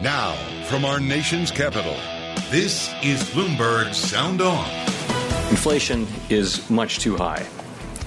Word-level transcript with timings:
Now, 0.00 0.34
from 0.64 0.84
our 0.84 1.00
nation's 1.00 1.50
capital, 1.50 1.96
this 2.50 2.92
is 3.02 3.22
Bloomberg 3.30 3.94
Sound 3.94 4.42
On. 4.42 4.68
Inflation 5.48 6.06
is 6.28 6.68
much 6.68 6.98
too 6.98 7.16
high, 7.16 7.46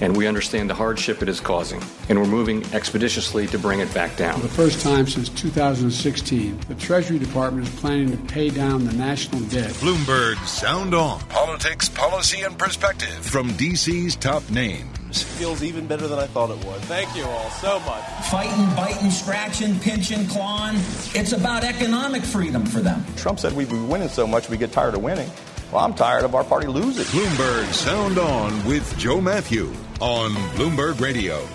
and 0.00 0.16
we 0.16 0.28
understand 0.28 0.70
the 0.70 0.74
hardship 0.74 1.20
it 1.20 1.28
is 1.28 1.40
causing, 1.40 1.82
and 2.08 2.16
we're 2.20 2.28
moving 2.28 2.64
expeditiously 2.72 3.48
to 3.48 3.58
bring 3.58 3.80
it 3.80 3.92
back 3.92 4.16
down. 4.16 4.34
For 4.36 4.46
the 4.46 4.54
first 4.54 4.82
time 4.82 5.08
since 5.08 5.28
2016, 5.30 6.60
the 6.68 6.76
Treasury 6.76 7.18
Department 7.18 7.66
is 7.66 7.74
planning 7.80 8.12
to 8.12 8.32
pay 8.32 8.50
down 8.50 8.84
the 8.84 8.92
national 8.92 9.40
debt. 9.48 9.70
Bloomberg 9.72 10.36
Sound 10.46 10.94
On. 10.94 11.18
Politics, 11.22 11.88
policy, 11.88 12.42
and 12.42 12.56
perspective 12.56 13.08
from 13.08 13.50
DC's 13.50 14.14
top 14.14 14.48
names. 14.48 14.99
Feels 15.12 15.62
even 15.62 15.86
better 15.86 16.06
than 16.06 16.18
I 16.18 16.26
thought 16.26 16.50
it 16.50 16.64
would. 16.64 16.80
Thank 16.82 17.16
you 17.16 17.24
all 17.24 17.50
so 17.50 17.80
much. 17.80 18.04
Fighting, 18.30 18.66
biting, 18.76 19.10
scratching, 19.10 19.78
pinching, 19.80 20.26
clawing. 20.26 20.76
It's 21.14 21.32
about 21.32 21.64
economic 21.64 22.22
freedom 22.22 22.64
for 22.64 22.80
them. 22.80 23.04
Trump 23.16 23.40
said 23.40 23.54
we'd 23.54 23.68
be 23.68 23.78
winning 23.78 24.08
so 24.08 24.26
much 24.26 24.48
we 24.48 24.56
get 24.56 24.72
tired 24.72 24.94
of 24.94 25.02
winning. 25.02 25.30
Well, 25.72 25.84
I'm 25.84 25.94
tired 25.94 26.24
of 26.24 26.34
our 26.34 26.44
party 26.44 26.66
losing. 26.66 27.04
Bloomberg 27.06 27.72
Sound 27.72 28.18
On 28.18 28.64
with 28.64 28.96
Joe 28.98 29.20
Mathieu 29.20 29.72
on 30.00 30.32
Bloomberg 30.54 31.00
Radio. 31.00 31.46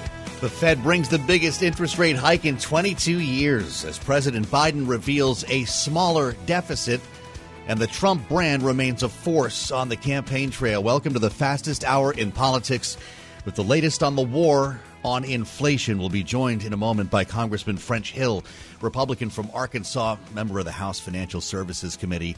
The 0.42 0.50
Fed 0.50 0.84
brings 0.84 1.09
the 1.09 1.19
biggest 1.19 1.64
interest 1.64 1.97
rate 1.97 2.16
hike 2.16 2.45
in 2.45 2.58
22 2.58 3.19
years 3.19 3.84
as 3.85 3.97
President 3.97 4.47
Biden 4.47 4.88
reveals 4.88 5.44
a 5.50 5.66
smaller 5.66 6.34
deficit 6.46 7.01
and 7.68 7.80
the 7.80 7.88
Trump 7.88 8.28
brand 8.30 8.63
remains 8.63 9.03
a 9.03 9.09
force 9.09 9.72
on 9.72 9.90
the 9.90 9.96
campaign 9.96 10.51
trail. 10.51 10.84
Welcome 10.84 11.13
to 11.13 11.19
the 11.19 11.30
fastest 11.30 11.84
hour 11.84 12.13
in 12.13 12.31
politics 12.31 12.97
with 13.45 13.56
the 13.56 13.63
latest 13.63 14.01
on 14.01 14.16
the 14.16 14.23
war 14.23 14.79
on 15.03 15.23
inflation. 15.23 16.00
We'll 16.00 16.09
be 16.09 16.23
joined 16.23 16.63
in 16.63 16.73
a 16.73 16.78
moment 16.78 17.11
by 17.11 17.23
Congressman 17.23 17.78
French 17.78 18.11
Hill, 18.11 18.44
Republican 18.81 19.29
from 19.29 19.50
Arkansas, 19.53 20.17
member 20.33 20.57
of 20.59 20.66
the 20.66 20.72
House 20.72 21.00
Financial 21.00 21.41
Services 21.41 21.95
Committee. 21.95 22.35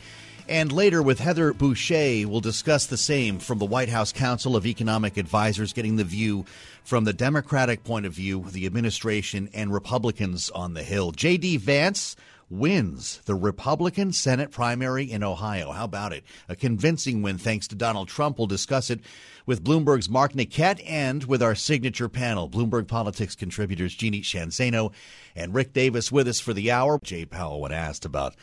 And 0.50 0.72
later 0.72 1.01
with 1.01 1.19
Heather 1.19 1.53
Boushey, 1.53 2.25
we'll 2.25 2.41
discuss 2.41 2.85
the 2.85 2.97
same 2.97 3.40
from 3.40 3.57
the 3.57 3.66
White 3.66 3.90
House 3.90 4.13
Council 4.13 4.56
of 4.56 4.66
Economic 4.66 5.18
Advisors, 5.18 5.73
getting 5.73 5.95
the 5.95 6.03
view 6.03 6.45
from 6.84 7.03
the 7.03 7.13
Democratic 7.13 7.84
point 7.84 8.06
of 8.06 8.13
view, 8.13 8.45
the 8.51 8.66
administration, 8.66 9.50
and 9.53 9.74
Republicans 9.74 10.50
on 10.50 10.74
the 10.74 10.84
Hill. 10.84 11.12
J.D. 11.12 11.57
Vance 11.57 12.16
wins 12.50 13.19
the 13.25 13.35
Republican 13.35 14.13
Senate 14.13 14.51
primary 14.51 15.03
in 15.12 15.22
Ohio. 15.22 15.72
How 15.72 15.84
about 15.84 16.13
it? 16.13 16.24
A 16.47 16.56
convincing 16.56 17.22
win 17.22 17.38
thanks 17.38 17.68
to 17.68 17.75
Donald 17.75 18.07
Trump. 18.07 18.38
We'll 18.38 18.47
discuss 18.47 18.89
it 18.89 19.01
with 19.47 19.63
Bloomberg's 19.63 20.09
Mark 20.09 20.34
Niquette 20.34 20.84
and 20.85 21.24
with 21.24 21.41
our 21.41 21.56
signature 21.56 22.09
panel, 22.09 22.50
Bloomberg 22.50 22.88
Politics 22.88 23.34
contributors 23.34 23.96
Jeannie 23.96 24.22
Sheehan 24.22 24.50
Zaino 24.50 24.91
and 25.35 25.56
Rick 25.56 25.72
Davis 25.74 26.12
with 26.12 26.28
us 26.28 26.41
for 26.41 26.53
the 26.53 26.69
hour. 26.69 27.00
Jay 27.02 27.25
Powell, 27.25 27.62
when 27.62 27.72
asked 27.72 28.03
about 28.03 28.36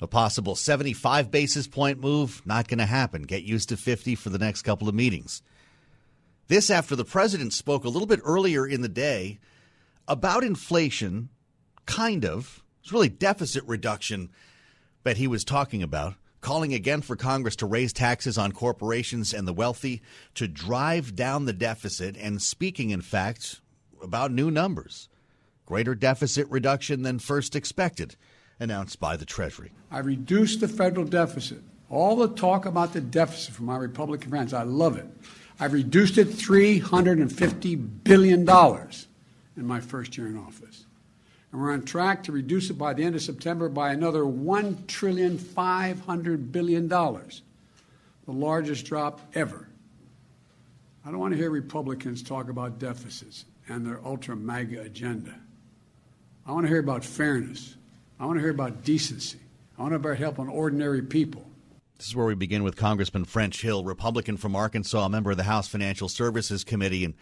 a 0.00 0.06
possible 0.06 0.54
75 0.54 1.30
basis 1.30 1.66
point 1.66 2.00
move, 2.00 2.42
not 2.44 2.68
going 2.68 2.78
to 2.78 2.86
happen. 2.86 3.22
Get 3.22 3.44
used 3.44 3.70
to 3.70 3.78
50 3.78 4.14
for 4.14 4.28
the 4.28 4.38
next 4.38 4.62
couple 4.62 4.88
of 4.88 4.94
meetings. 4.94 5.42
This 6.48 6.70
after 6.70 6.94
the 6.94 7.04
president 7.04 7.54
spoke 7.54 7.84
a 7.84 7.88
little 7.88 8.06
bit 8.06 8.20
earlier 8.22 8.66
in 8.66 8.82
the 8.82 8.88
day 8.88 9.40
about 10.06 10.44
inflation, 10.44 11.30
kind 11.86 12.26
of. 12.26 12.62
It's 12.82 12.92
really 12.92 13.08
deficit 13.08 13.64
reduction 13.64 14.28
that 15.02 15.16
he 15.16 15.26
was 15.26 15.44
talking 15.44 15.82
about 15.82 16.14
calling 16.42 16.74
again 16.74 17.00
for 17.00 17.16
Congress 17.16 17.56
to 17.56 17.66
raise 17.66 17.92
taxes 17.92 18.36
on 18.36 18.52
corporations 18.52 19.32
and 19.32 19.48
the 19.48 19.52
wealthy 19.52 20.02
to 20.34 20.46
drive 20.46 21.16
down 21.16 21.46
the 21.46 21.52
deficit, 21.52 22.16
and 22.18 22.42
speaking, 22.42 22.90
in 22.90 23.00
fact, 23.00 23.60
about 24.02 24.32
new 24.32 24.50
numbers. 24.50 25.08
Greater 25.64 25.94
deficit 25.94 26.46
reduction 26.50 27.02
than 27.02 27.18
first 27.18 27.56
expected, 27.56 28.16
announced 28.60 29.00
by 29.00 29.16
the 29.16 29.24
Treasury. 29.24 29.70
I 29.90 30.00
reduced 30.00 30.60
the 30.60 30.68
federal 30.68 31.06
deficit. 31.06 31.62
All 31.88 32.16
the 32.16 32.28
talk 32.28 32.66
about 32.66 32.92
the 32.92 33.00
deficit 33.00 33.54
from 33.54 33.66
my 33.66 33.76
Republican 33.76 34.28
friends, 34.28 34.52
I 34.52 34.64
love 34.64 34.98
it. 34.98 35.06
I've 35.60 35.72
reduced 35.72 36.18
it 36.18 36.28
$350 36.28 38.04
billion 38.04 38.40
in 39.56 39.66
my 39.66 39.80
first 39.80 40.18
year 40.18 40.26
in 40.26 40.36
office 40.36 40.81
and 41.52 41.60
we're 41.60 41.72
on 41.72 41.82
track 41.82 42.24
to 42.24 42.32
reduce 42.32 42.70
it 42.70 42.78
by 42.78 42.94
the 42.94 43.04
end 43.04 43.14
of 43.14 43.22
September 43.22 43.68
by 43.68 43.92
another 43.92 44.22
$1 44.22 44.86
trillion 44.86 45.38
$500 45.38 46.50
billion, 46.50 46.88
the 46.88 47.20
largest 48.26 48.86
drop 48.86 49.20
ever. 49.34 49.68
I 51.04 51.10
don't 51.10 51.20
want 51.20 51.32
to 51.32 51.38
hear 51.38 51.50
Republicans 51.50 52.22
talk 52.22 52.48
about 52.48 52.78
deficits 52.78 53.44
and 53.68 53.86
their 53.86 54.00
ultra 54.04 54.34
MAGA 54.34 54.80
agenda. 54.82 55.34
I 56.46 56.52
want 56.52 56.64
to 56.64 56.68
hear 56.68 56.80
about 56.80 57.04
fairness. 57.04 57.76
I 58.18 58.26
want 58.26 58.38
to 58.38 58.40
hear 58.40 58.50
about 58.50 58.84
decency. 58.84 59.38
I 59.78 59.82
want 59.82 59.92
to 59.92 59.98
hear 59.98 60.12
about 60.12 60.18
helping 60.18 60.48
ordinary 60.48 61.02
people. 61.02 61.44
This 61.98 62.08
is 62.08 62.16
where 62.16 62.26
we 62.26 62.34
begin 62.34 62.64
with 62.64 62.76
Congressman 62.76 63.24
French 63.24 63.62
Hill, 63.62 63.84
Republican 63.84 64.36
from 64.36 64.56
Arkansas, 64.56 65.06
member 65.08 65.30
of 65.32 65.36
the 65.36 65.44
House 65.44 65.68
Financial 65.68 66.08
Services 66.08 66.64
Committee, 66.64 67.04
and 67.04 67.14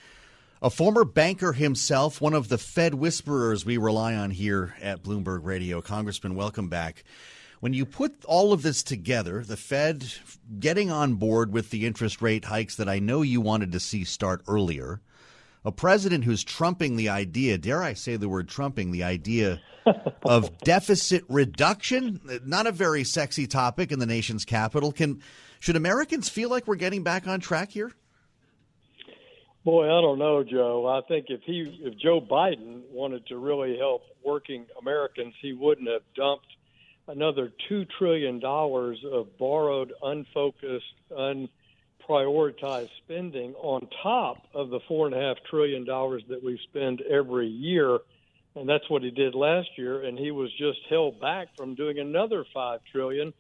a 0.63 0.71
former 0.71 1.05
banker 1.05 1.53
himself, 1.53 2.21
one 2.21 2.35
of 2.35 2.49
the 2.49 2.59
Fed 2.59 2.95
whisperers 2.95 3.65
we 3.65 3.79
rely 3.79 4.15
on 4.15 4.31
here 4.31 4.75
at 4.81 5.03
Bloomberg 5.03 5.41
Radio. 5.43 5.81
Congressman, 5.81 6.35
welcome 6.35 6.69
back. 6.69 7.05
When 7.61 7.73
you 7.73 7.87
put 7.87 8.25
all 8.25 8.53
of 8.53 8.63
this 8.63 8.83
together, 8.83 9.43
the 9.43 9.57
Fed 9.57 10.07
getting 10.59 10.91
on 10.91 11.15
board 11.15 11.53
with 11.53 11.71
the 11.71 11.87
interest 11.87 12.21
rate 12.21 12.45
hikes 12.45 12.77
that 12.77 12.89
I 12.89 12.99
know 12.99 13.23
you 13.23 13.41
wanted 13.41 13.73
to 13.73 13.81
see 13.81 14.05
start 14.05 14.43
earlier, 14.47 15.01
a 15.65 15.73
president 15.73 16.25
who's 16.25 16.45
trumping 16.45 16.97
the 16.97 17.11
idea, 17.11 17.59
dare 17.59 17.83
I 17.83 17.95
say 17.95 18.17
the 18.17 18.29
word 18.31 18.49
trumping, 18.49 18.93
the 18.93 19.05
idea 19.05 19.61
of 20.25 20.59
deficit 20.65 21.25
reduction, 21.29 22.21
not 22.45 22.67
a 22.67 22.73
very 22.73 23.05
sexy 23.05 23.47
topic 23.47 23.93
in 23.93 23.99
the 23.99 24.07
nation's 24.07 24.47
capital. 24.47 24.93
Can 24.93 25.23
should 25.59 25.77
Americans 25.77 26.31
feel 26.31 26.49
like 26.49 26.67
we're 26.67 26.77
getting 26.77 27.03
back 27.03 27.27
on 27.27 27.41
track 27.41 27.71
here? 27.71 27.93
Boy, 29.65 29.85
I 29.85 30.01
don't 30.01 30.19
know, 30.19 30.43
Joe. 30.43 30.87
I 30.87 31.07
think 31.07 31.27
if 31.29 31.43
he, 31.45 31.81
if 31.83 31.99
Joe 31.99 32.21
Biden 32.21 32.81
wanted 32.91 33.27
to 33.27 33.37
really 33.37 33.77
help 33.77 34.03
working 34.25 34.65
Americans, 34.81 35.35
he 35.43 35.53
wouldn't 35.53 35.89
have 35.89 36.03
dumped 36.17 36.47
another 37.09 37.53
two 37.69 37.85
trillion 37.99 38.41
dollars 38.41 38.99
of 39.11 39.37
borrowed, 39.37 39.93
unfocused, 40.03 40.95
unprioritized 42.09 42.89
spending 43.05 43.55
on 43.57 43.87
top 44.03 44.39
of 44.55 44.71
the 44.71 44.81
four 44.89 45.07
and 45.07 45.15
a 45.15 45.21
half 45.21 45.37
trillion 45.51 45.85
dollars 45.85 46.23
that 46.31 46.43
we 46.43 46.59
spend 46.71 47.03
every 47.03 47.49
year, 47.49 47.99
and 48.55 48.67
that's 48.67 48.89
what 48.89 49.03
he 49.03 49.11
did 49.11 49.35
last 49.35 49.69
year. 49.77 50.05
And 50.05 50.19
he 50.19 50.31
was 50.31 50.51
just 50.57 50.79
held 50.89 51.21
back 51.21 51.49
from 51.59 51.75
doing 51.75 51.99
another 51.99 52.47
five 52.55 52.81
trillion 52.91 53.35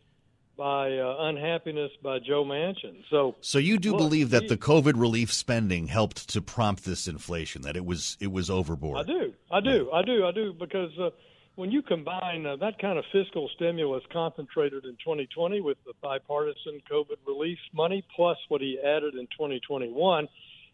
by 0.61 0.99
uh, 0.99 1.17
unhappiness 1.21 1.91
by 2.03 2.19
Joe 2.19 2.45
Manchin. 2.45 3.03
So, 3.09 3.35
so 3.41 3.57
you 3.57 3.79
do 3.79 3.93
look, 3.93 3.99
believe 4.01 4.29
that 4.29 4.43
he, 4.43 4.49
the 4.49 4.59
COVID 4.59 4.93
relief 4.95 5.33
spending 5.33 5.87
helped 5.87 6.29
to 6.29 6.43
prompt 6.43 6.85
this 6.85 7.09
inflation, 7.09 7.62
that 7.62 7.79
it 7.79 7.87
was 7.87 8.19
it 8.21 8.31
was 8.31 8.51
overboard. 8.51 8.99
I 8.99 9.05
do, 9.05 9.33
I 9.51 9.61
do, 9.61 9.89
yeah. 9.91 9.99
I 9.99 10.03
do, 10.03 10.27
I 10.27 10.33
do, 10.33 10.53
because 10.53 10.91
uh, 11.01 11.09
when 11.55 11.71
you 11.71 11.81
combine 11.81 12.45
uh, 12.45 12.57
that 12.57 12.79
kind 12.79 12.99
of 12.99 13.07
fiscal 13.11 13.49
stimulus 13.57 14.05
concentrated 14.12 14.85
in 14.85 14.99
2020 15.03 15.62
with 15.62 15.79
the 15.87 15.95
bipartisan 16.03 16.83
COVID 16.93 17.17
relief 17.27 17.59
money, 17.73 18.05
plus 18.15 18.37
what 18.49 18.61
he 18.61 18.79
added 18.85 19.15
in 19.15 19.29
2021, 19.29 20.29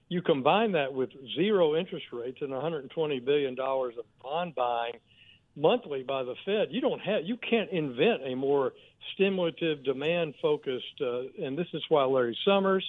you 0.08 0.20
combine 0.20 0.72
that 0.72 0.92
with 0.92 1.10
zero 1.36 1.76
interest 1.76 2.06
rates 2.12 2.38
and 2.40 2.50
120 2.50 3.20
billion 3.20 3.54
dollars 3.54 3.94
of 3.96 4.04
bond 4.20 4.56
buying 4.56 4.94
monthly 5.56 6.02
by 6.02 6.22
the 6.22 6.34
Fed. 6.44 6.68
You 6.70 6.80
don't 6.80 7.00
have, 7.00 7.24
you 7.24 7.36
can't 7.36 7.70
invent 7.70 8.22
a 8.24 8.34
more 8.34 8.72
stimulative, 9.14 9.82
demand 9.84 10.34
focused, 10.40 11.00
uh, 11.00 11.22
and 11.42 11.56
this 11.56 11.68
is 11.72 11.82
why 11.88 12.04
Larry 12.04 12.36
Summers 12.44 12.84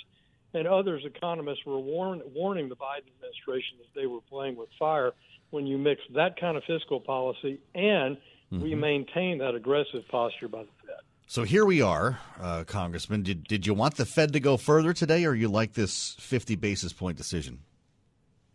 and 0.54 0.68
others 0.68 1.04
economists 1.06 1.66
were 1.66 1.80
warn, 1.80 2.22
warning 2.34 2.70
the 2.70 2.76
Biden 2.76 3.08
administration 3.16 3.78
that 3.80 4.00
they 4.00 4.06
were 4.06 4.22
playing 4.30 4.56
with 4.56 4.70
fire 4.78 5.14
when 5.50 5.66
you 5.66 5.78
mix 5.78 6.02
that 6.16 6.40
kind 6.40 6.58
of 6.58 6.64
fiscal 6.66 7.00
policy 7.00 7.60
and 7.74 8.18
mm-hmm. 8.52 8.62
we 8.62 8.76
maintain 8.76 9.38
that 9.38 9.56
aggressive 9.56 10.08
posture 10.10 10.48
by 10.48 10.64
the 10.64 10.70
Fed. 10.86 10.98
So 11.30 11.44
here 11.44 11.66
we 11.66 11.82
are, 11.82 12.20
uh, 12.40 12.64
Congressman. 12.66 13.24
Did 13.24 13.44
did 13.44 13.68
you 13.68 13.74
want 13.74 13.96
the 13.96 14.06
Fed 14.06 14.32
to 14.32 14.40
go 14.40 14.56
further 14.56 14.94
today, 14.94 15.26
or 15.26 15.36
you 15.36 15.50
like 15.50 15.74
this 15.74 16.16
50 16.20 16.56
basis 16.56 16.94
point 16.94 17.18
decision? 17.18 17.60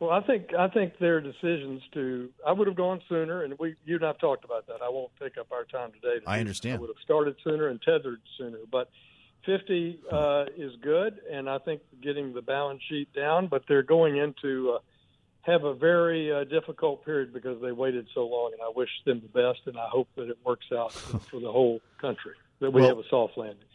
Well, 0.02 0.10
I 0.10 0.20
think 0.20 0.52
I 0.52 0.66
think 0.66 0.98
their 0.98 1.20
decisions 1.20 1.80
to 1.94 2.28
I 2.44 2.50
would 2.50 2.66
have 2.66 2.74
gone 2.74 3.00
sooner, 3.08 3.44
and 3.44 3.56
we 3.60 3.76
you 3.84 3.94
and 3.94 4.04
I've 4.04 4.18
talked 4.18 4.44
about 4.44 4.66
that. 4.66 4.82
I 4.82 4.88
won't 4.88 5.12
take 5.22 5.38
up 5.38 5.52
our 5.52 5.62
time 5.62 5.92
today. 5.92 6.18
To 6.18 6.28
I 6.28 6.40
understand. 6.40 6.78
I 6.78 6.80
would 6.80 6.88
have 6.88 7.00
started 7.04 7.36
sooner 7.44 7.68
and 7.68 7.80
tethered 7.80 8.20
sooner, 8.36 8.58
but 8.68 8.90
50 9.46 10.00
uh, 10.10 10.46
is 10.56 10.72
good, 10.82 11.20
and 11.30 11.48
I 11.48 11.58
think 11.58 11.82
getting 12.02 12.34
the 12.34 12.42
balance 12.42 12.82
sheet 12.88 13.12
down. 13.12 13.46
But 13.46 13.62
they're 13.68 13.84
going 13.84 14.16
into 14.16 14.72
uh, 14.72 14.78
have 15.42 15.62
a 15.62 15.72
very 15.72 16.32
uh, 16.32 16.42
difficult 16.44 17.04
period 17.04 17.32
because 17.32 17.62
they 17.62 17.70
waited 17.70 18.08
so 18.12 18.26
long, 18.26 18.50
and 18.54 18.60
I 18.60 18.72
wish 18.74 18.90
them 19.06 19.22
the 19.22 19.28
best, 19.28 19.60
and 19.66 19.78
I 19.78 19.86
hope 19.86 20.08
that 20.16 20.28
it 20.28 20.38
works 20.44 20.66
out 20.76 20.92
for 21.30 21.38
the 21.38 21.52
whole 21.52 21.80
country 22.00 22.34
that 22.58 22.72
we 22.72 22.80
well, 22.80 22.88
have 22.88 22.98
a 22.98 23.08
soft 23.08 23.38
landing. 23.38 23.68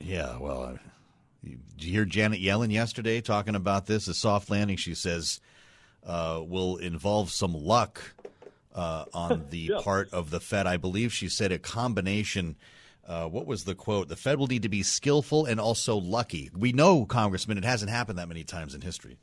Yeah, 0.00 0.38
well, 0.38 0.78
did 1.44 1.84
you 1.84 1.92
hear 1.92 2.04
Janet 2.04 2.40
Yellen 2.40 2.72
yesterday 2.72 3.20
talking 3.20 3.54
about 3.54 3.86
this? 3.86 4.08
A 4.08 4.14
soft 4.14 4.50
landing, 4.50 4.76
she 4.76 4.94
says, 4.94 5.40
uh, 6.04 6.42
will 6.44 6.76
involve 6.76 7.30
some 7.30 7.54
luck 7.54 8.14
uh, 8.74 9.04
on 9.12 9.46
the 9.50 9.70
yeah. 9.70 9.80
part 9.82 10.12
of 10.12 10.30
the 10.30 10.40
Fed. 10.40 10.66
I 10.66 10.76
believe 10.76 11.12
she 11.12 11.28
said 11.28 11.52
a 11.52 11.58
combination. 11.58 12.56
Uh, 13.06 13.26
what 13.26 13.46
was 13.46 13.64
the 13.64 13.74
quote? 13.74 14.08
The 14.08 14.16
Fed 14.16 14.38
will 14.38 14.46
need 14.46 14.62
to 14.62 14.68
be 14.68 14.82
skillful 14.82 15.46
and 15.46 15.60
also 15.60 15.96
lucky. 15.96 16.50
We 16.56 16.72
know, 16.72 17.04
Congressman, 17.04 17.58
it 17.58 17.64
hasn't 17.64 17.90
happened 17.90 18.18
that 18.18 18.28
many 18.28 18.44
times 18.44 18.74
in 18.74 18.80
history. 18.80 19.18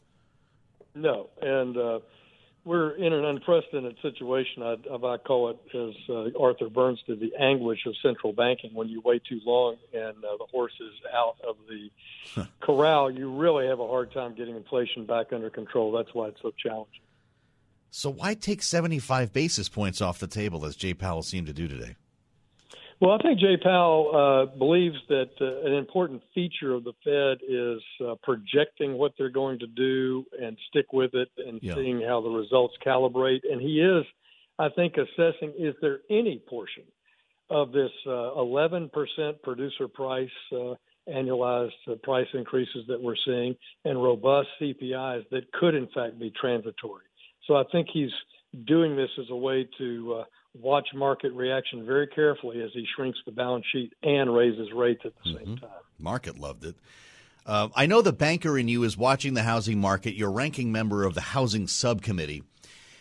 No, 0.93 1.29
and 1.41 1.77
uh, 1.77 1.99
we're 2.63 2.91
in 2.91 3.11
an 3.11 3.25
unprecedented 3.25 3.97
situation. 4.01 4.61
I, 4.61 4.75
I 4.93 5.17
call 5.17 5.49
it, 5.49 5.57
as 5.75 5.95
uh, 6.09 6.39
Arthur 6.39 6.69
Burns 6.69 7.01
did, 7.07 7.19
the 7.19 7.31
anguish 7.39 7.79
of 7.85 7.95
central 8.01 8.33
banking. 8.33 8.71
When 8.73 8.87
you 8.87 9.01
wait 9.03 9.23
too 9.27 9.39
long 9.45 9.77
and 9.93 10.17
uh, 10.17 10.37
the 10.37 10.45
horse 10.51 10.73
is 10.79 10.93
out 11.13 11.35
of 11.47 11.55
the 11.67 12.45
corral, 12.61 13.09
you 13.09 13.31
really 13.35 13.67
have 13.67 13.79
a 13.79 13.87
hard 13.87 14.13
time 14.13 14.35
getting 14.35 14.55
inflation 14.55 15.05
back 15.05 15.33
under 15.33 15.49
control. 15.49 15.91
That's 15.91 16.13
why 16.13 16.27
it's 16.27 16.41
so 16.41 16.51
challenging. 16.57 17.01
So, 17.89 18.09
why 18.09 18.35
take 18.35 18.63
75 18.63 19.33
basis 19.33 19.67
points 19.67 19.99
off 19.99 20.19
the 20.19 20.27
table, 20.27 20.65
as 20.65 20.77
Jay 20.77 20.93
Powell 20.93 21.23
seemed 21.23 21.47
to 21.47 21.53
do 21.53 21.67
today? 21.67 21.95
Well, 23.01 23.17
I 23.19 23.23
think 23.23 23.39
Jay 23.39 23.57
Powell 23.57 24.11
uh, 24.13 24.57
believes 24.57 24.97
that 25.09 25.31
uh, 25.41 25.67
an 25.67 25.73
important 25.73 26.21
feature 26.35 26.75
of 26.75 26.83
the 26.83 26.93
Fed 27.03 27.39
is 27.49 27.81
uh, 28.07 28.13
projecting 28.21 28.93
what 28.93 29.13
they're 29.17 29.31
going 29.31 29.57
to 29.57 29.65
do 29.65 30.23
and 30.39 30.55
stick 30.69 30.93
with 30.93 31.15
it 31.15 31.29
and 31.35 31.59
yeah. 31.63 31.73
seeing 31.73 31.99
how 32.07 32.21
the 32.21 32.29
results 32.29 32.75
calibrate. 32.85 33.39
And 33.51 33.59
he 33.59 33.81
is, 33.81 34.05
I 34.59 34.69
think, 34.69 34.97
assessing 34.97 35.51
is 35.57 35.73
there 35.81 36.01
any 36.11 36.43
portion 36.47 36.83
of 37.49 37.71
this 37.71 37.89
uh, 38.05 38.37
11% 38.37 38.91
producer 39.41 39.87
price 39.87 40.29
uh, 40.51 40.75
annualized 41.11 41.71
uh, 41.91 41.95
price 42.03 42.27
increases 42.35 42.85
that 42.87 43.01
we're 43.01 43.15
seeing 43.25 43.55
and 43.83 44.01
robust 44.01 44.49
CPIs 44.61 45.27
that 45.31 45.51
could, 45.53 45.73
in 45.73 45.87
fact, 45.87 46.19
be 46.19 46.31
transitory. 46.39 47.05
So 47.47 47.55
I 47.55 47.63
think 47.71 47.87
he's 47.91 48.11
doing 48.67 48.95
this 48.95 49.09
as 49.19 49.25
a 49.31 49.35
way 49.35 49.67
to 49.79 50.23
watch 50.59 50.87
market 50.93 51.33
reaction 51.33 51.85
very 51.85 52.07
carefully 52.07 52.61
as 52.61 52.71
he 52.73 52.85
shrinks 52.95 53.19
the 53.25 53.31
balance 53.31 53.65
sheet 53.71 53.93
and 54.03 54.33
raises 54.33 54.71
rates 54.73 55.01
at 55.05 55.13
the 55.23 55.29
mm-hmm. 55.29 55.45
same 55.45 55.57
time. 55.57 55.69
Market 55.97 56.37
loved 56.37 56.65
it. 56.65 56.75
Uh, 57.45 57.69
I 57.75 57.85
know 57.85 58.01
the 58.01 58.13
banker 58.13 58.57
in 58.57 58.67
you 58.67 58.83
is 58.83 58.97
watching 58.97 59.33
the 59.33 59.43
housing 59.43 59.79
market. 59.79 60.13
You're 60.13 60.31
ranking 60.31 60.71
member 60.71 61.03
of 61.03 61.15
the 61.15 61.21
housing 61.21 61.67
subcommittee. 61.67 62.43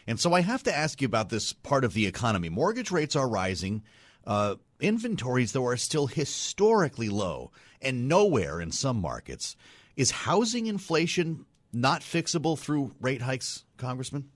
And 0.06 0.19
so 0.19 0.32
I 0.32 0.41
have 0.41 0.62
to 0.64 0.75
ask 0.75 1.00
you 1.00 1.06
about 1.06 1.29
this 1.29 1.52
part 1.52 1.85
of 1.85 1.93
the 1.93 2.06
economy. 2.06 2.49
Mortgage 2.49 2.91
rates 2.91 3.14
are 3.14 3.29
rising. 3.29 3.82
Uh, 4.26 4.56
inventories, 4.81 5.53
though, 5.53 5.67
are 5.67 5.76
still 5.76 6.06
historically 6.06 7.08
low 7.08 7.50
and 7.82 8.08
nowhere 8.08 8.61
in 8.61 8.73
some 8.73 9.00
markets. 9.00 9.56
Is 9.96 10.11
housing 10.11 10.67
inflation 10.67 11.44
not 11.73 12.00
fixable 12.00 12.58
through 12.58 12.93
rate 13.00 13.23
hikes, 13.23 13.64
Congressman? 13.76 14.31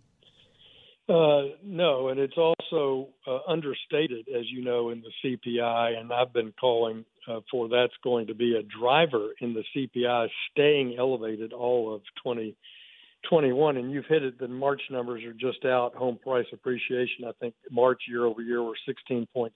Uh, 1.07 1.53
no, 1.63 2.09
and 2.09 2.19
it's 2.19 2.39
also 2.39 3.09
uh, 3.27 3.39
understated, 3.47 4.27
as 4.35 4.45
you 4.51 4.65
know, 4.65 4.89
in 4.89 5.03
the 5.03 5.39
CPI, 5.39 5.99
and 5.99 6.11
I've 6.11 6.33
been 6.33 6.55
calling 6.59 7.05
uh, 7.29 7.41
for 7.51 7.69
that's 7.69 7.93
going 8.03 8.27
to 8.29 8.35
be 8.35 8.57
a 8.57 8.63
driver 8.63 9.29
in 9.41 9.53
the 9.53 9.65
CPI 9.77 10.29
staying 10.51 10.97
elevated 10.99 11.53
all 11.53 11.95
of 11.95 12.01
2021. 12.25 13.77
And 13.77 13.93
you've 13.93 14.07
hit 14.07 14.23
it. 14.23 14.39
The 14.39 14.49
March 14.49 14.81
numbers 14.91 15.23
are 15.25 15.35
just 15.35 15.67
out. 15.67 15.95
Home 15.95 16.19
price 16.23 16.47
appreciation, 16.55 17.27
I 17.29 17.33
think, 17.39 17.55
March 17.71 18.05
year 18.09 18.25
over 18.25 18.41
year 18.41 18.63
were 18.63 18.77
16.6 18.89 19.51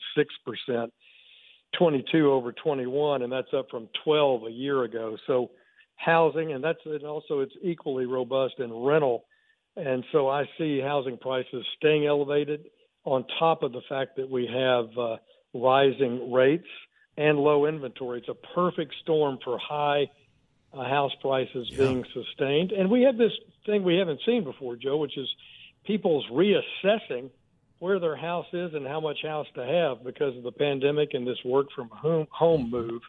percent, 0.45 0.93
22 1.79 2.31
over 2.31 2.53
21, 2.53 3.23
and 3.23 3.33
that's 3.33 3.55
up 3.56 3.71
from 3.71 3.89
12 4.05 4.49
a 4.49 4.50
year 4.50 4.85
ago. 4.85 5.17
So 5.27 5.50
housing, 5.97 6.53
and 6.53 6.62
that's 6.62 6.81
and 6.85 7.05
also 7.05 7.41
it's 7.41 7.55
equally 7.62 8.05
robust 8.05 8.56
in 8.59 8.71
rental 8.71 9.25
and 9.78 10.04
so 10.12 10.28
I 10.28 10.44
see 10.58 10.80
housing 10.80 11.16
prices 11.19 11.64
staying 11.78 12.06
elevated 12.06 12.66
on 13.04 13.25
top 13.38 13.62
of 13.62 13.72
the 13.72 13.82
fact 13.88 14.16
that 14.16 14.28
we 14.28 14.46
have 14.46 14.86
uh, 14.98 15.16
rising 15.54 16.32
rates 16.32 16.66
and 17.16 17.38
low 17.38 17.66
inventory. 17.66 18.19
It's 18.19 18.28
a 18.28 18.54
perfect 18.54 18.94
storm 19.02 19.38
for 19.44 19.58
high 19.58 20.08
uh, 20.72 20.84
house 20.84 21.12
prices 21.20 21.69
yeah. 21.70 21.78
being 21.78 22.04
sustained. 22.12 22.73
And 22.73 22.90
we 22.90 23.02
have 23.02 23.16
this 23.16 23.32
thing 23.66 23.82
we 23.82 23.97
haven't 23.97 24.20
seen 24.26 24.44
before, 24.44 24.76
Joe, 24.76 24.97
which 24.99 25.16
is 25.16 25.28
people's 25.85 26.26
reassessing 26.30 27.30
where 27.78 28.00
their 28.00 28.16
house 28.16 28.47
is 28.52 28.75
and 28.75 28.87
how 28.87 29.00
much 29.00 29.18
house 29.23 29.47
to 29.54 29.64
have 29.64 30.04
because 30.04 30.37
of 30.37 30.42
the 30.42 30.52
pandemic 30.52 31.11
and 31.14 31.26
this 31.26 31.38
work 31.44 31.68
from 31.75 31.88
home, 31.88 32.26
home 32.30 32.70
move. 32.70 33.00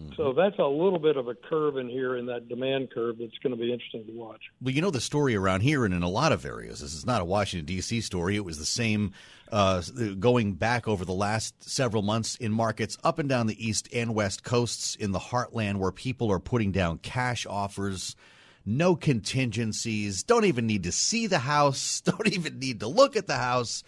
Mm-hmm. 0.00 0.14
So 0.16 0.32
that's 0.32 0.58
a 0.58 0.64
little 0.64 0.98
bit 0.98 1.16
of 1.16 1.28
a 1.28 1.34
curve 1.34 1.76
in 1.76 1.88
here 1.88 2.16
in 2.16 2.26
that 2.26 2.48
demand 2.48 2.90
curve 2.90 3.18
that's 3.18 3.36
going 3.42 3.54
to 3.54 3.60
be 3.60 3.72
interesting 3.72 4.06
to 4.06 4.12
watch. 4.12 4.40
Well, 4.60 4.74
you 4.74 4.80
know 4.80 4.90
the 4.90 5.00
story 5.00 5.36
around 5.36 5.60
here 5.60 5.84
and 5.84 5.92
in 5.92 6.02
a 6.02 6.08
lot 6.08 6.32
of 6.32 6.46
areas. 6.46 6.80
This 6.80 6.94
is 6.94 7.04
not 7.04 7.20
a 7.20 7.24
Washington 7.24 7.66
D.C. 7.66 8.00
story. 8.00 8.36
It 8.36 8.44
was 8.44 8.58
the 8.58 8.64
same 8.64 9.12
uh, 9.50 9.82
going 10.18 10.54
back 10.54 10.88
over 10.88 11.04
the 11.04 11.12
last 11.12 11.68
several 11.68 12.02
months 12.02 12.36
in 12.36 12.52
markets 12.52 12.96
up 13.04 13.18
and 13.18 13.28
down 13.28 13.46
the 13.46 13.66
east 13.66 13.86
and 13.92 14.14
west 14.14 14.44
coasts 14.44 14.94
in 14.94 15.12
the 15.12 15.18
heartland 15.18 15.76
where 15.76 15.92
people 15.92 16.32
are 16.32 16.40
putting 16.40 16.72
down 16.72 16.96
cash 16.98 17.46
offers. 17.46 18.16
No 18.64 18.96
contingencies. 18.96 20.22
Don't 20.22 20.46
even 20.46 20.66
need 20.66 20.84
to 20.84 20.92
see 20.92 21.26
the 21.26 21.40
house. 21.40 22.00
Don't 22.04 22.32
even 22.32 22.58
need 22.58 22.80
to 22.80 22.88
look 22.88 23.14
at 23.16 23.26
the 23.26 23.36
house. 23.36 23.82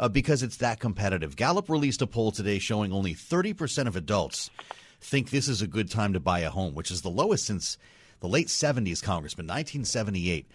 Uh, 0.00 0.08
because 0.08 0.44
it's 0.44 0.58
that 0.58 0.78
competitive. 0.78 1.34
Gallup 1.34 1.68
released 1.68 2.02
a 2.02 2.06
poll 2.06 2.30
today 2.30 2.60
showing 2.60 2.92
only 2.92 3.16
30% 3.16 3.88
of 3.88 3.96
adults 3.96 4.48
think 5.00 5.30
this 5.30 5.48
is 5.48 5.62
a 5.62 5.66
good 5.66 5.90
time 5.90 6.12
to 6.12 6.20
buy 6.20 6.40
a 6.40 6.50
home, 6.50 6.74
which 6.74 6.90
is 6.90 7.02
the 7.02 7.10
lowest 7.10 7.46
since 7.46 7.78
the 8.20 8.28
late 8.28 8.48
70s, 8.48 9.02
Congressman, 9.02 9.46
1978. 9.46 10.46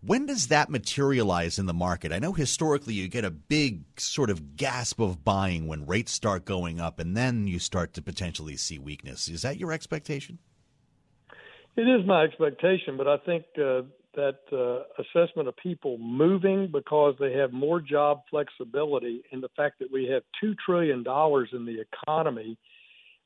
When 0.00 0.26
does 0.26 0.48
that 0.48 0.68
materialize 0.68 1.58
in 1.58 1.66
the 1.66 1.72
market? 1.72 2.12
I 2.12 2.18
know 2.18 2.32
historically 2.32 2.94
you 2.94 3.08
get 3.08 3.24
a 3.24 3.30
big 3.30 3.84
sort 3.98 4.28
of 4.28 4.56
gasp 4.56 5.00
of 5.00 5.24
buying 5.24 5.66
when 5.66 5.86
rates 5.86 6.12
start 6.12 6.44
going 6.44 6.80
up, 6.80 6.98
and 6.98 7.16
then 7.16 7.46
you 7.46 7.58
start 7.58 7.94
to 7.94 8.02
potentially 8.02 8.56
see 8.56 8.78
weakness. 8.78 9.28
Is 9.28 9.42
that 9.42 9.56
your 9.56 9.72
expectation? 9.72 10.38
It 11.76 11.88
is 11.88 12.06
my 12.06 12.22
expectation, 12.22 12.96
but 12.98 13.08
I 13.08 13.16
think 13.18 13.44
uh, 13.56 13.82
that 14.14 14.40
uh, 14.52 15.02
assessment 15.02 15.48
of 15.48 15.56
people 15.56 15.96
moving 15.98 16.70
because 16.70 17.14
they 17.18 17.32
have 17.32 17.52
more 17.52 17.80
job 17.80 18.22
flexibility 18.28 19.22
and 19.32 19.42
the 19.42 19.48
fact 19.56 19.78
that 19.78 19.90
we 19.90 20.06
have 20.06 20.22
$2 20.42 20.54
trillion 20.66 20.98
in 20.98 21.64
the 21.64 21.80
economy– 21.80 22.58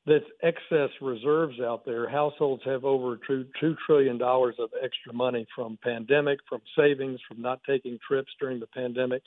that's 0.09 0.25
excess 0.43 0.89
reserves 1.01 1.59
out 1.61 1.85
there. 1.85 2.09
Households 2.09 2.63
have 2.65 2.83
over 2.83 3.19
two, 3.27 3.45
$2 3.61 3.75
trillion 3.85 4.21
of 4.21 4.69
extra 4.83 5.13
money 5.13 5.45
from 5.55 5.77
pandemic, 5.83 6.39
from 6.49 6.61
savings, 6.77 7.19
from 7.27 7.41
not 7.41 7.61
taking 7.67 7.99
trips 8.05 8.31
during 8.39 8.59
the 8.59 8.67
pandemic. 8.67 9.21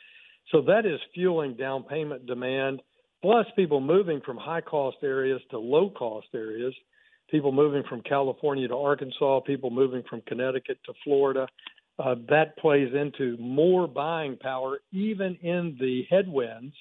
So 0.50 0.60
that 0.62 0.84
is 0.84 1.00
fueling 1.14 1.54
down 1.54 1.84
payment 1.84 2.26
demand 2.26 2.82
plus 3.22 3.46
people 3.54 3.80
moving 3.80 4.20
from 4.26 4.36
high 4.36 4.60
cost 4.60 4.96
areas 5.02 5.40
to 5.50 5.58
low 5.58 5.90
cost 5.90 6.26
areas, 6.34 6.74
people 7.30 7.52
moving 7.52 7.84
from 7.88 8.02
California 8.02 8.66
to 8.66 8.76
Arkansas, 8.76 9.40
people 9.46 9.70
moving 9.70 10.02
from 10.10 10.20
Connecticut 10.26 10.78
to 10.84 10.92
Florida. 11.04 11.46
Uh, 11.98 12.16
that 12.28 12.56
plays 12.58 12.92
into 12.94 13.36
more 13.38 13.86
buying 13.86 14.36
power, 14.36 14.80
even 14.90 15.36
in 15.36 15.76
the 15.78 16.02
headwinds 16.10 16.74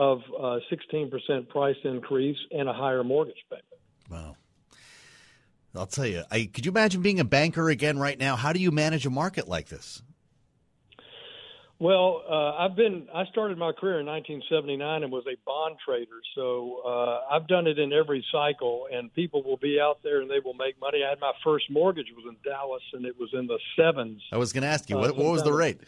of 0.00 0.22
uh, 0.36 0.58
16% 0.72 1.48
price 1.50 1.76
increase 1.84 2.38
and 2.50 2.70
a 2.70 2.72
higher 2.72 3.04
mortgage 3.04 3.36
payment. 3.50 3.66
Wow. 4.10 4.36
I'll 5.76 5.86
tell 5.86 6.06
you, 6.06 6.22
I, 6.30 6.50
could 6.52 6.64
you 6.64 6.72
imagine 6.72 7.02
being 7.02 7.20
a 7.20 7.24
banker 7.24 7.68
again 7.68 7.98
right 7.98 8.18
now? 8.18 8.34
How 8.34 8.54
do 8.54 8.60
you 8.60 8.70
manage 8.70 9.04
a 9.04 9.10
market 9.10 9.46
like 9.46 9.68
this? 9.68 10.02
Well, 11.78 12.22
uh, 12.28 12.56
I've 12.58 12.76
been. 12.76 13.08
I 13.14 13.24
started 13.26 13.56
my 13.56 13.72
career 13.72 14.00
in 14.00 14.06
1979 14.06 15.02
and 15.02 15.10
was 15.10 15.24
a 15.26 15.36
bond 15.46 15.76
trader. 15.82 16.20
So 16.34 16.82
uh, 16.86 17.34
I've 17.34 17.48
done 17.48 17.66
it 17.66 17.78
in 17.78 17.90
every 17.90 18.22
cycle, 18.30 18.86
and 18.92 19.12
people 19.14 19.42
will 19.42 19.56
be 19.56 19.80
out 19.80 20.00
there 20.02 20.20
and 20.20 20.30
they 20.30 20.40
will 20.44 20.52
make 20.54 20.78
money. 20.78 21.02
I 21.06 21.08
had 21.08 21.20
my 21.20 21.32
first 21.42 21.70
mortgage 21.70 22.08
was 22.14 22.26
in 22.28 22.36
Dallas, 22.44 22.82
and 22.92 23.06
it 23.06 23.18
was 23.18 23.30
in 23.32 23.46
the 23.46 23.58
sevens. 23.76 24.20
I 24.30 24.36
was 24.36 24.52
going 24.52 24.62
to 24.62 24.68
ask 24.68 24.90
you, 24.90 24.98
what, 24.98 25.16
what 25.16 25.32
was 25.32 25.42
the 25.42 25.54
rate? 25.54 25.80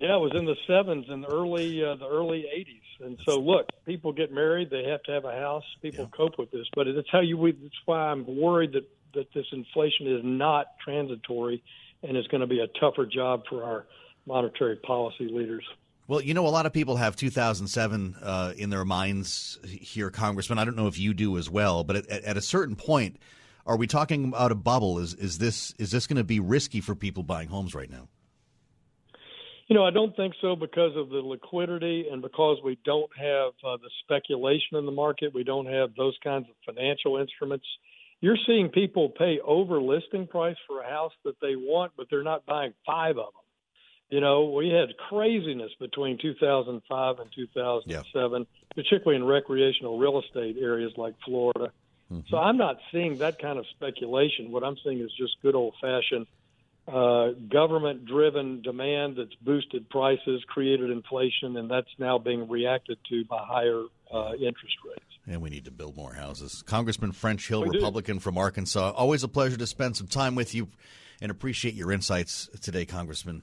Yeah, 0.00 0.16
it 0.16 0.20
was 0.20 0.32
in 0.34 0.44
the 0.44 0.56
sevens 0.66 1.06
the 1.06 1.24
early 1.26 1.84
uh, 1.84 1.94
the 1.96 2.08
early 2.08 2.46
80s. 2.54 3.06
And 3.06 3.18
so, 3.24 3.38
look, 3.38 3.66
people 3.86 4.12
get 4.12 4.32
married; 4.32 4.70
they 4.70 4.84
have 4.84 5.02
to 5.04 5.12
have 5.12 5.24
a 5.24 5.32
house. 5.32 5.64
People 5.82 6.04
yeah. 6.04 6.16
cope 6.16 6.38
with 6.38 6.50
this, 6.50 6.66
but 6.74 6.86
it's 6.86 7.08
how 7.10 7.20
you. 7.20 7.40
That's 7.52 7.74
why 7.84 8.10
I'm 8.10 8.24
worried 8.26 8.72
that 8.72 8.88
that 9.14 9.32
this 9.32 9.46
inflation 9.52 10.06
is 10.06 10.20
not 10.24 10.66
transitory, 10.84 11.62
and 12.02 12.16
it's 12.16 12.28
going 12.28 12.40
to 12.40 12.46
be 12.46 12.60
a 12.60 12.66
tougher 12.80 13.06
job 13.06 13.44
for 13.48 13.62
our 13.62 13.86
monetary 14.26 14.76
policy 14.76 15.28
leaders. 15.28 15.64
Well, 16.06 16.20
you 16.20 16.34
know, 16.34 16.46
a 16.46 16.48
lot 16.48 16.66
of 16.66 16.72
people 16.72 16.96
have 16.96 17.16
2007 17.16 18.16
uh, 18.20 18.52
in 18.56 18.68
their 18.68 18.84
minds 18.84 19.58
here, 19.64 20.10
Congressman. 20.10 20.58
I 20.58 20.64
don't 20.64 20.76
know 20.76 20.86
if 20.86 20.98
you 20.98 21.14
do 21.14 21.38
as 21.38 21.48
well, 21.48 21.82
but 21.82 21.96
at, 21.96 22.10
at 22.10 22.36
a 22.36 22.42
certain 22.42 22.76
point, 22.76 23.18
are 23.64 23.76
we 23.76 23.86
talking 23.86 24.26
about 24.28 24.52
a 24.52 24.54
bubble? 24.54 24.98
Is 24.98 25.14
is 25.14 25.38
this 25.38 25.74
is 25.78 25.90
this 25.90 26.06
going 26.06 26.18
to 26.18 26.24
be 26.24 26.40
risky 26.40 26.80
for 26.80 26.94
people 26.94 27.22
buying 27.22 27.48
homes 27.48 27.74
right 27.74 27.90
now? 27.90 28.08
You 29.68 29.74
know, 29.74 29.84
I 29.84 29.90
don't 29.90 30.14
think 30.14 30.34
so 30.42 30.56
because 30.56 30.94
of 30.96 31.08
the 31.08 31.20
liquidity 31.20 32.06
and 32.10 32.20
because 32.20 32.58
we 32.62 32.78
don't 32.84 33.10
have 33.16 33.52
uh, 33.64 33.78
the 33.78 33.90
speculation 34.02 34.76
in 34.76 34.84
the 34.84 34.92
market. 34.92 35.34
We 35.34 35.44
don't 35.44 35.66
have 35.66 35.94
those 35.96 36.16
kinds 36.22 36.46
of 36.50 36.74
financial 36.74 37.16
instruments. 37.16 37.64
You're 38.20 38.36
seeing 38.46 38.68
people 38.68 39.08
pay 39.08 39.40
over 39.44 39.80
listing 39.80 40.26
price 40.26 40.56
for 40.66 40.80
a 40.80 40.88
house 40.88 41.12
that 41.24 41.40
they 41.40 41.56
want, 41.56 41.92
but 41.96 42.08
they're 42.10 42.22
not 42.22 42.44
buying 42.46 42.74
five 42.84 43.16
of 43.18 43.32
them. 43.32 43.44
You 44.10 44.20
know, 44.20 44.50
we 44.50 44.68
had 44.68 44.96
craziness 45.08 45.72
between 45.80 46.18
2005 46.20 47.18
and 47.18 47.30
2007, 47.34 48.46
yeah. 48.46 48.74
particularly 48.74 49.16
in 49.16 49.24
recreational 49.24 49.98
real 49.98 50.20
estate 50.20 50.56
areas 50.60 50.92
like 50.96 51.14
Florida. 51.24 51.72
Mm-hmm. 52.12 52.28
So 52.28 52.36
I'm 52.36 52.58
not 52.58 52.76
seeing 52.92 53.18
that 53.18 53.38
kind 53.38 53.58
of 53.58 53.64
speculation. 53.74 54.52
What 54.52 54.62
I'm 54.62 54.76
seeing 54.84 55.00
is 55.00 55.10
just 55.18 55.40
good 55.42 55.54
old 55.54 55.74
fashioned 55.80 56.26
uh, 56.86 57.30
government 57.50 58.04
driven 58.04 58.60
demand 58.62 59.16
that's 59.16 59.34
boosted 59.42 59.88
prices, 59.88 60.42
created 60.46 60.90
inflation, 60.90 61.56
and 61.56 61.70
that's 61.70 61.88
now 61.98 62.18
being 62.18 62.48
reacted 62.48 62.98
to 63.08 63.24
by 63.24 63.38
higher 63.42 63.84
uh, 64.12 64.32
interest 64.34 64.76
rates. 64.86 65.00
And 65.26 65.40
we 65.40 65.48
need 65.48 65.64
to 65.64 65.70
build 65.70 65.96
more 65.96 66.12
houses. 66.12 66.62
Congressman 66.66 67.12
French 67.12 67.48
Hill, 67.48 67.62
we 67.62 67.70
Republican 67.70 68.16
do. 68.16 68.20
from 68.20 68.36
Arkansas. 68.36 68.90
Always 68.90 69.22
a 69.22 69.28
pleasure 69.28 69.56
to 69.56 69.66
spend 69.66 69.96
some 69.96 70.06
time 70.06 70.34
with 70.34 70.54
you 70.54 70.68
and 71.22 71.30
appreciate 71.30 71.74
your 71.74 71.90
insights 71.90 72.50
today, 72.60 72.84
Congressman 72.84 73.42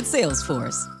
Salesforce. 0.03 1.00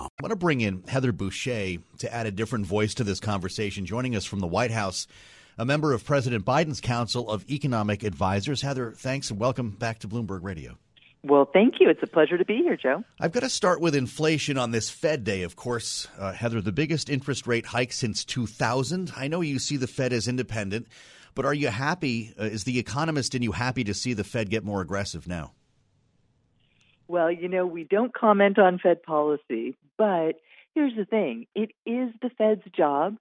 I 0.01 0.23
want 0.23 0.31
to 0.31 0.35
bring 0.35 0.61
in 0.61 0.83
Heather 0.87 1.13
Boushey 1.13 1.81
to 1.99 2.11
add 2.11 2.25
a 2.25 2.31
different 2.31 2.65
voice 2.65 2.95
to 2.95 3.03
this 3.03 3.19
conversation, 3.19 3.85
joining 3.85 4.15
us 4.15 4.25
from 4.25 4.39
the 4.39 4.47
White 4.47 4.71
House 4.71 5.07
a 5.57 5.65
member 5.65 5.93
of 5.93 6.03
President 6.03 6.43
Biden's 6.43 6.81
Council 6.81 7.29
of 7.29 7.47
Economic 7.49 8.01
Advisors. 8.03 8.63
Heather, 8.63 8.93
thanks 8.93 9.29
and 9.29 9.39
welcome 9.39 9.69
back 9.69 9.99
to 9.99 10.07
Bloomberg 10.07 10.43
Radio. 10.43 10.77
Well, 11.23 11.47
thank 11.53 11.75
you. 11.79 11.87
It's 11.87 12.01
a 12.01 12.07
pleasure 12.07 12.37
to 12.39 12.45
be 12.45 12.63
here, 12.63 12.75
Joe. 12.75 13.03
I've 13.19 13.31
got 13.31 13.41
to 13.41 13.49
start 13.49 13.79
with 13.79 13.93
inflation 13.93 14.57
on 14.57 14.71
this 14.71 14.89
Fed 14.89 15.23
day. 15.23 15.43
Of 15.43 15.55
course, 15.55 16.07
uh, 16.17 16.31
Heather, 16.31 16.61
the 16.61 16.71
biggest 16.71 17.11
interest 17.11 17.45
rate 17.45 17.67
hike 17.67 17.93
since 17.93 18.25
2000. 18.25 19.13
I 19.15 19.27
know 19.27 19.41
you 19.41 19.59
see 19.59 19.77
the 19.77 19.85
Fed 19.85 20.13
as 20.13 20.27
independent, 20.27 20.87
but 21.35 21.45
are 21.45 21.53
you 21.53 21.67
happy? 21.67 22.33
Uh, 22.39 22.45
is 22.45 22.63
the 22.63 22.79
economist 22.79 23.35
in 23.35 23.43
you 23.43 23.51
happy 23.51 23.83
to 23.83 23.93
see 23.93 24.13
the 24.13 24.23
Fed 24.23 24.49
get 24.49 24.63
more 24.63 24.81
aggressive 24.81 25.27
now? 25.27 25.51
Well, 27.07 27.29
you 27.29 27.49
know, 27.49 27.65
we 27.65 27.83
don't 27.83 28.13
comment 28.13 28.57
on 28.57 28.79
Fed 28.79 29.03
policy, 29.03 29.75
but 30.01 30.37
here's 30.73 30.95
the 30.97 31.05
thing 31.05 31.45
it 31.53 31.69
is 31.85 32.09
the 32.23 32.31
Fed's 32.35 32.63
job 32.75 33.17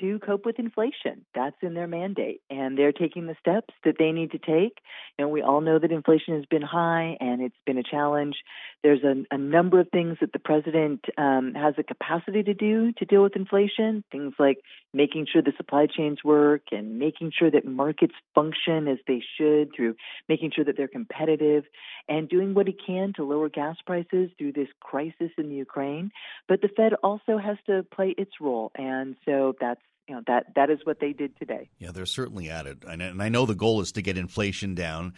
to 0.00 0.18
cope 0.18 0.46
with 0.46 0.58
inflation. 0.58 1.24
That's 1.34 1.56
in 1.62 1.74
their 1.74 1.86
mandate, 1.86 2.40
and 2.50 2.76
they're 2.76 2.92
taking 2.92 3.26
the 3.26 3.36
steps 3.40 3.74
that 3.84 3.96
they 3.98 4.12
need 4.12 4.32
to 4.32 4.38
take. 4.38 4.78
And 5.18 5.30
we 5.30 5.42
all 5.42 5.60
know 5.60 5.78
that 5.78 5.92
inflation 5.92 6.34
has 6.36 6.44
been 6.46 6.62
high 6.62 7.16
and 7.20 7.42
it's 7.42 7.56
been 7.66 7.78
a 7.78 7.82
challenge. 7.82 8.36
There's 8.82 9.02
a, 9.04 9.24
a 9.34 9.38
number 9.38 9.80
of 9.80 9.88
things 9.90 10.18
that 10.20 10.32
the 10.32 10.38
president 10.38 11.04
um, 11.16 11.54
has 11.54 11.74
the 11.76 11.82
capacity 11.82 12.42
to 12.42 12.54
do 12.54 12.92
to 12.92 13.04
deal 13.04 13.22
with 13.22 13.36
inflation. 13.36 14.04
Things 14.10 14.34
like 14.38 14.58
making 14.94 15.26
sure 15.32 15.42
the 15.42 15.52
supply 15.56 15.86
chains 15.86 16.18
work 16.24 16.62
and 16.72 16.98
making 16.98 17.32
sure 17.38 17.50
that 17.50 17.64
markets 17.64 18.14
function 18.34 18.88
as 18.88 18.98
they 19.06 19.22
should 19.38 19.70
through 19.74 19.94
making 20.28 20.52
sure 20.54 20.64
that 20.64 20.76
they're 20.76 20.88
competitive 20.88 21.64
and 22.08 22.28
doing 22.28 22.54
what 22.54 22.66
he 22.66 22.76
can 22.86 23.12
to 23.14 23.24
lower 23.24 23.48
gas 23.48 23.76
prices 23.86 24.30
through 24.38 24.52
this 24.52 24.68
crisis 24.80 25.30
in 25.38 25.48
the 25.48 25.54
Ukraine. 25.54 26.10
But 26.48 26.60
the 26.60 26.68
Fed 26.68 26.94
also 27.02 27.38
has 27.38 27.56
to 27.66 27.84
play 27.94 28.14
its 28.16 28.32
role, 28.40 28.72
and 28.74 29.16
so 29.24 29.54
that's 29.60 29.81
you 30.08 30.14
know 30.14 30.22
that 30.26 30.54
that 30.54 30.70
is 30.70 30.80
what 30.84 31.00
they 31.00 31.12
did 31.12 31.38
today. 31.38 31.68
Yeah, 31.78 31.92
they're 31.92 32.06
certainly 32.06 32.50
at 32.50 32.66
it, 32.66 32.84
and 32.86 33.22
I 33.22 33.28
know 33.28 33.46
the 33.46 33.54
goal 33.54 33.80
is 33.80 33.92
to 33.92 34.02
get 34.02 34.16
inflation 34.16 34.74
down. 34.74 35.14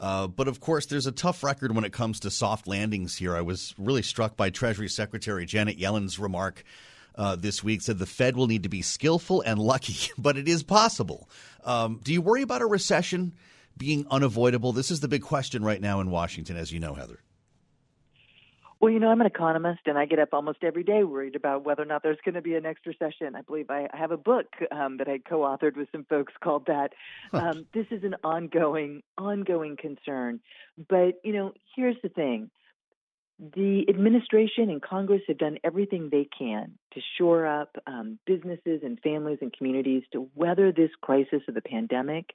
Uh, 0.00 0.26
but 0.26 0.48
of 0.48 0.58
course, 0.58 0.86
there's 0.86 1.06
a 1.06 1.12
tough 1.12 1.44
record 1.44 1.72
when 1.74 1.84
it 1.84 1.92
comes 1.92 2.20
to 2.20 2.30
soft 2.30 2.66
landings 2.66 3.16
here. 3.16 3.36
I 3.36 3.42
was 3.42 3.72
really 3.78 4.02
struck 4.02 4.36
by 4.36 4.50
Treasury 4.50 4.88
Secretary 4.88 5.46
Janet 5.46 5.78
Yellen's 5.78 6.18
remark 6.18 6.64
uh, 7.14 7.36
this 7.36 7.62
week 7.62 7.82
said 7.82 7.98
the 7.98 8.06
Fed 8.06 8.36
will 8.36 8.46
need 8.46 8.62
to 8.62 8.68
be 8.68 8.82
skillful 8.82 9.42
and 9.42 9.58
lucky, 9.58 10.10
but 10.18 10.36
it 10.36 10.48
is 10.48 10.62
possible. 10.62 11.28
Um, 11.64 12.00
do 12.02 12.12
you 12.12 12.22
worry 12.22 12.42
about 12.42 12.62
a 12.62 12.66
recession 12.66 13.34
being 13.76 14.06
unavoidable? 14.10 14.72
This 14.72 14.90
is 14.90 15.00
the 15.00 15.08
big 15.08 15.22
question 15.22 15.64
right 15.64 15.80
now 15.80 16.00
in 16.00 16.10
Washington, 16.10 16.56
as 16.56 16.72
you 16.72 16.80
know, 16.80 16.94
Heather. 16.94 17.20
Well, 18.82 18.90
you 18.90 18.98
know, 18.98 19.10
I'm 19.10 19.20
an 19.20 19.28
economist 19.28 19.82
and 19.86 19.96
I 19.96 20.06
get 20.06 20.18
up 20.18 20.30
almost 20.32 20.64
every 20.64 20.82
day 20.82 21.04
worried 21.04 21.36
about 21.36 21.64
whether 21.64 21.82
or 21.82 21.86
not 21.86 22.02
there's 22.02 22.18
going 22.24 22.34
to 22.34 22.42
be 22.42 22.56
a 22.56 22.60
next 22.60 22.84
recession. 22.84 23.36
I 23.36 23.42
believe 23.42 23.70
I, 23.70 23.86
have 23.92 24.10
a 24.10 24.16
book 24.16 24.46
um, 24.72 24.96
that 24.96 25.08
I 25.08 25.18
co 25.18 25.42
authored 25.42 25.76
with 25.76 25.86
some 25.92 26.04
folks 26.10 26.32
called 26.42 26.66
that. 26.66 26.92
Um, 27.32 27.64
this 27.72 27.86
is 27.92 28.02
an 28.02 28.16
ongoing, 28.24 29.04
ongoing 29.16 29.76
concern. 29.76 30.40
But, 30.88 31.20
you 31.22 31.32
know, 31.32 31.52
here's 31.76 31.94
the 32.02 32.08
thing 32.08 32.50
the 33.38 33.86
administration 33.88 34.70
and 34.70 34.80
Congress 34.80 35.22
have 35.26 35.38
done 35.38 35.58
everything 35.64 36.08
they 36.10 36.28
can 36.38 36.72
to 36.94 37.00
shore 37.18 37.46
up 37.46 37.76
um, 37.86 38.18
businesses 38.26 38.82
and 38.84 39.00
families 39.00 39.38
and 39.40 39.52
communities 39.52 40.04
to 40.12 40.28
weather 40.34 40.70
this 40.70 40.90
crisis 41.00 41.42
of 41.48 41.54
the 41.54 41.60
pandemic, 41.60 42.30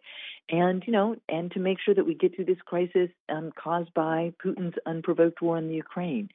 and 0.49 0.83
you 0.85 0.91
know, 0.91 1.15
and 1.29 1.51
to 1.51 1.59
make 1.59 1.77
sure 1.83 1.95
that 1.95 2.05
we 2.05 2.13
get 2.13 2.35
through 2.35 2.45
this 2.45 2.61
crisis 2.65 3.09
um, 3.29 3.51
caused 3.57 3.93
by 3.93 4.33
Putin's 4.43 4.75
unprovoked 4.85 5.41
war 5.41 5.57
in 5.57 5.69
the 5.69 5.75
Ukraine. 5.75 6.29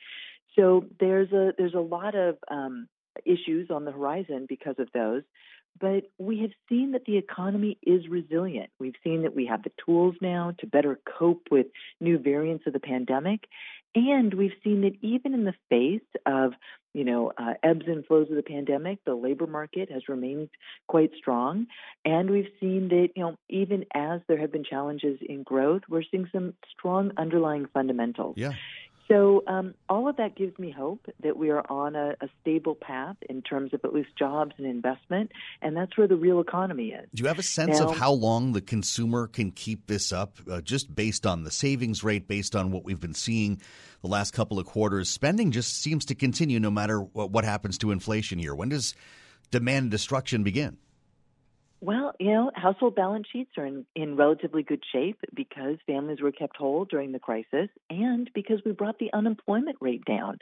So 0.57 0.85
there's 1.01 1.33
a 1.33 1.53
there's 1.57 1.75
a 1.75 1.81
lot 1.81 2.15
of 2.15 2.37
um, 2.51 2.89
issues 3.25 3.71
on 3.71 3.85
the 3.85 3.93
horizon 3.93 4.47
because 4.49 4.77
of 4.79 4.89
those. 4.93 5.23
But 5.81 6.05
we 6.19 6.41
have 6.41 6.51
seen 6.69 6.93
that 6.93 7.07
the 7.07 7.17
economy 7.17 7.79
is 7.83 8.07
resilient. 8.09 8.71
We've 8.79 8.95
seen 9.03 9.23
that 9.23 9.35
we 9.35 9.47
have 9.47 9.63
the 9.63 9.73
tools 9.85 10.15
now 10.21 10.53
to 10.59 10.67
better 10.67 11.01
cope 11.19 11.49
with 11.51 11.67
new 12.01 12.19
variants 12.19 12.67
of 12.67 12.73
the 12.73 12.81
pandemic. 12.81 13.45
And 13.95 14.33
we've 14.33 14.53
seen 14.65 14.83
that 14.83 14.97
even 15.03 15.35
in 15.35 15.45
the 15.45 15.55
face 15.69 16.01
of, 16.25 16.53
you 16.95 17.05
know, 17.05 17.33
uh, 17.37 17.55
ebbs 17.63 17.85
and 17.87 18.07
flows 18.07 18.29
of 18.31 18.37
the 18.37 18.43
pandemic, 18.43 18.99
the 19.05 19.15
labor 19.15 19.47
market 19.47 19.91
has 19.91 20.09
remained 20.09 20.49
quite 20.89 21.11
strong. 21.17 21.67
And 22.05 22.31
we've 22.31 22.51
seen 22.61 22.89
that, 22.89 23.09
you 23.17 23.23
know, 23.23 23.37
even 23.49 23.85
as 23.95 24.21
there 24.29 24.39
have 24.39 24.53
been 24.53 24.65
challenges 24.65 25.19
in 25.27 25.43
growth, 25.43 25.83
we're 25.89 26.05
seeing 26.11 26.29
some 26.33 26.55
strong 26.71 27.13
underlying 27.17 27.67
fundamentals. 27.73 28.37
Yeah. 28.39 28.53
So 29.13 29.45
um, 29.47 29.75
all 29.91 30.09
of 30.09 30.17
that 30.17 30.37
gives 30.37 30.59
me 30.59 30.71
hope 30.71 31.07
that 31.23 31.37
we 31.37 31.51
are 31.51 31.63
on 31.71 31.97
a, 31.97 32.15
a, 32.23 32.29
stable 32.41 32.75
path 32.75 33.17
in 33.29 33.43
terms 33.43 33.75
of 33.75 33.81
at 33.85 33.93
least 33.93 34.09
jobs 34.19 34.55
and 34.57 34.67
investment, 34.67 35.33
and 35.61 35.77
that's 35.77 35.99
where 35.99 36.09
the 36.09 36.17
real 36.17 36.41
economy 36.41 36.93
is. 36.93 37.07
Do 37.15 37.23
you 37.23 37.29
have 37.29 37.39
a 37.39 37.43
sense 37.43 37.79
now, 37.79 37.91
of 37.91 37.97
how 37.99 38.13
long 38.13 38.53
the 38.53 38.63
consumer 38.63 39.27
can 39.27 39.51
keep 39.51 39.87
this 39.87 40.15
up, 40.15 40.39
uh, 40.51 40.63
just 40.63 40.95
based 40.95 41.27
on 41.27 41.45
the 41.45 41.51
savings 41.51 42.03
rate, 42.03 42.27
based 42.27 42.57
on 42.57 42.71
what 42.71 42.85
we've 42.85 43.01
been 43.01 43.13
seeing 43.13 43.61
the 44.01 44.09
last 44.09 44.33
couple 44.33 44.59
of 44.59 44.65
quarters? 44.65 45.11
Spending 45.11 45.51
just 45.51 45.83
seems 45.83 46.07
to 46.07 46.15
continue 46.15 46.59
no 46.59 46.71
matter 46.71 47.01
what, 47.01 47.31
what 47.31 47.45
happens 47.45 47.77
to 47.79 47.91
inflation 47.91 48.39
here. 48.39 48.55
When 48.55 48.71
does 48.71 48.95
demand 49.51 49.91
destruction 49.91 50.43
begin? 50.43 50.79
Well, 51.85 52.15
you 52.21 52.31
know, 52.31 52.53
household 52.55 52.95
balance 52.95 53.27
sheets 53.33 53.51
are 53.59 53.67
in, 53.67 53.85
in 53.97 54.15
relatively 54.15 54.63
good 54.63 54.85
shape 54.93 55.19
because 55.35 55.79
families 55.85 56.21
were 56.21 56.31
kept 56.31 56.57
whole 56.57 56.85
during 56.85 57.11
the 57.11 57.19
crisis 57.19 57.71
and 57.91 58.31
because 58.33 58.61
we 58.65 58.71
brought 58.71 59.01
the 59.01 59.13
unemployment 59.13 59.79
rate 59.81 60.05
down. 60.05 60.39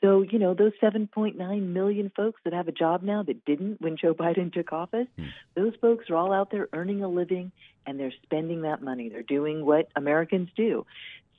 So, 0.00 0.22
you 0.22 0.38
know, 0.38 0.54
those 0.54 0.72
7.9 0.82 1.36
million 1.66 2.10
folks 2.16 2.40
that 2.44 2.54
have 2.54 2.68
a 2.68 2.72
job 2.72 3.02
now 3.02 3.22
that 3.22 3.44
didn't 3.44 3.82
when 3.82 3.98
Joe 3.98 4.14
Biden 4.18 4.50
took 4.50 4.72
office, 4.72 5.08
hmm. 5.18 5.26
those 5.54 5.74
folks 5.78 6.08
are 6.08 6.16
all 6.16 6.32
out 6.32 6.50
there 6.50 6.70
earning 6.72 7.04
a 7.04 7.08
living 7.08 7.52
and 7.86 8.00
they're 8.00 8.14
spending 8.22 8.62
that 8.62 8.80
money. 8.80 9.10
They're 9.10 9.22
doing 9.22 9.66
what 9.66 9.88
Americans 9.94 10.48
do. 10.56 10.86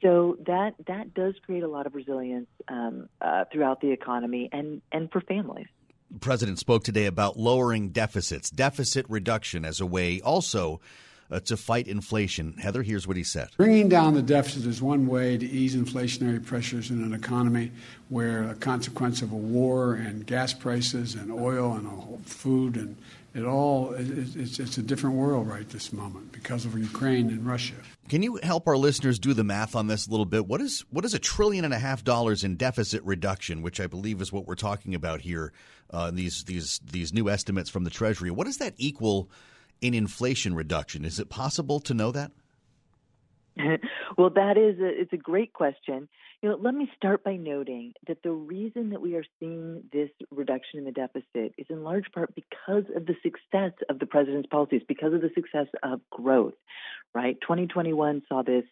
So 0.04 0.38
that 0.46 0.76
that 0.86 1.16
does 1.16 1.34
create 1.44 1.64
a 1.64 1.68
lot 1.68 1.88
of 1.88 1.96
resilience 1.96 2.48
um, 2.68 3.10
uh, 3.20 3.46
throughout 3.52 3.82
the 3.82 3.92
economy 3.92 4.48
and 4.52 4.84
and 4.92 5.12
for 5.12 5.22
families. 5.22 5.68
The 6.12 6.20
president 6.20 6.58
spoke 6.58 6.84
today 6.84 7.06
about 7.06 7.38
lowering 7.38 7.90
deficits, 7.90 8.50
deficit 8.50 9.06
reduction 9.10 9.64
as 9.64 9.80
a 9.80 9.86
way 9.86 10.22
also 10.22 10.82
uh, 11.32 11.40
to 11.42 11.56
fight 11.56 11.88
inflation. 11.88 12.54
Heather, 12.58 12.82
here's 12.82 13.08
what 13.08 13.16
he 13.16 13.24
said. 13.24 13.50
Bringing 13.58 13.90
down 13.90 14.16
the 14.16 14.24
deficit 14.24 14.66
is 14.66 14.82
one 14.82 15.06
way 15.06 15.38
to 15.38 15.46
ease 15.46 15.76
inflationary 15.76 16.44
pressures 16.44 16.90
in 16.90 17.04
an 17.04 17.14
economy 17.14 17.72
where 18.10 18.50
a 18.50 18.56
consequence 18.56 19.22
of 19.22 19.32
a 19.32 19.36
war 19.36 19.94
and 19.94 20.26
gas 20.26 20.52
prices 20.54 21.14
and 21.14 21.32
oil 21.32 21.74
and 21.74 22.26
food 22.26 22.76
and 22.76 22.98
it 23.40 23.46
all 23.46 23.94
it's, 23.94 24.60
it's 24.60 24.78
a 24.78 24.82
different 24.82 25.16
world 25.16 25.48
right 25.48 25.68
this 25.70 25.92
moment 25.94 26.32
because 26.32 26.66
of 26.66 26.78
Ukraine 26.78 27.30
and 27.30 27.46
Russia. 27.46 27.76
Can 28.10 28.22
you 28.24 28.40
help 28.44 28.68
our 28.68 28.78
listeners 28.78 29.20
do 29.20 29.34
the 29.34 29.44
math 29.44 29.76
on 29.76 29.88
this 29.88 30.08
a 30.08 30.12
little 30.12 30.26
bit? 30.26 30.48
What 30.48 30.62
is 30.62 30.86
what 30.90 31.06
is 31.06 31.14
a 31.14 31.20
trillion 31.20 31.66
and 31.66 31.74
a 31.74 31.80
half 31.80 32.04
dollars 32.04 32.44
in 32.44 32.56
deficit 32.56 33.04
reduction, 33.04 33.62
which 33.62 33.80
I 33.80 33.88
believe 33.88 34.22
is 34.22 34.32
what 34.32 34.46
we're 34.46 34.56
talking 34.56 34.96
about 34.96 35.22
here? 35.22 35.54
Uh, 35.92 36.12
these 36.12 36.44
these 36.44 36.80
these 36.92 37.14
new 37.14 37.30
estimates 37.30 37.70
from 37.70 37.84
the 37.84 37.90
Treasury. 37.90 38.32
What 38.32 38.46
does 38.46 38.58
that 38.58 38.74
equal 38.78 39.30
in 39.82 39.94
inflation 39.94 40.56
reduction? 40.56 41.06
Is 41.06 41.20
it 41.20 41.30
possible 41.30 41.80
to 41.82 41.94
know 41.94 42.12
that? 42.12 42.32
well, 44.18 44.30
that 44.30 44.58
is 44.58 44.80
a, 44.80 45.02
it's 45.02 45.14
a 45.14 45.18
great 45.18 45.54
question. 45.54 46.08
You 46.42 46.50
know, 46.50 46.58
let 46.62 46.74
me 46.74 46.90
start 46.96 47.22
by 47.26 47.36
noting 47.36 47.94
that 48.08 48.24
the 48.24 48.32
reason 48.32 48.92
that 48.92 49.02
we 49.02 49.16
are 49.16 49.26
seeing 49.42 49.84
this 49.92 50.10
reduction 50.32 50.80
in 50.80 50.86
the 50.86 50.92
deficit 50.92 51.54
is 51.58 51.66
in 51.70 51.84
large 51.84 52.10
part 52.14 52.34
because 52.34 52.86
of 52.96 53.06
the 53.06 53.16
success 53.22 53.74
of 53.90 54.00
the 54.00 54.06
president's 54.06 54.48
policies, 54.48 54.82
because 54.88 55.14
of 55.14 55.20
the 55.20 55.32
success 55.36 55.68
of 55.84 56.00
growth. 56.10 56.54
Right, 57.14 57.36
2021 57.42 58.22
saw 58.30 58.44
this 58.44 58.64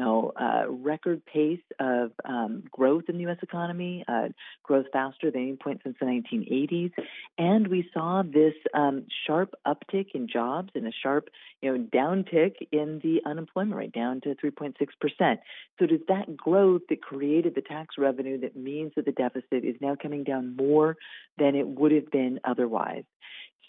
you 0.00 0.04
know, 0.04 0.32
uh, 0.34 0.68
record 0.68 1.24
pace 1.24 1.60
of 1.78 2.10
um, 2.24 2.64
growth 2.72 3.04
in 3.08 3.16
the 3.16 3.22
U.S. 3.22 3.36
economy, 3.40 4.04
uh, 4.08 4.28
growth 4.64 4.86
faster 4.92 5.30
than 5.30 5.42
any 5.42 5.56
point 5.56 5.80
since 5.84 5.96
the 6.00 6.06
1980s, 6.06 6.90
and 7.38 7.68
we 7.68 7.88
saw 7.94 8.24
this 8.24 8.54
um, 8.74 9.06
sharp 9.26 9.54
uptick 9.64 10.06
in 10.14 10.26
jobs 10.26 10.70
and 10.74 10.88
a 10.88 10.92
sharp, 11.02 11.28
you 11.62 11.72
know, 11.72 11.84
downtick 11.94 12.54
in 12.72 13.00
the 13.04 13.20
unemployment 13.24 13.76
rate, 13.76 13.92
down 13.92 14.20
to 14.22 14.34
3.6 14.34 14.74
percent. 15.00 15.38
So, 15.78 15.86
does 15.86 16.00
that 16.08 16.36
growth 16.36 16.82
that 16.88 17.00
created 17.14 17.54
the 17.54 17.62
tax 17.62 17.96
revenue 17.98 18.40
that 18.40 18.56
means 18.56 18.92
that 18.96 19.04
the 19.04 19.12
deficit 19.12 19.64
is 19.64 19.76
now 19.80 19.96
coming 20.00 20.24
down 20.24 20.56
more 20.56 20.96
than 21.38 21.54
it 21.54 21.66
would 21.66 21.92
have 21.92 22.10
been 22.10 22.40
otherwise. 22.44 23.04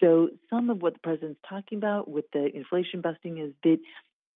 So 0.02 0.30
some 0.50 0.70
of 0.70 0.82
what 0.82 0.94
the 0.94 1.00
president's 1.00 1.40
talking 1.48 1.78
about 1.78 2.10
with 2.10 2.26
the 2.34 2.54
inflation 2.54 3.02
busting 3.02 3.38
is 3.38 3.54
that 3.64 3.78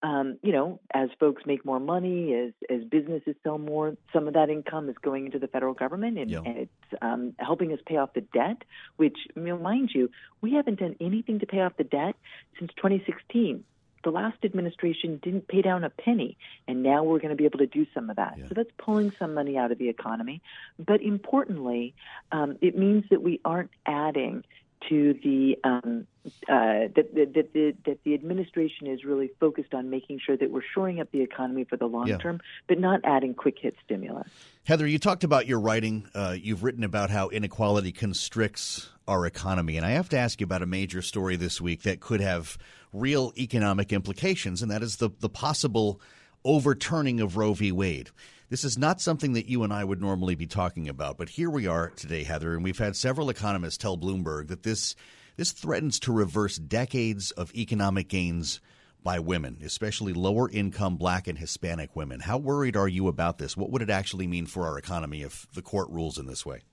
um, 0.02 0.40
you 0.42 0.54
know, 0.54 0.80
as 0.94 1.10
folks 1.20 1.44
make 1.46 1.66
more 1.66 1.80
money, 1.80 2.34
as 2.34 2.54
as 2.70 2.86
businesses 2.86 3.36
sell 3.44 3.58
more, 3.58 3.98
some 4.14 4.30
of 4.30 4.34
that 4.34 4.50
income 4.50 4.88
is 4.88 4.96
going 5.02 5.26
into 5.26 5.40
the 5.40 5.48
federal 5.48 5.74
government, 5.74 6.18
and, 6.18 6.32
and 6.46 6.58
it's 6.58 7.02
um, 7.02 7.34
helping 7.38 7.74
us 7.74 7.80
pay 7.86 7.98
off 7.98 8.14
the 8.14 8.22
debt. 8.22 8.64
Which, 8.96 9.18
you 9.36 9.42
know, 9.42 9.58
mind 9.58 9.90
you, 9.94 10.10
we 10.40 10.54
haven't 10.54 10.80
done 10.80 10.96
anything 11.02 11.40
to 11.40 11.46
pay 11.46 11.60
off 11.60 11.74
the 11.78 11.84
debt 11.84 12.16
since 12.58 12.72
2016 12.78 13.66
the 14.04 14.12
last 14.12 14.38
administration 14.44 15.20
didn't 15.22 15.48
pay 15.48 15.62
down 15.62 15.84
a 15.84 15.90
penny, 15.90 16.38
and 16.68 16.84
now 16.84 17.04
we're 17.04 17.20
going 17.20 17.30
to 17.30 17.36
be 17.36 17.46
able 17.46 17.60
to 17.60 17.68
do 17.68 17.86
some 17.94 18.10
of 18.10 18.16
that. 18.16 18.36
Yeah. 18.38 18.48
So 18.48 18.54
that's 18.56 18.72
pulling 18.78 19.12
some 19.20 19.34
money 19.34 19.58
out 19.58 19.72
of 19.72 19.78
the 19.78 19.90
economy. 19.90 20.42
But 20.78 21.02
importantly, 21.02 21.94
um, 22.32 22.58
it 22.62 22.78
means 22.78 23.06
that 23.10 23.22
we 23.22 23.40
aren't 23.44 23.72
adding 23.86 24.44
to 24.88 25.14
the 25.24 25.58
um, 25.64 26.08
uh, 26.26 26.88
that, 26.96 27.14
that, 27.14 27.34
that, 27.34 27.54
the, 27.54 27.76
that 27.86 28.04
the 28.04 28.14
administration 28.14 28.88
is 28.88 29.04
really 29.04 29.32
focused 29.40 29.74
on 29.74 29.90
making 29.90 30.20
sure 30.26 30.38
that 30.38 30.52
we're 30.52 30.62
shoring 30.74 31.00
up 31.00 31.12
the 31.12 31.22
economy 31.22 31.64
for 31.64 31.76
the 31.76 31.86
long 31.86 32.08
yeah. 32.08 32.18
term, 32.18 32.40
but 32.68 32.80
not 32.80 33.02
adding 33.04 33.34
quick 33.34 33.58
hit 33.60 33.76
stimulus. 33.84 34.30
Heather, 34.64 34.88
you 34.88 35.00
talked 35.00 35.24
about 35.24 35.48
your 35.48 35.60
writing. 35.60 36.08
Uh, 36.14 36.36
you've 36.40 36.64
written 36.64 36.84
about 36.84 37.10
how 37.10 37.30
inequality 37.30 37.92
constricts 37.92 38.90
our 39.08 39.26
economy, 39.26 39.76
and 39.78 39.86
I 39.86 39.92
have 39.92 40.10
to 40.10 40.18
ask 40.18 40.40
you 40.40 40.46
about 40.46 40.62
a 40.62 40.68
major 40.68 41.02
story 41.02 41.36
this 41.36 41.60
week 41.60 41.84
that 41.84 42.00
could 42.00 42.22
have 42.22 42.58
real 42.94 43.34
economic 43.38 43.94
implications, 43.94 44.62
and 44.62 44.72
that 44.72 44.84
is 44.84 44.98
the, 44.98 45.10
the 45.20 45.30
possible 45.30 46.02
overturning 46.44 47.20
of 47.20 47.38
Roe 47.38 47.54
v. 47.54 47.72
Wade. 47.72 48.10
This 48.50 48.64
is 48.64 48.78
not 48.78 49.00
something 49.02 49.34
that 49.34 49.48
you 49.48 49.64
and 49.64 49.72
I 49.72 49.84
would 49.84 50.02
normally 50.02 50.36
be 50.36 50.48
talking 50.48 50.90
about, 50.90 51.18
but 51.18 51.30
here 51.30 51.50
we 51.50 51.68
are 51.68 51.90
today, 51.92 52.24
Heather, 52.24 52.56
and 52.56 52.64
we've 52.64 52.80
had 52.80 52.96
several 52.96 53.30
economists 53.30 53.78
tell 53.78 53.98
Bloomberg 53.98 54.48
that 54.48 54.64
this 54.64 54.96
this 55.36 55.52
threatens 55.54 56.00
to 56.02 56.12
reverse 56.12 56.58
decades 56.58 57.32
of 57.32 57.56
economic 57.56 58.10
gains 58.10 58.60
by 59.02 59.20
women, 59.20 59.58
especially 59.64 60.12
lower 60.12 60.50
income 60.50 60.98
black 60.98 61.28
and 61.28 61.38
Hispanic 61.38 61.96
women. 61.96 62.20
How 62.20 62.38
worried 62.38 62.76
are 62.76 62.90
you 62.90 63.08
about 63.08 63.38
this? 63.38 63.56
What 63.56 63.70
would 63.72 63.82
it 63.82 63.90
actually 63.90 64.28
mean 64.28 64.48
for 64.48 64.68
our 64.68 64.78
economy 64.78 65.22
if 65.22 65.48
the 65.54 65.62
court 65.62 65.90
rules 65.90 66.18
in 66.18 66.26
this 66.26 66.46
way? 66.46 66.64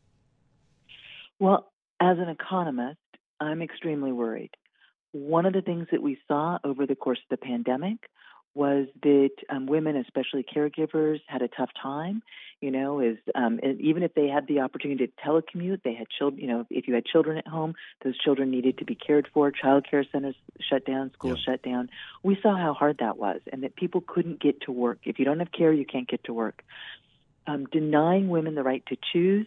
Well, 1.38 1.70
as 2.00 2.18
an 2.18 2.28
economist, 2.28 2.98
I'm 3.40 3.62
extremely 3.62 4.10
worried. 4.10 4.50
One 5.16 5.46
of 5.46 5.52
the 5.52 5.62
things 5.62 5.86
that 5.92 6.02
we 6.02 6.18
saw 6.28 6.58
over 6.62 6.86
the 6.86 6.94
course 6.94 7.18
of 7.18 7.38
the 7.38 7.44
pandemic 7.44 7.98
was 8.54 8.86
that 9.02 9.30
um, 9.50 9.66
women, 9.66 9.96
especially 9.96 10.42
caregivers, 10.42 11.20
had 11.26 11.42
a 11.42 11.48
tough 11.48 11.70
time. 11.80 12.22
You 12.62 12.70
know, 12.70 13.00
is 13.00 13.18
um, 13.34 13.60
even 13.62 14.02
if 14.02 14.14
they 14.14 14.28
had 14.28 14.46
the 14.46 14.60
opportunity 14.60 15.06
to 15.06 15.12
telecommute, 15.22 15.82
they 15.82 15.92
had 15.94 16.06
children. 16.08 16.40
You 16.40 16.48
know, 16.48 16.66
if 16.70 16.88
you 16.88 16.94
had 16.94 17.04
children 17.04 17.36
at 17.36 17.46
home, 17.46 17.74
those 18.02 18.16
children 18.18 18.50
needed 18.50 18.78
to 18.78 18.86
be 18.86 18.94
cared 18.94 19.28
for. 19.32 19.50
Child 19.50 19.86
care 19.90 20.04
centers 20.10 20.36
shut 20.60 20.86
down, 20.86 21.12
schools 21.12 21.44
yeah. 21.46 21.52
shut 21.52 21.62
down. 21.62 21.90
We 22.22 22.38
saw 22.42 22.56
how 22.56 22.72
hard 22.72 22.98
that 23.00 23.18
was, 23.18 23.42
and 23.52 23.62
that 23.62 23.76
people 23.76 24.00
couldn't 24.00 24.40
get 24.40 24.62
to 24.62 24.72
work. 24.72 25.00
If 25.04 25.18
you 25.18 25.26
don't 25.26 25.38
have 25.40 25.52
care, 25.52 25.72
you 25.72 25.84
can't 25.84 26.08
get 26.08 26.24
to 26.24 26.32
work. 26.32 26.62
Um, 27.46 27.66
denying 27.66 28.28
women 28.28 28.54
the 28.54 28.62
right 28.62 28.84
to 28.86 28.96
choose 29.12 29.46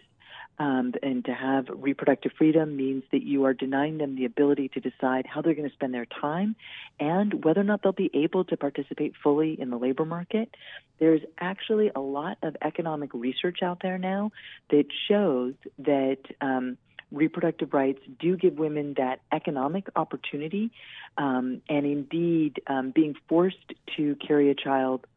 um, 0.60 0.94
and 1.02 1.24
to 1.26 1.34
have 1.34 1.68
reproductive 1.70 2.34
freedom 2.38 2.76
means 2.76 3.04
that 3.12 3.24
you 3.24 3.46
are 3.46 3.54
denying 3.54 3.98
them 3.98 4.16
the 4.16 4.26
ability 4.26 4.70
to 4.70 4.82
decide 4.82 5.26
how 5.26 5.42
they're 5.42 5.54
going 5.56 5.70
to 5.70 5.74
spend 5.74 5.94
their 5.94 6.06
time 6.06 6.56
and 7.00 7.46
whether 7.46 7.62
or 7.62 7.64
not 7.64 7.82
they'll 7.82 7.94
be 7.94 8.12
able 8.14 8.44
to 8.44 8.58
participate 8.58 9.14
fully 9.24 9.60
in 9.60 9.70
the 9.70 9.78
labor 9.78 10.06
market. 10.06 10.54
There's 11.00 11.22
actually 11.40 11.92
a 11.96 12.02
lot 12.02 12.38
of 12.44 12.58
economic 12.62 13.14
research 13.14 13.60
out 13.64 13.80
there 13.82 13.98
now 13.98 14.32
that 14.70 14.86
shows 15.08 15.54
that. 15.80 16.18
Um, 16.42 16.78
reproductive 17.12 17.74
rights 17.74 18.00
do 18.20 18.38
give 18.38 18.60
women 18.60 18.94
that 18.98 19.20
economic 19.32 19.88
opportunity, 19.96 20.70
um, 21.18 21.60
and 21.68 21.84
indeed, 21.84 22.62
um, 22.68 22.92
being 22.92 23.16
forced 23.28 23.74
to 23.98 24.16
carry 24.16 24.52
a 24.52 24.54
child 24.54 25.08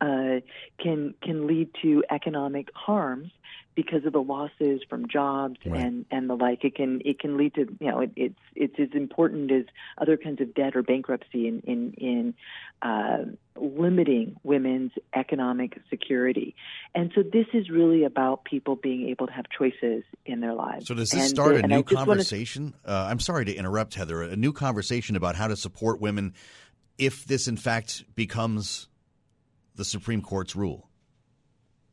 uh, 0.00 0.40
can 0.82 1.14
can 1.22 1.46
lead 1.46 1.70
to 1.82 2.02
economic 2.10 2.68
harms 2.74 3.30
because 3.74 4.04
of 4.04 4.12
the 4.12 4.20
losses 4.20 4.82
from 4.88 5.08
jobs 5.08 5.56
right. 5.64 5.80
and 5.80 6.04
and 6.10 6.28
the 6.28 6.34
like. 6.34 6.64
It 6.64 6.74
can 6.74 7.00
it 7.04 7.18
can 7.18 7.36
lead 7.36 7.54
to 7.54 7.66
you 7.80 7.90
know 7.90 8.00
it, 8.00 8.10
it's 8.16 8.38
it's 8.54 8.74
as 8.78 8.88
important 8.94 9.50
as 9.50 9.64
other 9.98 10.16
kinds 10.16 10.40
of 10.40 10.54
debt 10.54 10.76
or 10.76 10.82
bankruptcy 10.82 11.46
in 11.46 11.60
in 11.60 11.94
in 11.96 12.34
uh, 12.82 13.24
limiting 13.56 14.36
women's 14.42 14.92
economic 15.14 15.78
security. 15.88 16.54
And 16.94 17.12
so 17.14 17.22
this 17.22 17.46
is 17.52 17.70
really 17.70 18.04
about 18.04 18.44
people 18.44 18.76
being 18.76 19.08
able 19.08 19.26
to 19.26 19.32
have 19.32 19.46
choices 19.56 20.04
in 20.26 20.40
their 20.40 20.54
lives. 20.54 20.86
So 20.86 20.94
does 20.94 21.10
this 21.10 21.20
and, 21.20 21.30
start 21.30 21.56
a 21.56 21.66
new 21.66 21.82
conversation? 21.82 22.74
To... 22.84 22.90
Uh, 22.92 23.08
I'm 23.10 23.20
sorry 23.20 23.44
to 23.46 23.54
interrupt, 23.54 23.94
Heather. 23.94 24.22
A 24.22 24.36
new 24.36 24.52
conversation 24.52 25.16
about 25.16 25.36
how 25.36 25.48
to 25.48 25.56
support 25.56 26.00
women 26.00 26.34
if 26.98 27.24
this 27.24 27.48
in 27.48 27.56
fact 27.56 28.04
becomes 28.14 28.89
the 29.80 29.84
Supreme 29.86 30.20
Court's 30.20 30.54
rule. 30.54 30.90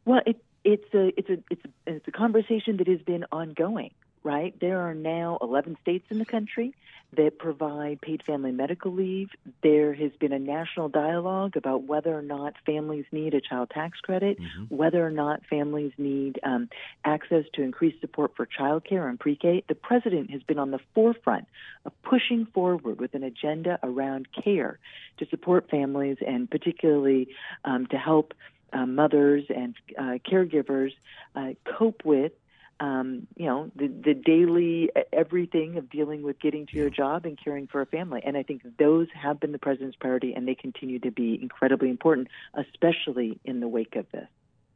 Well, 0.04 0.20
it 0.26 0.44
it's 0.66 0.94
a 0.94 1.14
it's 1.18 1.30
a 1.30 1.38
it's 1.50 1.62
a, 1.64 1.70
it's 1.96 2.08
a 2.10 2.12
conversation 2.12 2.76
that 2.78 2.88
has 2.88 3.02
been 3.02 3.24
ongoing 3.32 3.92
right? 4.28 4.54
There 4.60 4.82
are 4.82 4.94
now 4.94 5.38
11 5.42 5.78
states 5.82 6.06
in 6.10 6.20
the 6.20 6.26
country 6.26 6.74
that 7.16 7.40
provide 7.40 8.02
paid 8.02 8.22
family 8.24 8.52
medical 8.52 8.92
leave. 8.92 9.30
There 9.64 9.94
has 9.94 10.12
been 10.20 10.34
a 10.34 10.40
national 10.40 10.90
dialogue 10.90 11.56
about 11.56 11.84
whether 11.84 12.14
or 12.14 12.22
not 12.22 12.56
families 12.66 13.06
need 13.14 13.34
a 13.34 13.40
child 13.40 13.70
tax 13.70 14.02
credit 14.02 14.38
mm-hmm. 14.38 14.76
whether 14.76 15.06
or 15.06 15.12
not 15.12 15.46
families 15.50 15.94
need 15.98 16.42
um, 16.44 16.68
access 17.06 17.46
to 17.54 17.64
increased 17.64 18.02
support 18.02 18.34
for 18.36 18.46
child 18.46 18.84
care 18.84 19.08
and 19.08 19.18
pre-k. 19.18 19.64
The 19.70 19.76
president 19.76 20.32
has 20.32 20.44
been 20.44 20.60
on 20.60 20.72
the 20.72 20.80
forefront 20.94 21.48
of 21.86 21.94
pushing 22.04 22.48
forward 22.48 23.00
with 23.00 23.14
an 23.14 23.24
agenda 23.24 23.80
around 23.82 24.28
care 24.34 24.78
to 25.20 25.28
support 25.30 25.70
families 25.70 26.18
and 26.28 26.52
particularly 26.52 27.30
um, 27.64 27.86
to 27.88 27.98
help 27.98 28.34
uh, 28.74 28.86
mothers 28.86 29.46
and 29.56 29.74
uh, 29.98 30.18
caregivers 30.30 30.92
uh, 31.34 31.52
cope 31.64 32.04
with 32.04 32.34
um, 32.80 33.28
you 33.36 33.46
know 33.46 33.72
the 33.76 33.88
the 33.88 34.14
daily 34.14 34.90
everything 35.12 35.78
of 35.78 35.90
dealing 35.90 36.22
with 36.22 36.40
getting 36.40 36.66
to 36.68 36.78
your 36.78 36.90
job 36.90 37.26
and 37.26 37.38
caring 37.42 37.68
for 37.68 37.82
a 37.82 37.86
family. 37.86 38.22
And 38.24 38.38
i 38.38 38.44
think 38.44 38.62
those 38.78 39.08
have 39.20 39.40
been 39.40 39.52
the 39.52 39.60
president's 39.60 39.98
priority 39.98 40.34
and 40.34 40.48
they 40.48 40.56
continue 40.56 41.00
to 41.00 41.12
be 41.12 41.40
incredibly 41.42 41.90
important 41.90 42.28
especially 42.54 43.40
in 43.46 43.60
the 43.60 43.68
wake 43.68 43.96
of 43.96 44.06
this. 44.12 44.28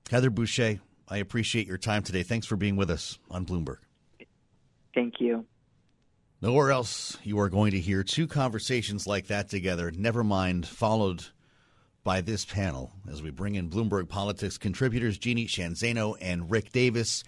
Heather 0.09 0.31
boushey 0.31 0.79
i 1.07 1.17
appreciate 1.17 1.67
your 1.67 1.77
time 1.77 2.03
today. 2.03 2.23
Thanks 2.23 2.47
for 2.47 2.55
being 2.55 2.75
with 2.75 2.89
us 2.89 3.19
on 3.29 3.45
bloomberg. 3.45 3.77
Thank 4.93 5.15
you. 5.19 5.45
Nowhere 6.41 6.71
else 6.71 7.17
you 7.23 7.39
are 7.39 7.49
going 7.49 7.71
to 7.71 7.79
hear 7.79 8.03
two 8.03 8.27
conversations 8.27 9.05
like 9.05 9.27
that 9.27 9.49
together 9.49 9.91
never 9.91 10.23
mind 10.23 10.67
followed 10.67 11.25
by 12.03 12.21
this 12.21 12.45
panel 12.45 12.91
as 13.09 13.21
we 13.21 13.29
bring 13.29 13.55
in 13.55 13.69
Bloomberg 13.69 14.09
Politics 14.09 14.57
contributors 14.57 15.17
Jeannie 15.17 15.45
Sheehan 15.45 15.73
Zaino 15.73 16.15
and 16.19 16.49
Rick 16.49 16.71
Davis. 16.71 17.23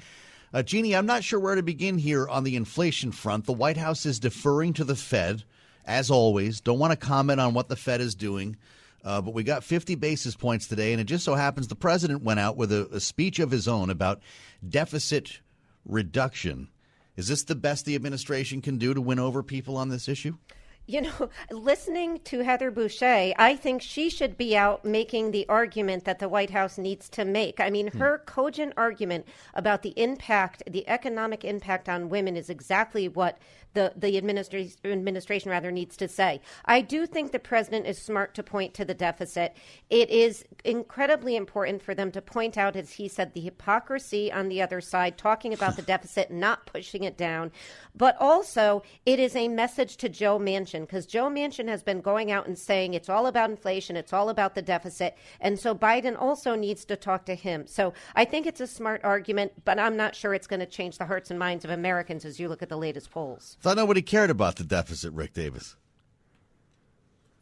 Uh, 0.53 0.61
Jeannie, 0.61 0.95
I'm 0.95 1.07
not 1.07 1.23
sure 1.23 1.39
where 1.39 1.55
to 1.55 1.63
begin 1.63 1.97
here 1.97 2.27
on 2.27 2.43
the 2.43 2.55
inflation 2.55 3.11
front. 3.11 3.45
The 3.45 3.53
White 3.53 3.77
House 3.77 4.05
is 4.05 4.19
deferring 4.19 4.73
to 4.73 4.83
the 4.83 4.95
Fed, 4.95 5.43
as 5.83 6.11
always. 6.11 6.61
Don't 6.61 6.77
want 6.77 6.91
to 6.91 7.07
comment 7.07 7.41
on 7.41 7.55
what 7.55 7.69
the 7.69 7.75
Fed 7.75 8.01
is 8.01 8.13
doing. 8.13 8.57
Uh, 9.03 9.19
but 9.19 9.33
we 9.33 9.43
got 9.43 9.63
50 9.63 9.95
basis 9.95 10.35
points 10.35 10.67
today, 10.67 10.93
and 10.93 11.01
it 11.01 11.05
just 11.05 11.25
so 11.25 11.33
happens 11.33 11.67
the 11.67 11.75
president 11.75 12.21
went 12.21 12.39
out 12.39 12.55
with 12.55 12.71
a, 12.71 12.87
a 12.93 12.99
speech 12.99 13.39
of 13.39 13.49
his 13.49 13.67
own 13.67 13.89
about 13.89 14.21
deficit 14.67 15.39
reduction. 15.85 16.69
Is 17.17 17.27
this 17.27 17.43
the 17.43 17.55
best 17.55 17.85
the 17.85 17.95
administration 17.95 18.61
can 18.61 18.77
do 18.77 18.93
to 18.93 19.01
win 19.01 19.19
over 19.19 19.41
people 19.41 19.75
on 19.75 19.89
this 19.89 20.07
issue? 20.07 20.37
You 20.85 21.01
know, 21.01 21.29
listening 21.51 22.19
to 22.25 22.39
Heather 22.39 22.71
Boushey, 22.71 23.33
I 23.37 23.55
think 23.55 23.81
she 23.81 24.09
should 24.09 24.37
be 24.37 24.55
out 24.55 24.83
making 24.83 25.31
the 25.31 25.47
argument 25.47 26.05
that 26.05 26.19
the 26.19 26.29
White 26.29 26.49
House 26.49 26.77
needs 26.77 27.09
to 27.09 27.25
make. 27.25 27.59
I 27.59 27.69
mean, 27.69 27.87
hmm. 27.87 27.99
her 27.99 28.23
cogent 28.25 28.73
argument 28.77 29.25
about 29.53 29.81
the 29.81 29.93
impact, 29.95 30.63
the 30.67 30.87
economic 30.87 31.45
impact 31.45 31.87
on 31.87 32.09
women 32.09 32.35
is 32.35 32.49
exactly 32.49 33.07
what 33.07 33.37
the, 33.73 33.91
the 33.95 34.17
administration, 34.17 34.77
administration 34.85 35.49
rather 35.49 35.71
needs 35.71 35.97
to 35.97 36.07
say. 36.07 36.41
I 36.65 36.81
do 36.81 37.07
think 37.07 37.31
the 37.31 37.39
president 37.39 37.87
is 37.87 37.99
smart 37.99 38.35
to 38.35 38.43
point 38.43 38.73
to 38.75 38.85
the 38.85 38.93
deficit. 38.93 39.55
It 39.89 40.09
is 40.11 40.45
incredibly 40.63 41.35
important 41.35 41.81
for 41.81 41.95
them 41.95 42.11
to 42.11 42.21
point 42.21 42.55
out, 42.57 42.75
as 42.75 42.91
he 42.91 43.07
said, 43.07 43.33
the 43.33 43.41
hypocrisy 43.41 44.31
on 44.31 44.49
the 44.49 44.61
other 44.61 44.79
side, 44.79 45.17
talking 45.17 45.53
about 45.53 45.75
the 45.75 45.81
deficit, 45.93 46.29
not 46.29 46.67
pushing 46.67 47.03
it 47.03 47.17
down. 47.17 47.51
But 47.95 48.15
also, 48.19 48.83
it 49.05 49.19
is 49.19 49.35
a 49.35 49.47
message 49.47 49.97
to 49.97 50.09
Joe 50.09 50.37
Manchin 50.37 50.72
because 50.81 51.05
Joe 51.05 51.29
Manchin 51.29 51.67
has 51.67 51.83
been 51.83 52.01
going 52.01 52.31
out 52.31 52.47
and 52.47 52.57
saying 52.57 52.93
it's 52.93 53.09
all 53.09 53.27
about 53.27 53.49
inflation, 53.49 53.95
it's 53.95 54.13
all 54.13 54.29
about 54.29 54.55
the 54.55 54.61
deficit. 54.61 55.15
And 55.39 55.59
so 55.59 55.73
Biden 55.73 56.19
also 56.19 56.55
needs 56.55 56.85
to 56.85 56.95
talk 56.95 57.25
to 57.25 57.35
him. 57.35 57.67
So 57.67 57.93
I 58.15 58.25
think 58.25 58.45
it's 58.45 58.61
a 58.61 58.67
smart 58.67 59.01
argument, 59.03 59.53
but 59.65 59.79
I'm 59.79 59.95
not 59.95 60.15
sure 60.15 60.33
it's 60.33 60.47
going 60.47 60.59
to 60.59 60.65
change 60.65 60.97
the 60.97 61.05
hearts 61.05 61.29
and 61.29 61.39
minds 61.39 61.63
of 61.65 61.71
Americans 61.71 62.25
as 62.25 62.39
you 62.39 62.49
look 62.49 62.61
at 62.61 62.69
the 62.69 62.77
latest 62.77 63.11
polls. 63.11 63.57
Thought 63.61 63.77
nobody 63.77 64.01
cared 64.01 64.29
about 64.29 64.57
the 64.57 64.63
deficit, 64.63 65.13
Rick 65.13 65.33
Davis. 65.33 65.75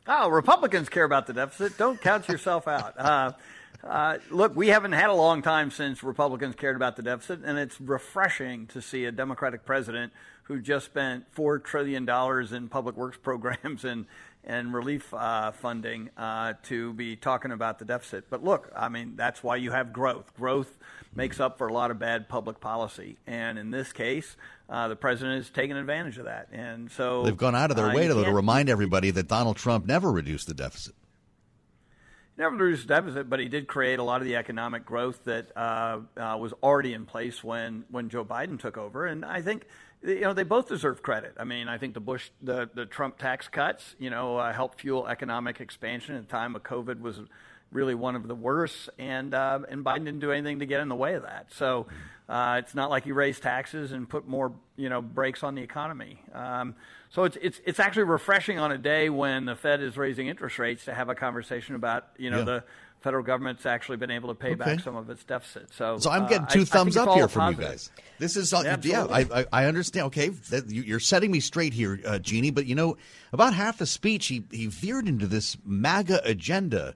Oh, 0.07 0.29
Republicans 0.29 0.89
care 0.89 1.03
about 1.03 1.27
the 1.27 1.33
deficit. 1.33 1.77
Don't 1.77 2.01
count 2.01 2.27
yourself 2.27 2.67
out. 2.67 2.99
Uh, 2.99 3.31
uh, 3.83 4.17
look, 4.29 4.55
we 4.55 4.67
haven't 4.67 4.91
had 4.91 5.09
a 5.09 5.13
long 5.13 5.41
time 5.41 5.71
since 5.71 6.03
Republicans 6.03 6.55
cared 6.55 6.75
about 6.75 6.95
the 6.95 7.03
deficit, 7.03 7.41
and 7.43 7.57
it's 7.57 7.79
refreshing 7.79 8.67
to 8.67 8.81
see 8.81 9.05
a 9.05 9.11
Democratic 9.11 9.65
president 9.65 10.11
who 10.43 10.61
just 10.61 10.85
spent 10.85 11.25
four 11.31 11.59
trillion 11.59 12.05
dollars 12.05 12.51
in 12.51 12.69
public 12.69 12.95
works 12.95 13.17
programs 13.17 13.83
and 13.85 14.05
and 14.43 14.73
relief 14.73 15.13
uh, 15.13 15.51
funding 15.51 16.09
uh, 16.17 16.53
to 16.63 16.93
be 16.93 17.15
talking 17.15 17.51
about 17.51 17.79
the 17.79 17.85
deficit. 17.85 18.29
But 18.29 18.43
look, 18.43 18.71
I 18.75 18.89
mean, 18.89 19.13
that's 19.15 19.43
why 19.43 19.57
you 19.57 19.71
have 19.71 19.93
growth. 19.93 20.33
Growth 20.35 20.77
makes 21.13 21.39
up 21.39 21.57
for 21.57 21.67
a 21.67 21.73
lot 21.73 21.91
of 21.91 21.99
bad 21.99 22.27
public 22.27 22.59
policy, 22.59 23.17
and 23.27 23.59
in 23.59 23.71
this 23.71 23.93
case, 23.93 24.35
uh, 24.69 24.87
the 24.87 24.95
president 24.95 25.41
is 25.41 25.49
taking 25.49 25.77
advantage 25.77 26.17
of 26.17 26.25
that. 26.25 26.47
And 26.51 26.91
so 26.91 27.23
they've 27.23 27.37
gone 27.37 27.55
out 27.55 27.71
of 27.71 27.77
their 27.77 27.93
way 27.93 28.07
to, 28.07 28.23
to 28.23 28.31
remind 28.31 28.69
everybody 28.69 29.11
that 29.11 29.27
Donald 29.27 29.57
Trump 29.57 29.85
never 29.85 30.11
reduced 30.11 30.47
the 30.47 30.53
deficit. 30.53 30.95
Never 32.37 32.55
reduced 32.55 32.87
the 32.87 32.95
deficit, 32.95 33.29
but 33.29 33.39
he 33.39 33.49
did 33.49 33.67
create 33.67 33.99
a 33.99 34.03
lot 34.03 34.21
of 34.21 34.27
the 34.27 34.37
economic 34.37 34.85
growth 34.85 35.25
that 35.25 35.55
uh, 35.55 35.99
uh, 36.17 36.37
was 36.39 36.53
already 36.63 36.93
in 36.93 37.05
place 37.05 37.43
when 37.43 37.83
when 37.89 38.09
Joe 38.09 38.25
Biden 38.25 38.59
took 38.59 38.77
over. 38.77 39.05
And 39.05 39.23
I 39.23 39.41
think 39.41 39.67
you 40.03 40.21
know 40.21 40.33
they 40.33 40.43
both 40.43 40.67
deserve 40.67 41.03
credit. 41.03 41.33
I 41.37 41.43
mean, 41.43 41.67
I 41.67 41.77
think 41.77 41.93
the 41.93 41.99
Bush, 41.99 42.29
the 42.41 42.69
the 42.73 42.85
Trump 42.85 43.17
tax 43.17 43.47
cuts, 43.47 43.95
you 43.99 44.09
know, 44.09 44.37
uh, 44.37 44.53
helped 44.53 44.81
fuel 44.81 45.07
economic 45.07 45.61
expansion 45.61 46.15
at 46.15 46.23
a 46.23 46.27
time 46.27 46.55
of 46.55 46.63
COVID 46.63 47.01
was 47.01 47.19
really 47.71 47.95
one 47.95 48.15
of 48.15 48.27
the 48.27 48.35
worst, 48.35 48.89
and 48.97 49.33
uh, 49.33 49.59
and 49.69 49.85
Biden 49.85 50.05
didn't 50.05 50.19
do 50.19 50.31
anything 50.31 50.59
to 50.59 50.65
get 50.65 50.81
in 50.81 50.89
the 50.89 50.95
way 50.95 51.13
of 51.13 51.23
that. 51.23 51.47
So 51.53 51.87
uh, 52.27 52.57
it's 52.59 52.75
not 52.75 52.89
like 52.89 53.03
he 53.03 53.11
raised 53.11 53.43
taxes 53.43 53.91
and 53.91 54.07
put 54.07 54.27
more 54.27 54.53
you 54.75 54.89
know 54.89 55.01
brakes 55.01 55.43
on 55.43 55.55
the 55.55 55.61
economy. 55.61 56.21
Um, 56.33 56.75
so 57.09 57.23
it's 57.23 57.37
it's 57.41 57.61
it's 57.65 57.79
actually 57.79 58.03
refreshing 58.03 58.59
on 58.59 58.71
a 58.71 58.77
day 58.77 59.09
when 59.09 59.45
the 59.45 59.55
Fed 59.55 59.81
is 59.81 59.97
raising 59.97 60.27
interest 60.27 60.57
rates 60.59 60.85
to 60.85 60.93
have 60.93 61.09
a 61.09 61.15
conversation 61.15 61.75
about 61.75 62.07
you 62.17 62.29
know 62.29 62.39
yeah. 62.39 62.43
the 62.45 62.63
federal 63.01 63.23
government's 63.23 63.65
actually 63.65 63.97
been 63.97 64.11
able 64.11 64.29
to 64.29 64.35
pay 64.35 64.49
okay. 64.49 64.55
back 64.55 64.79
some 64.79 64.95
of 64.95 65.09
its 65.09 65.23
deficit. 65.23 65.73
So, 65.73 65.97
so 65.97 66.09
I'm 66.09 66.27
getting 66.27 66.47
two 66.47 66.61
uh, 66.61 66.65
thumbs 66.65 66.95
up 66.95 67.09
here 67.13 67.27
from 67.27 67.55
positive. 67.55 67.63
you 67.63 67.69
guys. 67.69 67.91
This 68.19 68.37
is 68.37 68.53
uh, 68.53 68.77
yeah, 68.83 69.07
I, 69.09 69.45
I, 69.51 69.65
understand. 69.65 70.07
Okay, 70.07 70.29
that, 70.29 70.69
you're 70.69 70.99
setting 70.99 71.31
me 71.31 71.39
straight 71.39 71.73
here, 71.73 71.99
uh, 72.05 72.19
Jeannie. 72.19 72.51
But 72.51 72.67
you 72.67 72.75
know, 72.75 72.97
about 73.33 73.53
half 73.53 73.79
the 73.79 73.85
speech, 73.85 74.27
he 74.27 74.43
he 74.51 74.67
veered 74.67 75.07
into 75.07 75.27
this 75.27 75.57
MAGA 75.65 76.21
agenda 76.23 76.95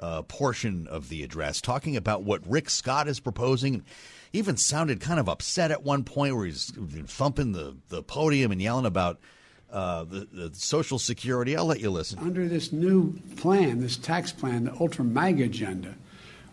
uh, 0.00 0.22
portion 0.22 0.86
of 0.88 1.08
the 1.08 1.22
address, 1.22 1.60
talking 1.60 1.96
about 1.96 2.22
what 2.22 2.46
Rick 2.46 2.70
Scott 2.70 3.08
is 3.08 3.18
proposing. 3.18 3.84
Even 4.32 4.58
sounded 4.58 5.00
kind 5.00 5.18
of 5.18 5.28
upset 5.30 5.70
at 5.70 5.82
one 5.82 6.04
point, 6.04 6.36
where 6.36 6.44
he's 6.44 6.70
thumping 7.06 7.52
the 7.52 7.76
the 7.88 8.02
podium 8.02 8.52
and 8.52 8.60
yelling 8.60 8.84
about 8.84 9.18
uh, 9.72 10.04
the, 10.04 10.28
the, 10.32 10.54
Social 10.54 10.98
Security. 10.98 11.56
I'll 11.56 11.66
let 11.66 11.80
you 11.80 11.90
listen. 11.90 12.18
Under 12.18 12.48
this 12.48 12.72
new 12.72 13.12
plan, 13.36 13.80
this 13.80 13.96
tax 13.96 14.32
plan, 14.32 14.64
the 14.64 14.76
ultra 14.80 15.04
MAGA 15.04 15.44
agenda, 15.44 15.94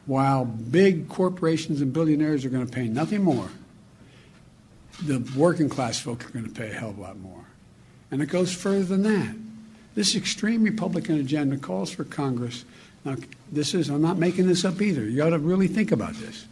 while 0.06 0.46
big 0.46 1.08
corporations 1.10 1.82
and 1.82 1.94
billionaires 1.94 2.44
are 2.44 2.50
going 2.50 2.66
to 2.66 2.72
pay 2.72 2.88
nothing 2.88 3.24
more, 3.24 3.50
the 5.04 5.20
working 5.36 5.70
class 5.70 6.00
folk 6.00 6.26
are 6.26 6.30
going 6.30 6.46
to 6.46 6.52
pay 6.52 6.72
a 6.72 6.74
hell 6.74 6.90
of 6.90 6.98
a 6.98 7.02
lot 7.02 7.20
more. 7.20 7.46
And 8.12 8.22
it 8.22 8.28
goes 8.28 8.54
further 8.54 8.84
than 8.84 9.04
that. 9.04 9.36
This 9.96 10.16
extreme 10.16 10.64
Republican 10.64 11.20
agenda 11.20 11.58
calls 11.58 11.92
for 11.92 12.04
Congress. 12.04 12.66
Now, 13.06 13.16
this 13.52 13.74
is, 13.74 13.90
I'm 13.90 14.02
not 14.02 14.18
making 14.18 14.48
this 14.48 14.66
up 14.66 14.82
either. 14.82 15.04
You 15.04 15.24
ought 15.24 15.32
to 15.32 15.40
really 15.40 15.68
think 15.68 15.92
about 15.92 16.14
this. 16.16 16.46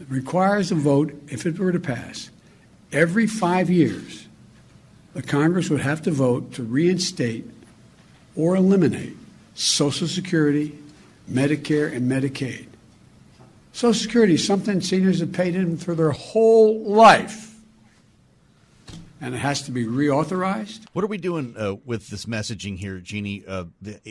It 0.00 0.06
requires 0.08 0.70
a 0.70 0.74
vote, 0.74 1.14
if 1.28 1.46
it 1.46 1.58
were 1.58 1.72
to 1.72 1.80
pass, 1.80 2.30
every 2.92 3.26
five 3.26 3.70
years 3.70 4.26
the 5.14 5.22
Congress 5.22 5.70
would 5.70 5.80
have 5.80 6.02
to 6.02 6.10
vote 6.10 6.52
to 6.54 6.62
reinstate 6.62 7.48
or 8.36 8.56
eliminate 8.56 9.16
Social 9.54 10.08
Security, 10.08 10.76
Medicare, 11.30 11.92
and 11.92 12.10
Medicaid. 12.10 12.66
Social 13.72 13.94
Security 13.94 14.34
is 14.34 14.46
something 14.46 14.80
seniors 14.80 15.20
have 15.20 15.32
paid 15.32 15.54
in 15.54 15.76
for 15.76 15.94
their 15.94 16.10
whole 16.10 16.82
life. 16.84 17.43
And 19.20 19.34
it 19.34 19.38
has 19.38 19.62
to 19.62 19.70
be 19.70 19.84
reauthorized. 19.84 20.82
What 20.92 21.04
are 21.04 21.08
we 21.08 21.18
doing 21.18 21.54
uh, 21.56 21.76
with 21.84 22.08
this 22.08 22.26
messaging 22.26 22.76
here, 22.76 22.98
Jeannie? 22.98 23.44
Uh, 23.46 23.64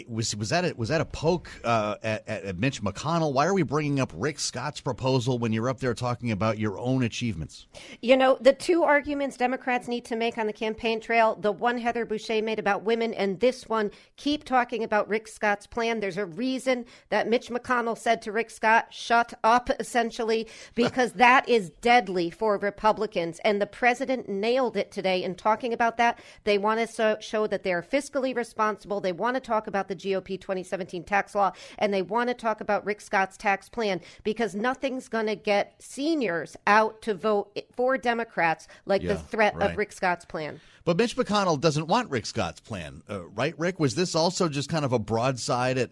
was 0.07 0.35
was 0.35 0.49
that 0.49 0.65
a, 0.65 0.73
was 0.75 0.89
that 0.89 1.01
a 1.01 1.05
poke 1.05 1.49
uh, 1.63 1.95
at, 2.01 2.27
at, 2.27 2.57
Mitch 2.57 2.81
McConnell? 2.81 3.33
Why 3.33 3.45
are 3.45 3.53
we 3.53 3.63
bringing 3.63 3.99
up 3.99 4.11
Rick 4.15 4.39
Scott's 4.39 4.79
proposal 4.79 5.37
when 5.39 5.51
you're 5.51 5.69
up 5.69 5.79
there 5.79 5.93
talking 5.93 6.31
about 6.31 6.57
your 6.57 6.79
own 6.79 7.03
achievements? 7.03 7.67
You 8.01 8.15
know, 8.15 8.37
the 8.39 8.53
two 8.53 8.83
arguments 8.83 9.35
Democrats 9.35 9.87
need 9.87 10.05
to 10.05 10.15
make 10.15 10.37
on 10.37 10.47
the 10.47 10.53
campaign 10.53 11.01
trail: 11.01 11.35
the 11.35 11.51
one 11.51 11.77
Heather 11.77 12.05
Boushey 12.05 12.41
made 12.41 12.59
about 12.59 12.83
women, 12.83 13.13
and 13.13 13.39
this 13.39 13.67
one, 13.67 13.91
keep 14.15 14.45
talking 14.45 14.83
about 14.83 15.09
Rick 15.09 15.27
Scott's 15.27 15.67
plan. 15.67 15.99
There's 15.99 16.17
a 16.17 16.25
reason 16.25 16.85
that 17.09 17.27
Mitch 17.27 17.49
McConnell 17.49 17.97
said 17.97 18.21
to 18.21 18.31
Rick 18.31 18.49
Scott, 18.49 18.87
"Shut 18.91 19.33
up," 19.43 19.69
essentially, 19.79 20.47
because 20.75 21.13
that 21.13 21.47
is 21.49 21.71
deadly 21.81 22.29
for 22.29 22.57
Republicans, 22.57 23.39
and 23.43 23.61
the 23.61 23.67
president 23.67 24.29
nailed 24.29 24.77
it 24.77 24.92
today 24.93 25.23
in 25.23 25.35
talking 25.35 25.73
about 25.73 25.97
that. 25.97 26.19
They 26.43 26.57
want 26.57 26.79
to 26.79 26.87
so, 26.87 27.17
show 27.19 27.47
that 27.47 27.63
they're 27.63 27.81
fiscally 27.81 28.35
responsible. 28.35 29.01
They 29.01 29.11
want 29.11 29.35
to 29.35 29.41
talk 29.41 29.67
about 29.67 29.87
the 29.87 29.95
GOP 29.95 30.39
2017 30.39 31.03
tax 31.03 31.35
law, 31.35 31.51
and 31.77 31.93
they 31.93 32.01
want 32.01 32.29
to 32.29 32.33
talk 32.33 32.61
about 32.61 32.85
Rick 32.85 33.01
Scott's 33.01 33.35
tax 33.35 33.67
plan 33.67 33.99
because 34.23 34.55
nothing's 34.55 35.09
going 35.09 35.27
to 35.27 35.35
get 35.35 35.75
seniors 35.79 36.55
out 36.67 37.01
to 37.01 37.13
vote 37.13 37.59
for 37.75 37.97
Democrats 37.97 38.67
like 38.85 39.01
yeah, 39.01 39.13
the 39.13 39.19
threat 39.19 39.55
right. 39.55 39.71
of 39.71 39.77
Rick 39.77 39.91
Scott's 39.91 40.25
plan. 40.25 40.61
But 40.85 40.97
Mitch 40.97 41.15
McConnell 41.15 41.59
doesn't 41.59 41.87
want 41.87 42.09
Rick 42.09 42.25
Scott's 42.25 42.59
plan, 42.59 43.03
uh, 43.09 43.25
right, 43.27 43.57
Rick? 43.57 43.79
Was 43.79 43.95
this 43.95 44.15
also 44.15 44.49
just 44.49 44.69
kind 44.69 44.85
of 44.85 44.93
a 44.93 44.99
broadside 44.99 45.77
at 45.77 45.91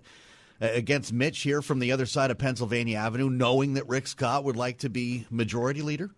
against 0.61 1.11
Mitch 1.11 1.41
here 1.41 1.61
from 1.61 1.79
the 1.79 1.91
other 1.91 2.05
side 2.05 2.31
of 2.31 2.37
Pennsylvania 2.37 2.97
Avenue, 2.97 3.29
knowing 3.29 3.73
that 3.73 3.87
Rick 3.87 4.07
Scott 4.07 4.43
would 4.43 4.55
like 4.55 4.79
to 4.79 4.89
be 4.89 5.25
majority 5.29 5.81
leader? 5.81 6.11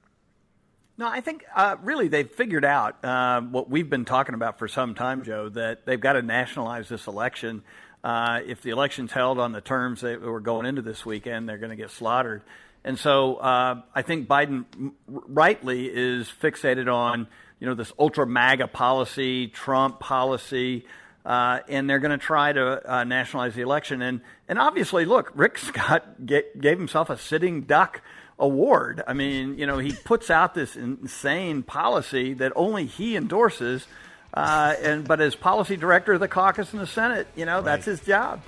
No, 0.95 1.07
I 1.07 1.21
think 1.21 1.43
uh, 1.55 1.77
really 1.81 2.07
they've 2.07 2.29
figured 2.29 2.63
out 2.63 3.03
uh, 3.03 3.41
what 3.41 3.67
we've 3.67 3.89
been 3.89 4.05
talking 4.05 4.35
about 4.35 4.59
for 4.59 4.67
some 4.67 4.93
time, 4.93 5.23
Joe, 5.23 5.49
that 5.49 5.87
they've 5.87 5.99
got 5.99 6.13
to 6.13 6.21
nationalize 6.21 6.87
this 6.87 7.07
election. 7.07 7.63
Uh, 8.03 8.41
if 8.45 8.61
the 8.61 8.69
election's 8.69 9.11
held 9.11 9.39
on 9.39 9.53
the 9.53 9.61
terms 9.61 10.01
that 10.01 10.21
we're 10.21 10.39
going 10.39 10.67
into 10.67 10.83
this 10.83 11.03
weekend, 11.03 11.49
they're 11.49 11.57
going 11.57 11.71
to 11.71 11.75
get 11.75 11.89
slaughtered. 11.89 12.43
And 12.83 12.99
so 12.99 13.37
uh, 13.37 13.81
I 13.95 14.01
think 14.03 14.27
Biden 14.27 14.65
rightly 15.07 15.87
is 15.87 16.27
fixated 16.41 16.93
on 16.93 17.27
you 17.59 17.67
know 17.67 17.73
this 17.73 17.91
ultra 17.97 18.27
MAGA 18.27 18.67
policy, 18.67 19.47
Trump 19.47 19.99
policy, 19.99 20.85
uh, 21.25 21.61
and 21.69 21.89
they're 21.89 21.99
going 21.99 22.11
to 22.11 22.23
try 22.23 22.51
to 22.51 22.93
uh, 22.93 23.03
nationalize 23.03 23.55
the 23.55 23.61
election. 23.61 24.03
And 24.03 24.21
and 24.47 24.59
obviously, 24.59 25.05
look, 25.05 25.31
Rick 25.33 25.57
Scott 25.57 26.25
get, 26.25 26.59
gave 26.59 26.77
himself 26.77 27.09
a 27.09 27.17
sitting 27.17 27.61
duck 27.61 28.01
award. 28.43 29.01
I 29.07 29.13
mean, 29.13 29.57
you 29.57 29.65
know, 29.65 29.77
he 29.77 29.93
puts 29.93 30.29
out 30.29 30.53
this 30.53 30.75
insane 30.75 31.63
policy 31.63 32.33
that 32.35 32.51
only 32.55 32.85
he 32.85 33.15
endorses. 33.15 33.87
Uh, 34.33 34.75
and 34.81 35.07
but 35.07 35.21
as 35.21 35.35
policy 35.35 35.77
director 35.77 36.13
of 36.13 36.19
the 36.19 36.27
caucus 36.27 36.73
in 36.73 36.79
the 36.79 36.87
Senate, 36.87 37.27
you 37.35 37.45
know, 37.45 37.55
right. 37.55 37.65
that's 37.65 37.85
his 37.85 38.01
job. 38.01 38.41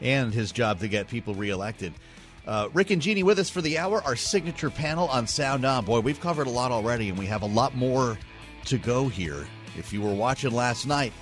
And 0.00 0.32
his 0.32 0.52
job 0.52 0.80
to 0.80 0.88
get 0.88 1.08
people 1.08 1.34
reelected. 1.34 1.92
Uh, 2.46 2.68
Rick 2.74 2.90
and 2.90 3.00
Jeannie 3.00 3.22
with 3.22 3.38
us 3.38 3.48
for 3.48 3.62
the 3.62 3.78
hour, 3.78 4.02
our 4.02 4.16
signature 4.16 4.70
panel 4.70 5.08
on 5.08 5.26
Sound 5.26 5.64
On. 5.64 5.84
Boy, 5.84 6.00
we've 6.00 6.20
covered 6.20 6.46
a 6.46 6.50
lot 6.50 6.72
already, 6.72 7.08
and 7.08 7.18
we 7.18 7.26
have 7.26 7.42
a 7.42 7.46
lot 7.46 7.74
more 7.74 8.18
to 8.66 8.78
go 8.78 9.08
here. 9.08 9.46
If 9.78 9.92
you 9.92 10.02
were 10.02 10.14
watching 10.14 10.52
last 10.52 10.86
night, 10.86 11.12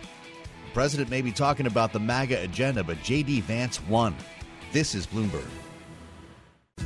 the 0.00 0.72
president 0.72 1.10
may 1.10 1.20
be 1.20 1.32
talking 1.32 1.66
about 1.66 1.92
the 1.92 1.98
MAGA 1.98 2.42
agenda, 2.42 2.84
but 2.84 3.02
J.D. 3.02 3.40
Vance 3.42 3.82
won. 3.82 4.14
This 4.72 4.94
is 4.94 5.06
Bloomberg. 5.06 5.50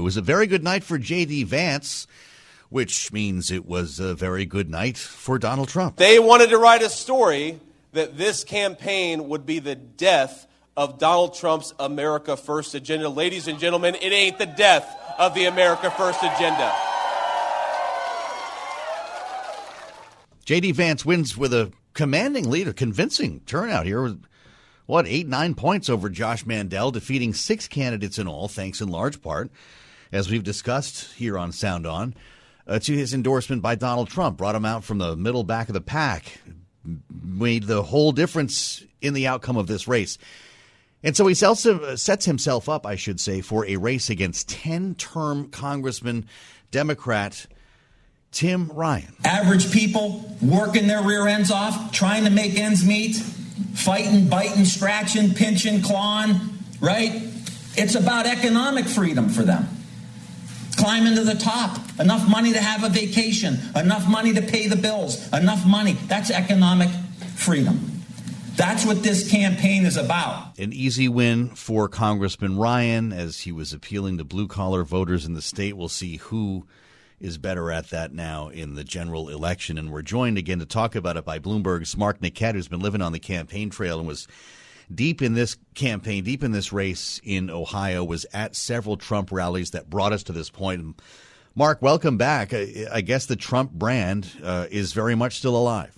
It 0.00 0.02
was 0.02 0.16
a 0.16 0.22
very 0.22 0.46
good 0.46 0.64
night 0.64 0.82
for 0.82 0.96
J.D. 0.96 1.44
Vance, 1.44 2.06
which 2.70 3.12
means 3.12 3.50
it 3.50 3.66
was 3.66 4.00
a 4.00 4.14
very 4.14 4.46
good 4.46 4.70
night 4.70 4.96
for 4.96 5.38
Donald 5.38 5.68
Trump. 5.68 5.96
They 5.96 6.18
wanted 6.18 6.48
to 6.48 6.56
write 6.56 6.80
a 6.80 6.88
story 6.88 7.60
that 7.92 8.16
this 8.16 8.42
campaign 8.42 9.28
would 9.28 9.44
be 9.44 9.58
the 9.58 9.74
death 9.74 10.46
of 10.74 10.98
Donald 10.98 11.34
Trump's 11.34 11.74
America 11.78 12.38
First 12.38 12.74
agenda. 12.74 13.10
Ladies 13.10 13.46
and 13.46 13.58
gentlemen, 13.58 13.94
it 13.94 14.10
ain't 14.10 14.38
the 14.38 14.46
death 14.46 14.88
of 15.18 15.34
the 15.34 15.44
America 15.44 15.90
First 15.90 16.22
agenda. 16.22 16.72
J.D. 20.46 20.72
Vance 20.72 21.04
wins 21.04 21.36
with 21.36 21.52
a 21.52 21.70
commanding 21.92 22.48
lead, 22.48 22.68
a 22.68 22.72
convincing 22.72 23.40
turnout 23.44 23.84
here. 23.84 24.16
What, 24.86 25.06
eight, 25.06 25.28
nine 25.28 25.54
points 25.54 25.90
over 25.90 26.08
Josh 26.08 26.46
Mandel, 26.46 26.90
defeating 26.90 27.34
six 27.34 27.68
candidates 27.68 28.18
in 28.18 28.26
all, 28.26 28.48
thanks 28.48 28.80
in 28.80 28.88
large 28.88 29.20
part 29.20 29.50
as 30.12 30.30
we've 30.30 30.44
discussed 30.44 31.12
here 31.14 31.38
on 31.38 31.52
Sound 31.52 31.86
On, 31.86 32.14
uh, 32.66 32.78
to 32.78 32.92
his 32.96 33.14
endorsement 33.14 33.62
by 33.62 33.74
Donald 33.74 34.08
Trump. 34.08 34.38
Brought 34.38 34.54
him 34.54 34.64
out 34.64 34.84
from 34.84 34.98
the 34.98 35.16
middle 35.16 35.44
back 35.44 35.68
of 35.68 35.74
the 35.74 35.80
pack, 35.80 36.40
made 37.10 37.64
the 37.64 37.82
whole 37.82 38.12
difference 38.12 38.84
in 39.00 39.14
the 39.14 39.26
outcome 39.26 39.56
of 39.56 39.66
this 39.66 39.88
race. 39.88 40.18
And 41.02 41.16
so 41.16 41.26
he 41.26 41.34
sets 41.34 42.24
himself 42.24 42.68
up, 42.68 42.84
I 42.84 42.96
should 42.96 43.20
say, 43.20 43.40
for 43.40 43.64
a 43.66 43.76
race 43.76 44.10
against 44.10 44.48
10 44.50 44.96
term 44.96 45.48
Congressman 45.48 46.26
Democrat 46.70 47.46
Tim 48.32 48.68
Ryan. 48.68 49.14
Average 49.24 49.72
people 49.72 50.36
working 50.42 50.86
their 50.86 51.02
rear 51.02 51.26
ends 51.26 51.50
off, 51.50 51.90
trying 51.90 52.24
to 52.24 52.30
make 52.30 52.56
ends 52.58 52.86
meet, 52.86 53.16
fighting, 53.16 54.28
biting, 54.28 54.66
scratching, 54.66 55.32
pinching, 55.32 55.80
clawing, 55.82 56.38
right? 56.80 57.22
It's 57.76 57.94
about 57.94 58.26
economic 58.26 58.84
freedom 58.84 59.30
for 59.30 59.42
them 59.42 59.79
climbing 60.80 61.14
to 61.14 61.24
the 61.24 61.34
top, 61.34 61.78
enough 62.00 62.28
money 62.28 62.52
to 62.52 62.60
have 62.60 62.84
a 62.84 62.88
vacation, 62.88 63.58
enough 63.76 64.08
money 64.08 64.32
to 64.32 64.42
pay 64.42 64.66
the 64.66 64.76
bills, 64.76 65.30
enough 65.32 65.66
money. 65.66 65.92
That's 66.06 66.30
economic 66.30 66.88
freedom. 67.36 67.78
That's 68.56 68.84
what 68.84 69.02
this 69.02 69.30
campaign 69.30 69.84
is 69.84 69.96
about. 69.96 70.58
An 70.58 70.72
easy 70.72 71.08
win 71.08 71.50
for 71.50 71.88
Congressman 71.88 72.58
Ryan 72.58 73.12
as 73.12 73.40
he 73.40 73.52
was 73.52 73.72
appealing 73.72 74.18
to 74.18 74.24
blue 74.24 74.48
collar 74.48 74.82
voters 74.84 75.24
in 75.24 75.34
the 75.34 75.42
state. 75.42 75.76
We'll 75.76 75.88
see 75.88 76.16
who 76.16 76.66
is 77.20 77.36
better 77.36 77.70
at 77.70 77.90
that 77.90 78.12
now 78.12 78.48
in 78.48 78.74
the 78.74 78.84
general 78.84 79.28
election. 79.28 79.76
And 79.76 79.92
we're 79.92 80.02
joined 80.02 80.38
again 80.38 80.58
to 80.58 80.66
talk 80.66 80.94
about 80.94 81.16
it 81.18 81.24
by 81.24 81.38
Bloomberg's 81.38 81.96
Mark 81.96 82.20
Niquette, 82.20 82.54
who's 82.54 82.68
been 82.68 82.80
living 82.80 83.02
on 83.02 83.12
the 83.12 83.18
campaign 83.18 83.68
trail 83.68 83.98
and 83.98 84.08
was 84.08 84.26
deep 84.94 85.22
in 85.22 85.34
this 85.34 85.56
campaign, 85.74 86.24
deep 86.24 86.42
in 86.42 86.52
this 86.52 86.72
race 86.72 87.20
in 87.24 87.50
Ohio, 87.50 88.04
was 88.04 88.26
at 88.32 88.56
several 88.56 88.96
Trump 88.96 89.30
rallies 89.32 89.70
that 89.70 89.88
brought 89.88 90.12
us 90.12 90.22
to 90.24 90.32
this 90.32 90.50
point. 90.50 91.00
Mark, 91.54 91.82
welcome 91.82 92.16
back. 92.16 92.52
I 92.54 93.00
guess 93.00 93.26
the 93.26 93.36
Trump 93.36 93.72
brand 93.72 94.30
uh, 94.42 94.66
is 94.70 94.92
very 94.92 95.14
much 95.14 95.36
still 95.36 95.56
alive. 95.56 95.96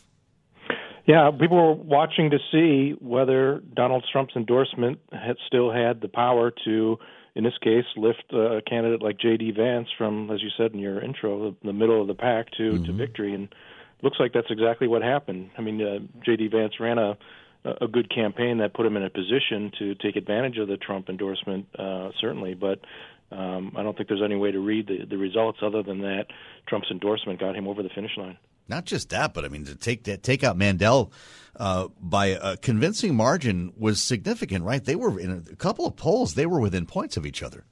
Yeah, 1.06 1.30
people 1.38 1.56
were 1.56 1.74
watching 1.74 2.30
to 2.30 2.38
see 2.50 2.94
whether 3.00 3.60
Donald 3.74 4.04
Trump's 4.10 4.34
endorsement 4.36 5.00
had 5.10 5.36
still 5.46 5.72
had 5.72 6.00
the 6.00 6.08
power 6.08 6.52
to, 6.64 6.98
in 7.34 7.42
this 7.42 7.58
case, 7.62 7.84
lift 7.96 8.32
a 8.32 8.62
candidate 8.68 9.02
like 9.02 9.18
J.D. 9.18 9.52
Vance 9.52 9.88
from, 9.98 10.30
as 10.30 10.40
you 10.42 10.48
said 10.56 10.72
in 10.72 10.78
your 10.78 11.02
intro, 11.02 11.56
the 11.64 11.72
middle 11.72 12.00
of 12.00 12.06
the 12.06 12.14
pack 12.14 12.50
to, 12.52 12.72
mm-hmm. 12.72 12.84
to 12.84 12.92
victory. 12.92 13.34
And 13.34 13.52
looks 14.02 14.18
like 14.20 14.32
that's 14.32 14.50
exactly 14.50 14.86
what 14.86 15.02
happened. 15.02 15.50
I 15.58 15.60
mean, 15.62 15.82
uh, 15.82 15.98
J.D. 16.24 16.48
Vance 16.48 16.74
ran 16.78 16.98
a 16.98 17.16
a 17.64 17.86
good 17.86 18.12
campaign 18.12 18.58
that 18.58 18.74
put 18.74 18.86
him 18.86 18.96
in 18.96 19.04
a 19.04 19.10
position 19.10 19.70
to 19.78 19.94
take 19.96 20.16
advantage 20.16 20.58
of 20.58 20.68
the 20.68 20.76
Trump 20.76 21.08
endorsement, 21.08 21.66
uh, 21.78 22.10
certainly. 22.20 22.54
But 22.54 22.80
um, 23.30 23.72
I 23.76 23.82
don't 23.82 23.96
think 23.96 24.08
there's 24.08 24.22
any 24.22 24.36
way 24.36 24.50
to 24.50 24.58
read 24.58 24.88
the, 24.88 25.06
the 25.08 25.16
results 25.16 25.58
other 25.62 25.82
than 25.82 26.00
that 26.00 26.26
Trump's 26.68 26.88
endorsement 26.90 27.40
got 27.40 27.56
him 27.56 27.68
over 27.68 27.82
the 27.82 27.88
finish 27.94 28.16
line. 28.16 28.36
Not 28.68 28.84
just 28.84 29.10
that, 29.10 29.34
but 29.34 29.44
I 29.44 29.48
mean 29.48 29.64
to 29.66 29.74
take 29.74 30.04
that 30.04 30.22
take 30.22 30.44
out 30.44 30.56
Mandel 30.56 31.12
uh, 31.56 31.88
by 32.00 32.26
a 32.26 32.56
convincing 32.56 33.14
margin 33.14 33.72
was 33.76 34.00
significant, 34.00 34.64
right? 34.64 34.84
They 34.84 34.94
were 34.96 35.18
in 35.18 35.44
a 35.50 35.56
couple 35.56 35.84
of 35.84 35.96
polls; 35.96 36.34
they 36.34 36.46
were 36.46 36.60
within 36.60 36.86
points 36.86 37.16
of 37.16 37.26
each 37.26 37.42
other. 37.42 37.64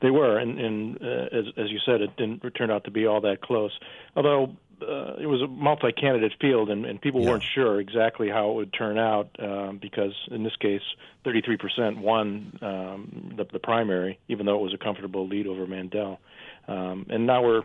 They 0.00 0.10
were, 0.10 0.38
and, 0.38 0.60
and 0.60 0.96
uh, 1.02 1.36
as, 1.36 1.44
as 1.56 1.70
you 1.70 1.80
said, 1.84 2.00
it 2.00 2.16
didn't 2.16 2.42
turn 2.54 2.70
out 2.70 2.84
to 2.84 2.90
be 2.92 3.06
all 3.06 3.20
that 3.22 3.40
close. 3.42 3.76
Although 4.14 4.56
uh, 4.82 5.14
it 5.20 5.26
was 5.26 5.42
a 5.42 5.46
multi-candidate 5.46 6.34
field, 6.40 6.70
and, 6.70 6.84
and 6.84 7.00
people 7.00 7.22
yeah. 7.22 7.30
weren't 7.30 7.44
sure 7.54 7.80
exactly 7.80 8.28
how 8.28 8.50
it 8.50 8.54
would 8.54 8.72
turn 8.72 8.98
out 8.98 9.30
um, 9.38 9.78
because 9.80 10.14
in 10.30 10.44
this 10.44 10.56
case, 10.56 10.82
33% 11.24 11.98
won 11.98 12.58
um, 12.62 13.34
the, 13.36 13.44
the 13.52 13.58
primary, 13.58 14.18
even 14.28 14.46
though 14.46 14.56
it 14.56 14.62
was 14.62 14.74
a 14.74 14.78
comfortable 14.78 15.26
lead 15.26 15.46
over 15.46 15.66
Mandel. 15.66 16.20
Um, 16.66 17.06
and 17.08 17.26
now 17.26 17.42
we're 17.42 17.62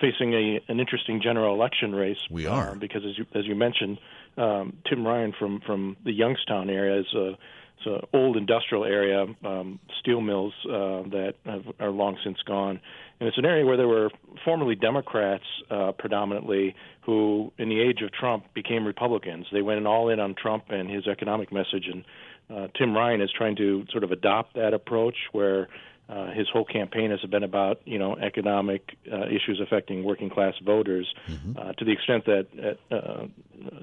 facing 0.00 0.32
a 0.32 0.60
an 0.68 0.80
interesting 0.80 1.20
general 1.22 1.54
election 1.54 1.94
race. 1.94 2.18
We 2.30 2.46
are 2.46 2.70
uh, 2.70 2.74
because 2.74 3.04
as 3.04 3.16
you 3.18 3.26
as 3.34 3.46
you 3.46 3.54
mentioned, 3.54 3.98
um, 4.36 4.78
Tim 4.88 5.06
Ryan 5.06 5.32
from 5.38 5.60
from 5.60 5.96
the 6.04 6.12
Youngstown 6.12 6.70
area 6.70 7.00
is 7.00 7.14
a 7.14 7.38
it's 7.80 7.86
an 7.86 8.08
old 8.18 8.36
industrial 8.36 8.84
area, 8.84 9.26
um, 9.44 9.78
steel 10.00 10.20
mills 10.20 10.52
uh, 10.66 11.02
that 11.10 11.34
have, 11.44 11.64
are 11.78 11.90
long 11.90 12.18
since 12.22 12.38
gone, 12.46 12.80
and 13.18 13.28
it's 13.28 13.38
an 13.38 13.44
area 13.44 13.64
where 13.64 13.76
there 13.76 13.88
were 13.88 14.10
formerly 14.44 14.74
Democrats 14.74 15.44
uh, 15.70 15.92
predominantly 15.92 16.74
who, 17.02 17.52
in 17.58 17.68
the 17.68 17.80
age 17.80 18.02
of 18.02 18.12
Trump, 18.12 18.52
became 18.54 18.86
Republicans. 18.86 19.46
They 19.52 19.62
went 19.62 19.86
all 19.86 20.08
in 20.08 20.20
on 20.20 20.34
Trump 20.34 20.64
and 20.70 20.90
his 20.90 21.06
economic 21.06 21.52
message, 21.52 21.86
and 21.90 22.04
uh, 22.50 22.68
Tim 22.76 22.94
Ryan 22.94 23.20
is 23.20 23.30
trying 23.36 23.56
to 23.56 23.84
sort 23.90 24.04
of 24.04 24.12
adopt 24.12 24.54
that 24.54 24.74
approach 24.74 25.16
where. 25.32 25.68
Uh, 26.08 26.32
his 26.32 26.48
whole 26.52 26.64
campaign 26.64 27.12
has 27.12 27.20
been 27.30 27.44
about 27.44 27.80
you 27.84 27.96
know 27.96 28.16
economic 28.16 28.96
uh, 29.12 29.26
issues 29.26 29.60
affecting 29.62 30.02
working 30.02 30.28
class 30.28 30.54
voters, 30.60 31.06
mm-hmm. 31.28 31.56
uh, 31.56 31.72
to 31.74 31.84
the 31.84 31.92
extent 31.92 32.24
that 32.26 32.76
uh, 32.90 33.26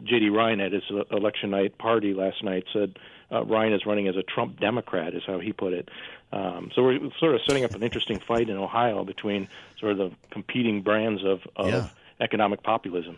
J.D. 0.04 0.28
Ryan 0.28 0.60
at 0.60 0.74
his 0.74 0.84
election 1.10 1.52
night 1.52 1.78
party 1.78 2.14
last 2.14 2.44
night 2.44 2.66
said 2.74 2.98
uh, 3.32 3.44
Ryan 3.44 3.74
is 3.74 3.86
running 3.86 4.08
as 4.08 4.16
a 4.16 4.24
Trump 4.24 4.60
Democrat, 4.60 5.14
is 5.14 5.24
how 5.26 5.40
he 5.40 5.54
put 5.54 5.74
it. 5.74 5.90
Um, 6.32 6.72
so 6.76 6.84
we're 6.84 7.00
sort 7.20 7.36
of 7.36 7.42
setting 7.48 7.64
up 7.64 7.72
an 7.72 7.84
interesting 7.84 8.20
fight 8.20 8.50
in 8.50 8.58
Ohio 8.58 9.04
between 9.06 9.48
sort 9.80 9.94
of 9.94 9.98
the 9.98 10.12
competing 10.32 10.82
brands 10.82 11.24
of, 11.24 11.42
of 11.56 11.68
yeah. 11.68 11.90
economic 12.20 12.64
populism. 12.64 13.18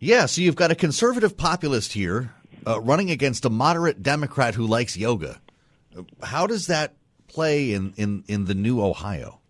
Yeah, 0.00 0.26
so 0.26 0.42
you've 0.42 0.56
got 0.56 0.70
a 0.70 0.74
conservative 0.74 1.36
populist 1.36 1.92
here 1.92 2.34
uh, 2.66 2.80
running 2.80 3.10
against 3.10 3.44
a 3.44 3.50
moderate 3.50 4.02
Democrat 4.02 4.54
who 4.54 4.66
likes 4.66 4.96
yoga. 4.96 5.40
How 6.22 6.46
does 6.46 6.66
that 6.66 6.94
play 7.28 7.72
in, 7.72 7.94
in, 7.96 8.24
in 8.26 8.44
the 8.46 8.54
new 8.54 8.82
Ohio? 8.82 9.40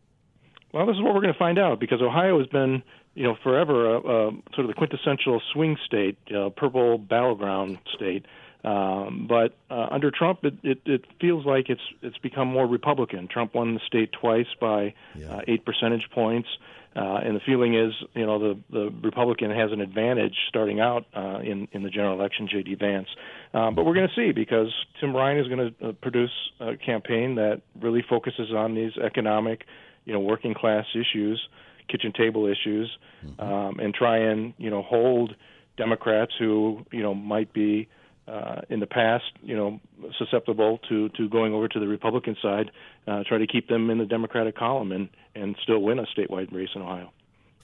Well, 0.73 0.87
this 0.87 0.97
is 0.97 1.03
what 1.03 1.15
we're 1.15 1.21
going 1.21 1.33
to 1.33 1.39
find 1.39 1.59
out 1.59 1.81
because 1.81 2.03
Ohio 2.03 2.39
has 2.39 2.49
been, 2.49 2.83
you 3.15 3.23
know, 3.23 3.37
forever 3.43 3.95
a, 3.95 3.99
a 3.99 4.31
sort 4.55 4.61
of 4.61 4.69
the 4.69 4.75
quintessential 4.75 5.41
swing 5.53 5.77
state, 5.85 6.19
uh, 6.35 6.51
purple 6.51 6.99
battleground 6.99 7.79
state. 7.95 8.27
Um, 8.65 9.27
but 9.29 9.55
uh, 9.71 9.89
under 9.91 10.11
Trump, 10.11 10.41
it, 10.43 10.55
it, 10.63 10.81
it 10.87 11.05
feels 11.21 11.45
like 11.45 11.69
it's 11.69 11.83
it's 12.01 12.17
become 12.19 12.49
more 12.49 12.67
Republican. 12.67 13.29
Trump 13.29 13.55
won 13.55 13.75
the 13.75 13.81
state 13.87 14.11
twice 14.13 14.47
by 14.59 14.95
yeah. 15.15 15.37
uh, 15.37 15.41
eight 15.47 15.67
percentage 15.67 16.09
points, 16.15 16.49
uh, 16.97 17.21
and 17.23 17.37
the 17.37 17.41
feeling 17.45 17.75
is, 17.75 17.93
you 18.15 18.25
know, 18.25 18.39
the 18.39 18.59
the 18.71 18.91
Republican 19.03 19.51
has 19.51 19.71
an 19.71 19.83
advantage 19.83 20.35
starting 20.49 20.81
out 20.81 21.05
uh, 21.15 21.41
in 21.41 21.69
in 21.73 21.83
the 21.83 21.91
general 21.91 22.19
election. 22.19 22.49
J.D. 22.51 22.77
Vance, 22.77 23.09
um, 23.53 23.75
but 23.75 23.85
we're 23.85 23.95
going 23.95 24.09
to 24.09 24.15
see 24.15 24.33
because 24.33 24.73
Tim 24.99 25.15
Ryan 25.15 25.39
is 25.39 25.49
going 25.49 25.75
to 25.79 25.89
uh, 25.89 25.93
produce 25.93 26.33
a 26.59 26.79
campaign 26.79 27.35
that 27.35 27.61
really 27.79 28.03
focuses 28.09 28.51
on 28.51 28.75
these 28.75 28.93
economic, 28.97 29.65
you 30.07 30.15
know, 30.15 30.21
working 30.21 30.55
class 30.55 30.87
issues, 30.95 31.47
kitchen 31.89 32.15
table 32.17 32.47
issues, 32.47 32.97
mm-hmm. 33.23 33.41
um, 33.43 33.79
and 33.79 33.93
try 33.93 34.17
and 34.17 34.55
you 34.57 34.71
know 34.71 34.81
hold 34.81 35.35
Democrats 35.77 36.33
who 36.39 36.87
you 36.91 37.03
know 37.03 37.15
might 37.15 37.53
be 37.53 37.89
uh, 38.27 38.63
in 38.71 38.81
the 38.81 38.87
past, 38.87 39.25
you 39.43 39.57
know, 39.57 39.81
susceptible 40.19 40.79
to, 40.89 41.09
to 41.11 41.29
going 41.29 41.53
over 41.53 41.69
to 41.69 41.79
the 41.79 41.87
Republican 41.87 42.37
side, 42.41 42.71
uh, 43.07 43.23
try 43.27 43.39
to 43.39 43.47
keep 43.47 43.69
them 43.69 43.91
in 43.91 43.99
the 43.99 44.07
Democratic 44.07 44.57
column 44.57 44.93
and, 44.93 45.09
and 45.35 45.57
still 45.63 45.81
win 45.81 45.99
a 45.99 46.05
statewide 46.05 46.53
race 46.53 46.71
in 46.75 46.83
Ohio. 46.83 47.13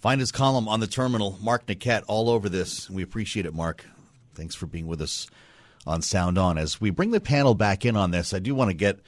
Find 0.01 0.20
his 0.20 0.33
column 0.33 0.68
on 0.68 0.81
the 0.81 0.87
terminal, 0.87 1.38
Mark 1.42 1.66
Niquette, 1.66 2.05
all 2.09 2.31
over 2.31 2.49
this. 2.49 2.88
We 2.88 3.03
appreciate 3.03 3.46
it, 3.46 3.55
Mark. 3.55 3.85
Thanks 4.35 4.55
for 4.55 4.66
being 4.66 4.87
with 4.87 5.01
us 5.03 5.29
on 5.87 6.03
Sound 6.03 6.38
On. 6.38 6.57
As 6.59 6.81
we 6.81 6.90
bring 6.90 7.11
the 7.11 7.20
panel 7.20 7.55
back 7.55 7.85
in 7.85 7.96
on 7.96 8.11
this, 8.11 8.33
I 8.33 8.38
do 8.38 8.55
want 8.55 8.70
to 8.70 8.75
get 8.75 9.01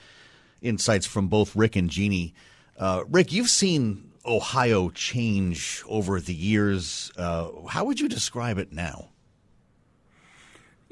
insights 0.61 1.07
from 1.07 1.29
both 1.29 1.57
Rick 1.57 1.77
and 1.77 1.89
Jeannie. 1.91 2.35
Uh, 2.79 3.05
Rick, 3.09 3.33
you've 3.33 3.51
seen 3.51 4.11
Ohio 4.25 4.91
change 4.91 5.83
over 5.89 6.21
the 6.21 6.35
years. 6.35 7.11
Uh, 7.17 7.51
how 7.69 7.85
would 7.85 8.01
you 8.01 8.09
describe 8.09 8.59
it 8.59 8.73
now? 8.73 9.09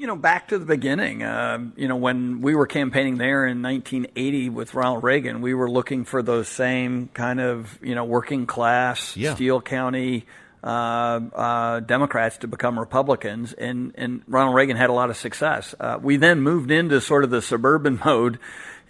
You 0.01 0.07
know, 0.07 0.15
back 0.15 0.47
to 0.47 0.57
the 0.57 0.65
beginning. 0.65 1.21
Uh, 1.21 1.59
you 1.75 1.87
know, 1.87 1.95
when 1.95 2.41
we 2.41 2.55
were 2.55 2.65
campaigning 2.65 3.19
there 3.19 3.45
in 3.45 3.61
1980 3.61 4.49
with 4.49 4.73
Ronald 4.73 5.03
Reagan, 5.03 5.41
we 5.41 5.53
were 5.53 5.69
looking 5.69 6.05
for 6.05 6.23
those 6.23 6.47
same 6.47 7.09
kind 7.09 7.39
of 7.39 7.77
you 7.83 7.93
know 7.93 8.03
working 8.03 8.47
class 8.47 9.15
yeah. 9.15 9.35
Steele 9.35 9.61
County 9.61 10.25
uh, 10.63 10.67
uh, 10.67 11.79
Democrats 11.81 12.39
to 12.39 12.47
become 12.47 12.79
Republicans, 12.79 13.53
and 13.53 13.93
and 13.93 14.23
Ronald 14.27 14.55
Reagan 14.55 14.75
had 14.75 14.89
a 14.89 14.93
lot 14.93 15.11
of 15.11 15.17
success. 15.17 15.75
Uh, 15.79 15.99
we 16.01 16.17
then 16.17 16.41
moved 16.41 16.71
into 16.71 16.99
sort 16.99 17.23
of 17.23 17.29
the 17.29 17.43
suburban 17.43 17.99
mode. 18.05 18.39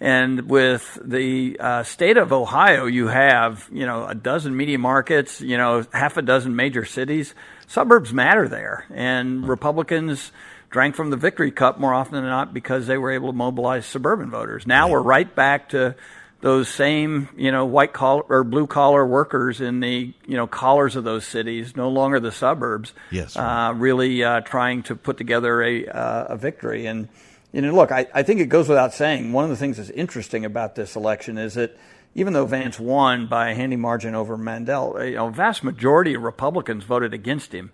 And 0.00 0.50
with 0.50 0.98
the 1.04 1.58
uh, 1.60 1.82
state 1.84 2.16
of 2.16 2.32
Ohio, 2.32 2.86
you 2.86 3.08
have 3.08 3.68
you 3.70 3.84
know 3.84 4.06
a 4.06 4.14
dozen 4.14 4.56
media 4.56 4.78
markets, 4.78 5.42
you 5.42 5.58
know 5.58 5.84
half 5.92 6.16
a 6.16 6.22
dozen 6.22 6.56
major 6.56 6.86
cities. 6.86 7.34
Suburbs 7.66 8.14
matter 8.14 8.48
there, 8.48 8.86
and 8.90 9.46
Republicans 9.46 10.32
drank 10.72 10.96
from 10.96 11.10
the 11.10 11.16
victory 11.16 11.52
cup 11.52 11.78
more 11.78 11.94
often 11.94 12.14
than 12.14 12.24
not 12.24 12.52
because 12.52 12.86
they 12.86 12.98
were 12.98 13.12
able 13.12 13.28
to 13.28 13.36
mobilize 13.36 13.86
suburban 13.86 14.30
voters. 14.30 14.66
Now 14.66 14.88
we're 14.88 15.02
right 15.02 15.32
back 15.32 15.68
to 15.68 15.94
those 16.40 16.68
same, 16.68 17.28
you 17.36 17.52
know, 17.52 17.64
white 17.66 17.92
collar 17.92 18.24
or 18.28 18.42
blue 18.42 18.66
collar 18.66 19.06
workers 19.06 19.60
in 19.60 19.78
the, 19.78 20.12
you 20.26 20.36
know, 20.36 20.48
collars 20.48 20.96
of 20.96 21.04
those 21.04 21.24
cities, 21.24 21.76
no 21.76 21.88
longer 21.88 22.18
the 22.18 22.32
suburbs. 22.32 22.92
Yes. 23.12 23.36
Uh, 23.36 23.72
really 23.76 24.24
uh, 24.24 24.40
trying 24.40 24.82
to 24.84 24.96
put 24.96 25.18
together 25.18 25.62
a, 25.62 25.86
uh, 25.86 26.24
a 26.30 26.36
victory. 26.36 26.86
And, 26.86 27.08
you 27.52 27.62
know, 27.62 27.72
look, 27.72 27.92
I, 27.92 28.08
I 28.12 28.24
think 28.24 28.40
it 28.40 28.46
goes 28.46 28.68
without 28.68 28.92
saying, 28.92 29.32
one 29.32 29.44
of 29.44 29.50
the 29.50 29.56
things 29.56 29.76
that's 29.76 29.90
interesting 29.90 30.44
about 30.44 30.74
this 30.74 30.96
election 30.96 31.38
is 31.38 31.54
that 31.54 31.78
even 32.14 32.32
though 32.32 32.44
Vance 32.44 32.78
won 32.78 33.28
by 33.28 33.50
a 33.50 33.54
handy 33.54 33.76
margin 33.76 34.14
over 34.14 34.36
Mandel, 34.36 34.96
you 35.04 35.14
know, 35.14 35.28
a 35.28 35.30
vast 35.30 35.62
majority 35.62 36.14
of 36.14 36.22
Republicans 36.22 36.82
voted 36.82 37.14
against 37.14 37.52
him. 37.52 37.70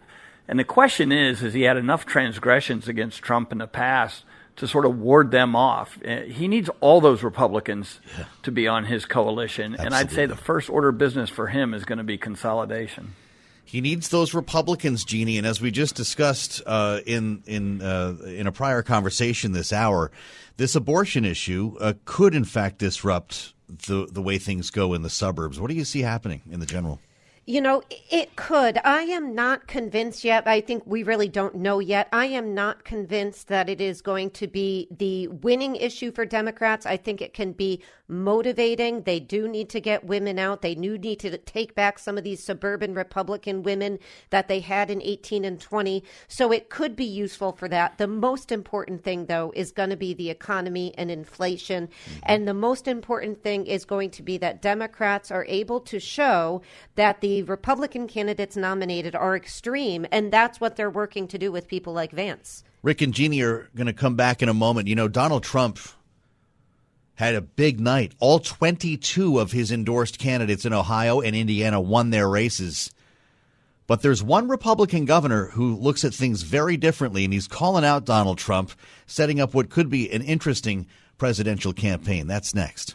And 0.48 0.58
the 0.58 0.64
question 0.64 1.12
is, 1.12 1.40
has 1.40 1.52
he 1.52 1.62
had 1.62 1.76
enough 1.76 2.06
transgressions 2.06 2.88
against 2.88 3.22
Trump 3.22 3.52
in 3.52 3.58
the 3.58 3.66
past 3.66 4.24
to 4.56 4.66
sort 4.66 4.86
of 4.86 4.98
ward 4.98 5.30
them 5.30 5.54
off? 5.54 5.98
Uh, 6.02 6.22
he 6.22 6.48
needs 6.48 6.70
all 6.80 7.02
those 7.02 7.22
Republicans 7.22 8.00
yeah. 8.16 8.24
to 8.44 8.50
be 8.50 8.66
on 8.66 8.86
his 8.86 9.04
coalition. 9.04 9.74
Absolutely. 9.74 9.86
And 9.86 9.94
I'd 9.94 10.10
say 10.10 10.24
the 10.24 10.36
first 10.36 10.70
order 10.70 10.88
of 10.88 10.96
business 10.96 11.28
for 11.28 11.48
him 11.48 11.74
is 11.74 11.84
going 11.84 11.98
to 11.98 12.04
be 12.04 12.16
consolidation. 12.16 13.14
He 13.62 13.82
needs 13.82 14.08
those 14.08 14.32
Republicans, 14.32 15.04
Jeannie, 15.04 15.36
and 15.36 15.46
as 15.46 15.60
we 15.60 15.70
just 15.70 15.94
discussed 15.94 16.62
uh, 16.64 17.00
in 17.04 17.42
in 17.44 17.82
uh, 17.82 18.16
in 18.24 18.46
a 18.46 18.52
prior 18.52 18.82
conversation 18.82 19.52
this 19.52 19.74
hour, 19.74 20.10
this 20.56 20.74
abortion 20.74 21.26
issue 21.26 21.76
uh, 21.78 21.92
could 22.06 22.34
in 22.34 22.44
fact 22.44 22.78
disrupt 22.78 23.52
the 23.86 24.08
the 24.10 24.22
way 24.22 24.38
things 24.38 24.70
go 24.70 24.94
in 24.94 25.02
the 25.02 25.10
suburbs. 25.10 25.60
What 25.60 25.68
do 25.68 25.76
you 25.76 25.84
see 25.84 26.00
happening 26.00 26.40
in 26.50 26.60
the 26.60 26.66
general? 26.66 26.98
You 27.48 27.62
know, 27.62 27.82
it 28.10 28.36
could. 28.36 28.78
I 28.84 29.04
am 29.04 29.34
not 29.34 29.66
convinced 29.66 30.22
yet. 30.22 30.46
I 30.46 30.60
think 30.60 30.82
we 30.84 31.02
really 31.02 31.30
don't 31.30 31.54
know 31.54 31.78
yet. 31.78 32.06
I 32.12 32.26
am 32.26 32.52
not 32.52 32.84
convinced 32.84 33.48
that 33.48 33.70
it 33.70 33.80
is 33.80 34.02
going 34.02 34.32
to 34.32 34.46
be 34.46 34.86
the 34.90 35.28
winning 35.28 35.74
issue 35.74 36.12
for 36.12 36.26
Democrats. 36.26 36.84
I 36.84 36.98
think 36.98 37.22
it 37.22 37.32
can 37.32 37.52
be 37.52 37.82
motivating. 38.06 39.02
They 39.02 39.18
do 39.18 39.48
need 39.48 39.70
to 39.70 39.80
get 39.80 40.04
women 40.04 40.38
out. 40.38 40.60
They 40.60 40.74
do 40.74 40.98
need 40.98 41.20
to 41.20 41.38
take 41.38 41.74
back 41.74 41.98
some 41.98 42.18
of 42.18 42.24
these 42.24 42.42
suburban 42.42 42.94
Republican 42.94 43.62
women 43.62 43.98
that 44.28 44.48
they 44.48 44.60
had 44.60 44.90
in 44.90 45.00
18 45.00 45.46
and 45.46 45.58
20. 45.58 46.04
So 46.26 46.52
it 46.52 46.68
could 46.68 46.96
be 46.96 47.04
useful 47.04 47.52
for 47.52 47.68
that. 47.68 47.96
The 47.96 48.06
most 48.06 48.52
important 48.52 49.04
thing, 49.04 49.24
though, 49.24 49.54
is 49.56 49.72
going 49.72 49.90
to 49.90 49.96
be 49.96 50.12
the 50.12 50.28
economy 50.28 50.94
and 50.98 51.10
inflation. 51.10 51.86
Mm-hmm. 51.86 52.18
And 52.24 52.46
the 52.46 52.52
most 52.52 52.88
important 52.88 53.42
thing 53.42 53.66
is 53.66 53.86
going 53.86 54.10
to 54.10 54.22
be 54.22 54.36
that 54.36 54.60
Democrats 54.60 55.30
are 55.30 55.46
able 55.48 55.80
to 55.80 55.98
show 55.98 56.60
that 56.94 57.22
the 57.22 57.37
Republican 57.42 58.08
candidates 58.08 58.56
nominated 58.56 59.14
are 59.14 59.36
extreme, 59.36 60.06
and 60.10 60.32
that's 60.32 60.60
what 60.60 60.76
they're 60.76 60.90
working 60.90 61.28
to 61.28 61.38
do 61.38 61.52
with 61.52 61.68
people 61.68 61.92
like 61.92 62.12
Vance. 62.12 62.64
Rick 62.82 63.02
and 63.02 63.12
Jeannie 63.12 63.42
are 63.42 63.68
going 63.74 63.86
to 63.86 63.92
come 63.92 64.14
back 64.14 64.42
in 64.42 64.48
a 64.48 64.54
moment. 64.54 64.88
You 64.88 64.94
know, 64.94 65.08
Donald 65.08 65.42
Trump 65.42 65.78
had 67.14 67.34
a 67.34 67.40
big 67.40 67.80
night. 67.80 68.12
All 68.20 68.38
22 68.38 69.40
of 69.40 69.52
his 69.52 69.72
endorsed 69.72 70.18
candidates 70.18 70.64
in 70.64 70.72
Ohio 70.72 71.20
and 71.20 71.34
Indiana 71.34 71.80
won 71.80 72.10
their 72.10 72.28
races. 72.28 72.92
But 73.88 74.02
there's 74.02 74.22
one 74.22 74.48
Republican 74.48 75.06
governor 75.06 75.46
who 75.46 75.74
looks 75.74 76.04
at 76.04 76.14
things 76.14 76.42
very 76.42 76.76
differently, 76.76 77.24
and 77.24 77.32
he's 77.32 77.48
calling 77.48 77.84
out 77.84 78.04
Donald 78.04 78.38
Trump, 78.38 78.70
setting 79.06 79.40
up 79.40 79.54
what 79.54 79.70
could 79.70 79.88
be 79.88 80.10
an 80.12 80.22
interesting 80.22 80.86
presidential 81.16 81.72
campaign. 81.72 82.26
That's 82.26 82.54
next. 82.54 82.94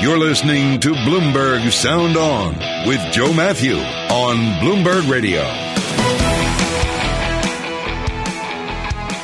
You're 0.00 0.18
listening 0.18 0.80
to 0.80 0.90
Bloomberg 0.90 1.70
Sound 1.70 2.16
On 2.16 2.54
with 2.86 3.00
Joe 3.12 3.32
Mathieu 3.32 3.76
on 3.76 4.36
Bloomberg 4.60 5.08
Radio. 5.08 5.40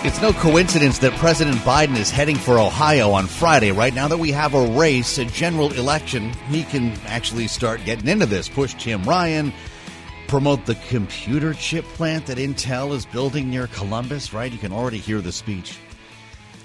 It's 0.06 0.22
no 0.22 0.32
coincidence 0.32 0.98
that 1.00 1.12
President 1.18 1.56
Biden 1.58 1.98
is 1.98 2.10
heading 2.10 2.36
for 2.36 2.58
Ohio 2.58 3.10
on 3.10 3.26
Friday. 3.26 3.72
Right 3.72 3.92
now 3.92 4.08
that 4.08 4.18
we 4.18 4.30
have 4.30 4.54
a 4.54 4.68
race, 4.68 5.18
a 5.18 5.24
general 5.26 5.72
election, 5.72 6.32
he 6.48 6.62
can 6.62 6.92
actually 7.04 7.48
start 7.48 7.84
getting 7.84 8.08
into 8.08 8.26
this. 8.26 8.48
Push 8.48 8.74
Tim 8.74 9.02
Ryan, 9.02 9.52
promote 10.28 10.64
the 10.66 10.76
computer 10.88 11.52
chip 11.52 11.84
plant 11.84 12.26
that 12.26 12.38
Intel 12.38 12.94
is 12.94 13.04
building 13.04 13.50
near 13.50 13.66
Columbus, 13.66 14.32
right? 14.32 14.50
You 14.50 14.58
can 14.58 14.72
already 14.72 14.98
hear 14.98 15.20
the 15.20 15.32
speech. 15.32 15.78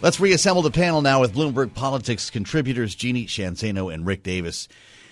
Let's 0.06 0.20
reassemble 0.20 0.62
the 0.62 0.70
panel 0.70 1.01
now 1.01 1.20
with 1.20 1.34
Bloomberg 1.34 1.74
Politics 1.74 2.30
contributors 2.30 2.93
Jeannie 2.93 3.26
Sheehan 3.26 3.56
Zaino 3.56 3.91
and 3.91 4.06
Rick 4.06 4.22
Davis. 4.22 4.68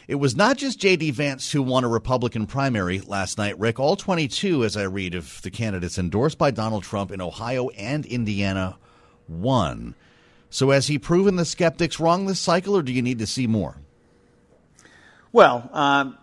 It 0.07 0.13
was 0.13 0.35
not 0.35 0.55
just 0.55 0.77
J.D. 0.77 1.09
Vance 1.09 1.51
who 1.51 1.63
won 1.63 1.83
a 1.83 1.87
Republican 1.87 2.45
primary 2.45 2.99
last 2.99 3.39
night, 3.39 3.57
Rick. 3.57 3.79
All 3.79 3.95
22, 3.95 4.63
as 4.63 4.77
I 4.77 4.83
read, 4.83 5.15
of 5.15 5.41
the 5.41 5.49
candidates 5.49 5.97
endorsed 5.97 6.37
by 6.37 6.51
Donald 6.51 6.83
Trump 6.83 7.11
in 7.11 7.21
Ohio 7.21 7.69
and 7.69 8.05
Indiana 8.05 8.77
won. 9.27 9.95
So 10.51 10.69
has 10.69 10.85
he 10.85 10.99
proven 10.99 11.37
the 11.37 11.45
skeptics 11.45 11.99
wrong 11.99 12.27
this 12.27 12.39
cycle, 12.39 12.77
or 12.77 12.83
do 12.83 12.93
you 12.93 13.01
need 13.01 13.17
to 13.17 13.25
see 13.25 13.47
more? 13.47 13.77
Well, 15.31 15.71
um, 15.73 16.19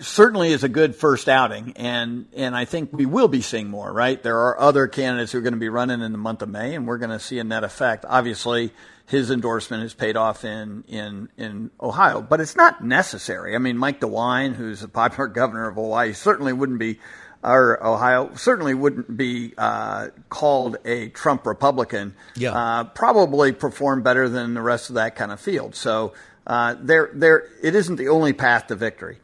certainly 0.00 0.52
is 0.52 0.64
a 0.64 0.68
good 0.68 0.94
first 0.94 1.28
outing, 1.28 1.74
and 1.76 2.26
and 2.34 2.56
I 2.56 2.64
think 2.64 2.92
we 2.92 3.06
will 3.06 3.28
be 3.28 3.42
seeing 3.42 3.68
more. 3.68 3.92
Right, 3.92 4.22
there 4.22 4.38
are 4.38 4.60
other 4.60 4.86
candidates 4.86 5.32
who 5.32 5.38
are 5.38 5.42
going 5.42 5.54
to 5.54 5.60
be 5.60 5.68
running 5.68 6.00
in 6.00 6.12
the 6.12 6.18
month 6.18 6.42
of 6.42 6.48
May, 6.48 6.74
and 6.74 6.86
we're 6.86 6.98
going 6.98 7.10
to 7.10 7.20
see 7.20 7.38
a 7.38 7.44
net 7.44 7.64
effect. 7.64 8.04
Obviously, 8.08 8.72
his 9.06 9.30
endorsement 9.30 9.82
has 9.82 9.94
paid 9.94 10.16
off 10.16 10.44
in 10.44 10.84
in 10.88 11.28
in 11.36 11.70
Ohio, 11.80 12.22
but 12.22 12.40
it's 12.40 12.56
not 12.56 12.84
necessary. 12.84 13.54
I 13.54 13.58
mean, 13.58 13.76
Mike 13.76 14.00
DeWine, 14.00 14.54
who's 14.54 14.82
a 14.82 14.88
popular 14.88 15.26
governor 15.40 15.68
of 15.68 15.74
Hawaii, 15.74 16.12
certainly 16.12 16.52
wouldn't 16.52 16.78
be. 16.78 16.98
Or 17.42 17.82
Ohio 17.82 18.34
certainly 18.34 18.74
wouldn't 18.74 19.16
be 19.16 19.54
uh, 19.56 20.08
called 20.28 20.76
a 20.84 21.08
Trump 21.08 21.46
Republican. 21.46 22.14
Yeah. 22.36 22.52
Uh, 22.52 22.84
probably 22.84 23.52
perform 23.52 24.02
better 24.02 24.28
than 24.28 24.52
the 24.52 24.60
rest 24.60 24.90
of 24.90 24.96
that 24.96 25.16
kind 25.16 25.32
of 25.32 25.40
field. 25.40 25.74
So 25.74 26.12
uh, 26.46 26.74
there, 26.78 27.10
there, 27.14 27.48
it 27.62 27.74
isn't 27.74 27.96
the 27.96 28.08
only 28.08 28.32
path 28.32 28.66
to 28.66 28.74
victory. 28.74 29.18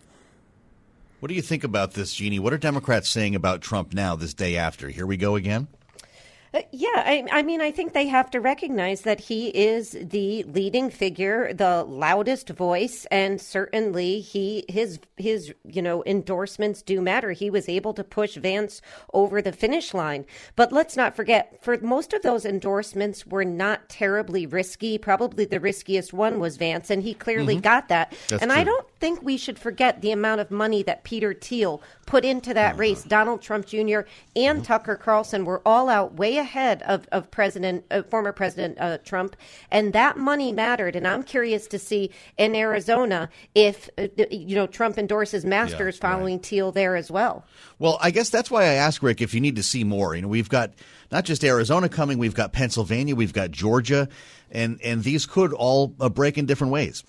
What 1.26 1.30
do 1.30 1.34
you 1.34 1.42
think 1.42 1.64
about 1.64 1.94
this, 1.94 2.14
Jeannie? 2.14 2.38
What 2.38 2.52
are 2.52 2.56
Democrats 2.56 3.08
saying 3.08 3.34
about 3.34 3.60
Trump 3.60 3.92
now, 3.92 4.14
this 4.14 4.32
day 4.32 4.56
after? 4.56 4.90
Here 4.90 5.06
we 5.06 5.16
go 5.16 5.34
again? 5.34 5.66
Uh, 6.56 6.62
yeah, 6.72 6.88
I, 6.94 7.26
I, 7.30 7.42
mean, 7.42 7.60
I 7.60 7.70
think 7.70 7.92
they 7.92 8.06
have 8.06 8.30
to 8.30 8.40
recognize 8.40 9.02
that 9.02 9.20
he 9.20 9.48
is 9.48 9.94
the 10.00 10.42
leading 10.44 10.88
figure, 10.88 11.52
the 11.52 11.84
loudest 11.84 12.48
voice, 12.48 13.06
and 13.10 13.38
certainly 13.38 14.20
he 14.20 14.64
his 14.66 14.98
his 15.18 15.52
you 15.66 15.82
know 15.82 16.02
endorsements 16.06 16.80
do 16.80 17.02
matter. 17.02 17.32
He 17.32 17.50
was 17.50 17.68
able 17.68 17.92
to 17.94 18.02
push 18.02 18.36
Vance 18.36 18.80
over 19.12 19.42
the 19.42 19.52
finish 19.52 19.92
line, 19.92 20.24
but 20.54 20.72
let's 20.72 20.96
not 20.96 21.14
forget, 21.14 21.62
for 21.62 21.76
most 21.80 22.14
of 22.14 22.22
those 22.22 22.46
endorsements 22.46 23.26
were 23.26 23.44
not 23.44 23.90
terribly 23.90 24.46
risky. 24.46 24.96
Probably 24.96 25.44
the 25.44 25.60
riskiest 25.60 26.14
one 26.14 26.40
was 26.40 26.56
Vance, 26.56 26.88
and 26.88 27.02
he 27.02 27.12
clearly 27.12 27.56
mm-hmm. 27.56 27.62
got 27.62 27.88
that. 27.88 28.14
That's 28.28 28.42
and 28.42 28.50
true. 28.50 28.60
I 28.60 28.64
don't 28.64 28.86
think 28.98 29.22
we 29.22 29.36
should 29.36 29.58
forget 29.58 30.00
the 30.00 30.12
amount 30.12 30.40
of 30.40 30.50
money 30.50 30.82
that 30.84 31.04
Peter 31.04 31.34
Thiel 31.34 31.82
put 32.06 32.24
into 32.24 32.54
that 32.54 32.72
uh-huh. 32.72 32.78
race. 32.78 33.04
Donald 33.04 33.42
Trump 33.42 33.66
Jr. 33.66 33.76
and 34.34 34.58
mm-hmm. 34.58 34.62
Tucker 34.62 34.96
Carlson 34.96 35.44
were 35.44 35.60
all 35.66 35.90
out 35.90 36.14
way 36.14 36.38
ahead 36.38 36.45
of, 36.54 37.06
of 37.12 37.30
President, 37.30 37.84
uh, 37.90 38.02
former 38.02 38.32
President 38.32 38.78
uh, 38.80 38.98
Trump, 38.98 39.36
and 39.70 39.92
that 39.92 40.16
money 40.16 40.52
mattered. 40.52 40.96
And 40.96 41.06
I'm 41.06 41.22
curious 41.22 41.66
to 41.68 41.78
see 41.78 42.10
in 42.38 42.54
Arizona 42.54 43.28
if 43.54 43.90
uh, 43.98 44.08
you 44.30 44.56
know 44.56 44.66
Trump 44.66 44.98
endorses 44.98 45.44
Masters 45.44 45.96
Yeah, 45.96 46.08
following 46.10 46.38
Thiel 46.38 46.72
there 46.72 46.96
as 46.96 47.10
well. 47.10 47.44
Well, 47.78 47.98
I 48.00 48.10
guess 48.10 48.30
that's 48.30 48.50
why 48.50 48.62
I 48.62 48.74
asked 48.74 49.02
Rick 49.02 49.20
if 49.20 49.34
you 49.34 49.40
need 49.40 49.56
to 49.56 49.62
see 49.62 49.84
more. 49.84 50.14
You 50.14 50.22
know, 50.22 50.28
we've 50.28 50.48
got 50.48 50.72
not 51.10 51.24
just 51.24 51.44
Arizona 51.44 51.88
coming, 51.88 52.18
we've 52.18 52.34
got 52.34 52.52
Pennsylvania, 52.52 53.14
we've 53.14 53.32
got 53.32 53.50
Georgia, 53.50 54.08
and 54.50 54.80
and 54.82 55.02
these 55.02 55.26
could 55.26 55.52
all 55.52 55.94
uh, 56.00 56.08
break 56.08 56.38
in 56.38 56.46
different 56.46 56.72
ways. 56.72 57.04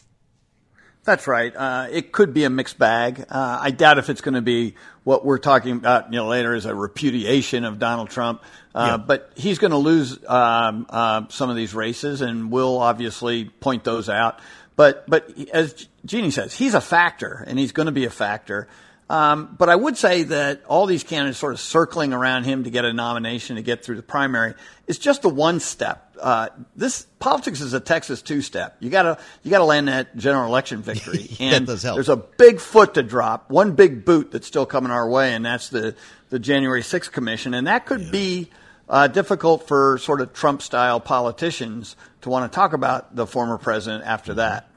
That's 1.07 1.25
right. 1.25 1.55
Uh, 1.55 1.87
it 1.89 2.11
could 2.11 2.33
be 2.33 2.43
a 2.43 2.49
mixed 2.49 2.77
bag. 2.77 3.23
Uh, 3.29 3.59
I 3.61 3.71
doubt 3.71 3.97
if 3.97 4.09
it's 4.09 4.19
going 4.19 4.33
to 4.35 4.41
be 4.41 4.75
what 5.05 5.23
we're 5.23 5.37
talking 5.37 5.77
about, 5.77 6.11
you 6.11 6.19
know, 6.19 6.27
later 6.27 6.53
is 6.53 6.65
a 6.65 6.75
repudiation 6.75 7.63
of 7.63 7.79
Donald 7.79 8.09
Trump. 8.09 8.43
Uh, 8.75 8.87
Yeah. 8.89 8.97
But 8.97 9.31
he's 9.33 9.57
going 9.57 9.71
to 9.71 9.77
lose 9.77 10.19
um, 10.27 10.85
uh, 10.89 11.23
some 11.29 11.49
of 11.49 11.55
these 11.55 11.73
races, 11.73 12.19
and 12.19 12.51
we'll 12.51 12.79
obviously 12.79 13.45
point 13.45 13.85
those 13.85 14.09
out. 14.09 14.41
But 14.75 15.09
but 15.09 15.31
as 15.53 15.87
Jeannie 16.05 16.29
says, 16.29 16.53
he's 16.53 16.73
a 16.73 16.81
factor, 16.81 17.41
and 17.47 17.57
he's 17.57 17.71
going 17.71 17.85
to 17.85 17.93
be 17.93 18.03
a 18.03 18.09
factor. 18.09 18.67
Um, 19.09 19.55
but 19.57 19.69
I 19.69 19.77
would 19.77 19.95
say 19.95 20.23
that 20.23 20.65
all 20.65 20.87
these 20.87 21.05
candidates 21.05 21.39
sort 21.39 21.53
of 21.53 21.61
circling 21.61 22.11
around 22.11 22.43
him 22.43 22.65
to 22.65 22.69
get 22.69 22.83
a 22.83 22.91
nomination 22.91 23.55
to 23.55 23.61
get 23.61 23.85
through 23.85 23.95
the 23.95 24.03
primary 24.03 24.55
is 24.87 24.99
just 24.99 25.23
a 25.23 25.29
one 25.29 25.61
step. 25.61 26.06
Uh, 26.19 26.49
this 26.75 27.05
politics 27.19 27.61
is 27.61 27.73
a 27.73 27.79
Texas 27.79 28.21
two 28.21 28.41
step. 28.41 28.77
You 28.79 28.89
gotta 28.89 29.17
you 29.43 29.51
gotta 29.51 29.63
land 29.65 29.87
that 29.87 30.15
general 30.15 30.47
election 30.47 30.81
victory, 30.83 31.29
and 31.39 31.67
that 31.67 31.71
does 31.71 31.83
help. 31.83 31.95
there's 31.95 32.09
a 32.09 32.17
big 32.17 32.59
foot 32.59 32.95
to 32.95 33.03
drop, 33.03 33.49
one 33.49 33.73
big 33.73 34.05
boot 34.05 34.31
that's 34.31 34.47
still 34.47 34.65
coming 34.65 34.91
our 34.91 35.07
way, 35.09 35.33
and 35.33 35.45
that's 35.45 35.69
the 35.69 35.95
the 36.29 36.39
January 36.39 36.81
6th 36.81 37.11
commission, 37.11 37.53
and 37.53 37.67
that 37.67 37.85
could 37.85 38.11
be 38.11 38.49
uh, 38.89 39.07
difficult 39.07 39.67
for 39.67 39.97
sort 39.97 40.21
of 40.21 40.33
Trump 40.33 40.61
style 40.61 40.99
politicians 40.99 41.95
to 42.21 42.29
want 42.29 42.51
to 42.51 42.55
talk 42.55 42.73
about 42.73 43.15
the 43.15 43.25
former 43.25 43.57
president 43.57 44.03
after 44.05 44.33
that. 44.35 44.69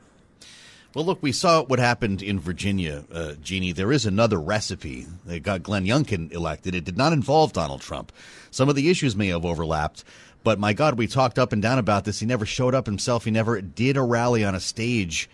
Well, 0.92 1.04
look, 1.04 1.22
we 1.22 1.30
saw 1.30 1.62
what 1.62 1.78
happened 1.78 2.20
in 2.20 2.40
Virginia, 2.40 3.04
uh, 3.12 3.34
Jeannie. 3.40 3.70
There 3.70 3.92
is 3.92 4.06
another 4.06 4.40
recipe. 4.40 5.06
They 5.24 5.38
got 5.38 5.62
Glenn 5.62 5.86
Youngkin 5.86 6.32
elected. 6.32 6.74
It 6.74 6.84
did 6.84 6.96
not 6.96 7.12
involve 7.12 7.52
Donald 7.52 7.80
Trump. 7.80 8.10
Some 8.50 8.68
of 8.68 8.74
the 8.74 8.90
issues 8.90 9.14
may 9.14 9.28
have 9.28 9.44
overlapped, 9.44 10.02
but 10.42 10.58
my 10.58 10.72
God, 10.72 10.96
we 10.96 11.06
talked 11.06 11.38
up 11.38 11.52
and 11.52 11.60
down 11.60 11.78
about 11.78 12.04
this. 12.04 12.20
He 12.20 12.26
never 12.26 12.46
showed 12.46 12.74
up 12.74 12.86
himself. 12.86 13.24
He 13.24 13.30
never 13.30 13.60
did 13.60 13.96
a 13.96 14.02
rally 14.02 14.44
on 14.44 14.54
a 14.54 14.60
stage 14.60 15.28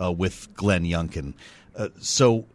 uh, 0.00 0.12
with 0.12 0.48
Glenn 0.54 0.84
Youngkin. 0.84 1.34
Uh, 1.76 1.88
so, 2.00 2.46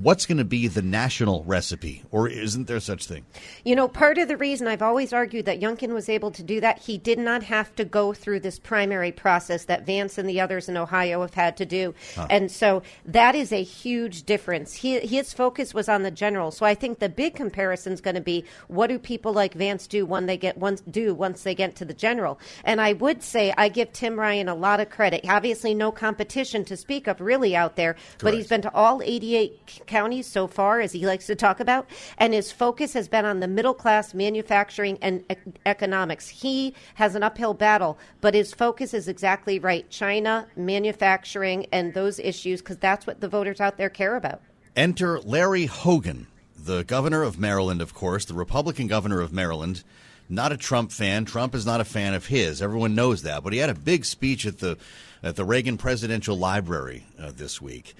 what's 0.00 0.26
going 0.26 0.38
to 0.38 0.44
be 0.44 0.68
the 0.68 0.82
national 0.82 1.44
recipe, 1.44 2.02
or 2.10 2.28
isn't 2.28 2.66
there 2.66 2.80
such 2.80 3.06
thing? 3.06 3.24
You 3.64 3.76
know, 3.76 3.88
part 3.88 4.18
of 4.18 4.28
the 4.28 4.36
reason 4.36 4.66
I've 4.66 4.82
always 4.82 5.12
argued 5.12 5.46
that 5.46 5.60
Youngkin 5.60 5.92
was 5.92 6.08
able 6.08 6.30
to 6.32 6.42
do 6.42 6.60
that, 6.60 6.78
he 6.78 6.98
did 6.98 7.18
not 7.18 7.42
have 7.44 7.74
to 7.76 7.84
go 7.84 8.12
through 8.12 8.40
this 8.40 8.58
primary 8.58 9.12
process 9.12 9.64
that 9.66 9.86
Vance 9.86 10.18
and 10.18 10.28
the 10.28 10.40
others 10.40 10.68
in 10.68 10.76
Ohio 10.76 11.20
have 11.20 11.34
had 11.34 11.56
to 11.58 11.66
do. 11.66 11.94
Huh. 12.14 12.26
And 12.30 12.50
so 12.50 12.82
that 13.04 13.34
is 13.34 13.52
a 13.52 13.62
huge 13.62 14.24
difference. 14.24 14.74
He, 14.74 15.00
his 15.00 15.32
focus 15.32 15.74
was 15.74 15.88
on 15.88 16.02
the 16.02 16.10
general. 16.10 16.50
So 16.50 16.66
I 16.66 16.74
think 16.74 16.98
the 16.98 17.08
big 17.08 17.34
comparison 17.34 17.92
is 17.92 18.00
going 18.00 18.14
to 18.14 18.20
be 18.20 18.44
what 18.68 18.88
do 18.88 18.98
people 18.98 19.32
like 19.32 19.54
Vance 19.54 19.86
do 19.86 20.06
when 20.06 20.26
they 20.26 20.36
get 20.36 20.56
once 20.58 20.80
do 20.82 21.14
once 21.14 21.42
they 21.42 21.54
get 21.54 21.76
to 21.76 21.84
the 21.84 21.94
general. 21.94 22.38
And 22.64 22.80
I 22.80 22.92
would 22.94 23.22
say 23.22 23.52
I 23.56 23.68
give 23.68 23.92
Tim 23.92 24.18
Ryan 24.18 24.48
a 24.48 24.54
lot 24.54 24.80
of 24.80 24.90
credit. 24.90 25.24
Obviously, 25.28 25.74
no 25.74 25.92
competition 25.92 26.64
to 26.66 26.76
speak 26.76 27.06
of 27.06 27.20
really 27.20 27.54
out 27.54 27.76
there, 27.76 27.96
but 28.18 28.34
he's 28.34 28.48
been 28.48 28.62
to 28.62 28.74
all 28.74 29.02
88 29.02 29.81
counties 29.86 30.26
so 30.26 30.46
far, 30.46 30.80
as 30.80 30.92
he 30.92 31.06
likes 31.06 31.26
to 31.26 31.34
talk 31.34 31.60
about, 31.60 31.88
and 32.18 32.32
his 32.32 32.52
focus 32.52 32.92
has 32.92 33.08
been 33.08 33.24
on 33.24 33.40
the 33.40 33.48
middle 33.48 33.74
class 33.74 34.14
manufacturing 34.14 34.98
and 35.02 35.24
e- 35.30 35.36
economics. 35.66 36.28
He 36.28 36.74
has 36.94 37.14
an 37.14 37.22
uphill 37.22 37.54
battle, 37.54 37.98
but 38.20 38.34
his 38.34 38.52
focus 38.52 38.94
is 38.94 39.08
exactly 39.08 39.58
right 39.58 39.88
China, 39.90 40.46
manufacturing, 40.56 41.66
and 41.72 41.94
those 41.94 42.18
issues, 42.18 42.60
because 42.60 42.78
that's 42.78 43.06
what 43.06 43.20
the 43.20 43.28
voters 43.28 43.60
out 43.60 43.76
there 43.76 43.90
care 43.90 44.16
about. 44.16 44.40
Enter 44.74 45.20
Larry 45.20 45.66
Hogan, 45.66 46.28
the 46.56 46.84
governor 46.84 47.22
of 47.22 47.38
Maryland, 47.38 47.82
of 47.82 47.94
course, 47.94 48.24
the 48.24 48.34
Republican 48.34 48.86
governor 48.86 49.20
of 49.20 49.32
Maryland. 49.32 49.82
Not 50.28 50.52
a 50.52 50.56
Trump 50.56 50.92
fan. 50.92 51.26
Trump 51.26 51.54
is 51.54 51.66
not 51.66 51.82
a 51.82 51.84
fan 51.84 52.14
of 52.14 52.26
his. 52.26 52.62
Everyone 52.62 52.94
knows 52.94 53.22
that. 53.22 53.44
But 53.44 53.52
he 53.52 53.58
had 53.58 53.68
a 53.68 53.74
big 53.74 54.06
speech 54.06 54.46
at 54.46 54.60
the 54.60 54.78
at 55.22 55.36
the 55.36 55.44
Reagan 55.44 55.76
Presidential 55.76 56.36
Library 56.36 57.04
uh, 57.20 57.32
this 57.34 57.60
week 57.60 57.94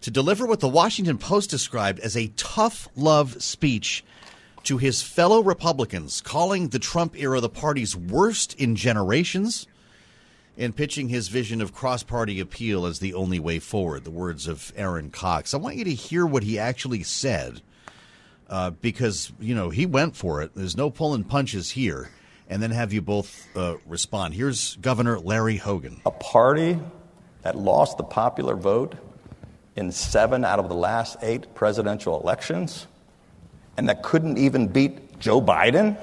to 0.00 0.10
deliver 0.10 0.46
what 0.46 0.60
the 0.60 0.68
Washington 0.68 1.18
Post 1.18 1.50
described 1.50 2.00
as 2.00 2.16
a 2.16 2.32
tough 2.36 2.88
love 2.96 3.42
speech 3.42 4.04
to 4.64 4.78
his 4.78 5.02
fellow 5.02 5.42
Republicans, 5.42 6.20
calling 6.20 6.68
the 6.68 6.78
Trump 6.78 7.16
era 7.16 7.40
the 7.40 7.48
party's 7.48 7.96
worst 7.96 8.54
in 8.54 8.76
generations 8.76 9.66
and 10.56 10.74
pitching 10.74 11.08
his 11.08 11.28
vision 11.28 11.60
of 11.60 11.72
cross 11.72 12.02
party 12.02 12.40
appeal 12.40 12.84
as 12.84 12.98
the 12.98 13.14
only 13.14 13.38
way 13.38 13.58
forward, 13.58 14.04
the 14.04 14.10
words 14.10 14.48
of 14.48 14.72
Aaron 14.76 15.10
Cox. 15.10 15.54
I 15.54 15.56
want 15.56 15.76
you 15.76 15.84
to 15.84 15.94
hear 15.94 16.26
what 16.26 16.42
he 16.42 16.58
actually 16.58 17.04
said 17.04 17.62
uh, 18.48 18.70
because, 18.70 19.32
you 19.38 19.54
know, 19.54 19.70
he 19.70 19.86
went 19.86 20.16
for 20.16 20.42
it. 20.42 20.50
There's 20.54 20.76
no 20.76 20.90
pulling 20.90 21.24
punches 21.24 21.70
here. 21.70 22.10
And 22.50 22.62
then 22.62 22.70
have 22.70 22.92
you 22.92 23.02
both 23.02 23.46
uh, 23.56 23.76
respond. 23.86 24.34
Here's 24.34 24.76
Governor 24.76 25.18
Larry 25.18 25.58
Hogan. 25.58 26.00
A 26.06 26.10
party 26.10 26.78
that 27.42 27.56
lost 27.56 27.98
the 27.98 28.04
popular 28.04 28.56
vote 28.56 28.94
in 29.78 29.92
seven 29.92 30.44
out 30.44 30.58
of 30.58 30.68
the 30.68 30.74
last 30.74 31.16
eight 31.22 31.54
presidential 31.54 32.20
elections 32.20 32.88
and 33.76 33.88
that 33.88 34.02
couldn't 34.02 34.36
even 34.36 34.66
beat 34.66 35.20
Joe 35.20 35.40
Biden 35.40 35.96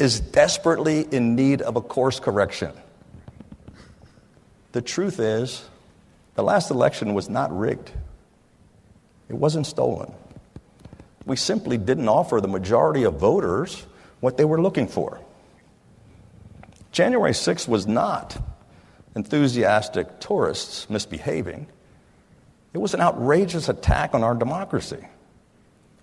is 0.00 0.18
desperately 0.18 1.02
in 1.02 1.36
need 1.36 1.62
of 1.62 1.76
a 1.76 1.80
course 1.80 2.18
correction. 2.18 2.72
The 4.72 4.82
truth 4.82 5.20
is, 5.20 5.64
the 6.34 6.42
last 6.42 6.72
election 6.72 7.14
was 7.14 7.28
not 7.30 7.56
rigged, 7.56 7.92
it 9.28 9.34
wasn't 9.34 9.64
stolen. 9.64 10.12
We 11.26 11.36
simply 11.36 11.78
didn't 11.78 12.08
offer 12.08 12.40
the 12.40 12.48
majority 12.48 13.04
of 13.04 13.20
voters 13.20 13.86
what 14.18 14.36
they 14.36 14.44
were 14.44 14.60
looking 14.60 14.88
for. 14.88 15.20
January 16.90 17.30
6th 17.30 17.68
was 17.68 17.86
not 17.86 18.36
enthusiastic 19.14 20.18
tourists 20.18 20.90
misbehaving. 20.90 21.68
It 22.74 22.80
was 22.80 22.92
an 22.92 23.00
outrageous 23.00 23.68
attack 23.68 24.14
on 24.14 24.24
our 24.24 24.34
democracy, 24.34 24.98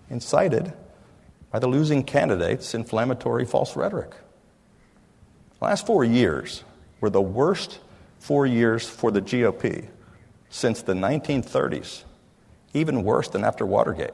incited 0.09 0.72
by 1.51 1.59
the 1.59 1.67
losing 1.67 2.01
candidate's 2.01 2.74
inflammatory 2.74 3.45
false 3.45 3.76
rhetoric. 3.76 4.11
The 5.59 5.65
last 5.65 5.86
four 5.86 6.05
years 6.05 6.63
were 7.01 7.09
the 7.09 7.22
worst 7.22 7.82
four 8.19 8.45
years 8.45 8.88
for 8.88 9.11
the 9.11 9.22
GOP 9.22 9.89
since 10.49 10.82
the 10.82 10.93
1930s, 10.93 12.03
even 12.74 13.03
worse 13.03 13.28
than 13.28 13.43
after 13.43 13.65
Watergate, 13.65 14.13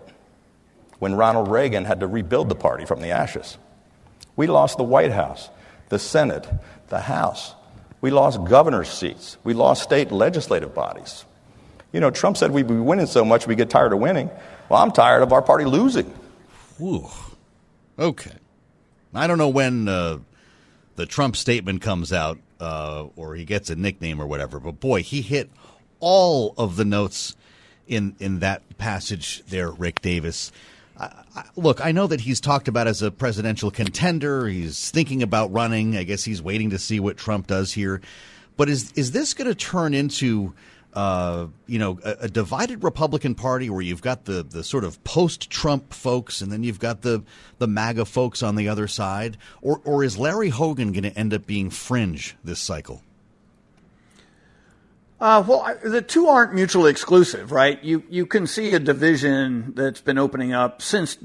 when 0.98 1.14
Ronald 1.14 1.50
Reagan 1.50 1.86
had 1.86 2.00
to 2.00 2.08
rebuild 2.08 2.50
the 2.50 2.56
party 2.56 2.86
from 2.86 3.02
the 3.02 3.12
ashes. 3.12 3.60
We 4.36 4.48
lost 4.48 4.78
the 4.78 4.84
White 4.84 5.12
House, 5.12 5.52
the 5.90 6.00
Senate, 6.00 6.50
the 6.88 7.02
House. 7.02 7.54
We 8.02 8.10
lost 8.10 8.44
governor's 8.46 8.90
seats. 8.90 9.38
We 9.44 9.54
lost 9.54 9.84
state 9.84 10.12
legislative 10.12 10.74
bodies. 10.74 11.24
You 11.98 12.02
know, 12.02 12.12
Trump 12.12 12.38
said 12.38 12.52
we'd 12.52 12.68
be 12.68 12.76
winning 12.76 13.08
so 13.08 13.26
much 13.26 13.48
we 13.48 13.56
get 13.56 13.72
tired 13.72 13.92
of 13.92 13.98
winning. 13.98 14.30
Well, 14.70 14.80
I'm 14.80 14.92
tired 14.92 15.24
of 15.24 15.34
our 15.34 15.42
party 15.42 15.66
losing. 15.66 16.06
Whew. 16.78 17.10
Okay. 17.98 18.36
I 19.16 19.26
don't 19.26 19.40
know 19.40 19.50
when 19.50 19.88
uh, 19.88 20.20
the 20.96 21.08
Trump 21.08 21.36
statement 21.36 21.82
comes 21.82 22.14
out 22.14 22.38
uh, 22.60 23.08
or 23.16 23.34
he 23.34 23.46
gets 23.46 23.72
a 23.72 23.76
nickname 23.76 24.22
or 24.22 24.28
whatever, 24.28 24.60
but 24.60 24.80
boy, 24.80 25.02
he 25.02 25.24
hit 25.24 25.50
all 26.00 26.54
of 26.56 26.76
the 26.76 26.86
notes 26.86 27.36
in 27.88 28.16
in 28.20 28.42
that 28.42 28.78
passage 28.78 29.42
there, 29.48 29.72
Rick 29.72 30.04
Davis. 30.04 30.52
I, 31.00 31.06
I, 31.36 31.46
look, 31.56 31.84
I 31.84 31.94
know 31.94 32.06
that 32.06 32.22
he's 32.22 32.40
talked 32.40 32.68
about 32.68 32.86
as 32.86 33.02
a 33.02 33.10
presidential 33.10 33.72
contender. 33.72 34.46
He's 34.46 34.92
thinking 34.92 35.24
about 35.24 35.52
running. 35.52 35.98
I 35.98 36.04
guess 36.04 36.24
he's 36.24 36.44
waiting 36.44 36.70
to 36.70 36.78
see 36.78 37.00
what 37.00 37.18
Trump 37.18 37.48
does 37.48 37.74
here. 37.74 38.02
But 38.56 38.70
is 38.70 38.92
is 38.92 39.14
this 39.14 39.34
going 39.34 39.48
to 39.48 39.56
turn 39.56 39.96
into 39.96 40.54
uh, 40.94 41.48
you 41.68 41.78
know, 41.78 42.00
a, 42.04 42.16
a, 42.22 42.28
divided 42.28 42.84
Republican 42.84 43.36
Party 43.36 43.70
where 43.70 43.82
you've 43.82 44.02
got 44.02 44.26
the, 44.26 44.42
the 44.42 44.64
sort 44.64 44.84
of 44.84 45.04
post 45.04 45.50
Trump 45.50 45.94
folks 45.94 46.42
and 46.42 46.52
then 46.52 46.64
you've 46.64 46.80
got 46.80 47.02
the, 47.02 47.24
the 47.60 47.68
MAGA 47.68 48.06
folks 48.06 48.42
on 48.42 48.56
the 48.56 48.70
other 48.70 48.88
side? 48.88 49.38
Or, 49.62 49.82
or 49.86 50.04
is 50.04 50.18
Larry 50.18 50.50
Hogan 50.50 50.94
going 50.94 51.04
to 51.04 51.16
end 51.16 51.34
up 51.34 51.46
being 51.46 51.70
fringe 51.70 52.36
this 52.44 52.60
cycle? 52.60 53.04
Uh, 55.20 55.44
well, 55.48 55.62
I, 55.62 55.74
the 55.76 56.02
two 56.02 56.28
aren't 56.28 56.54
mutually 56.54 56.92
exclusive, 56.92 57.52
right? 57.52 57.84
You 57.84 58.04
you 58.08 58.28
can 58.28 58.46
see 58.46 58.74
a 58.74 58.80
division 58.80 59.74
that's 59.76 60.00
been 60.00 60.20
opening 60.20 60.54
up 60.54 60.80
since 60.80 61.18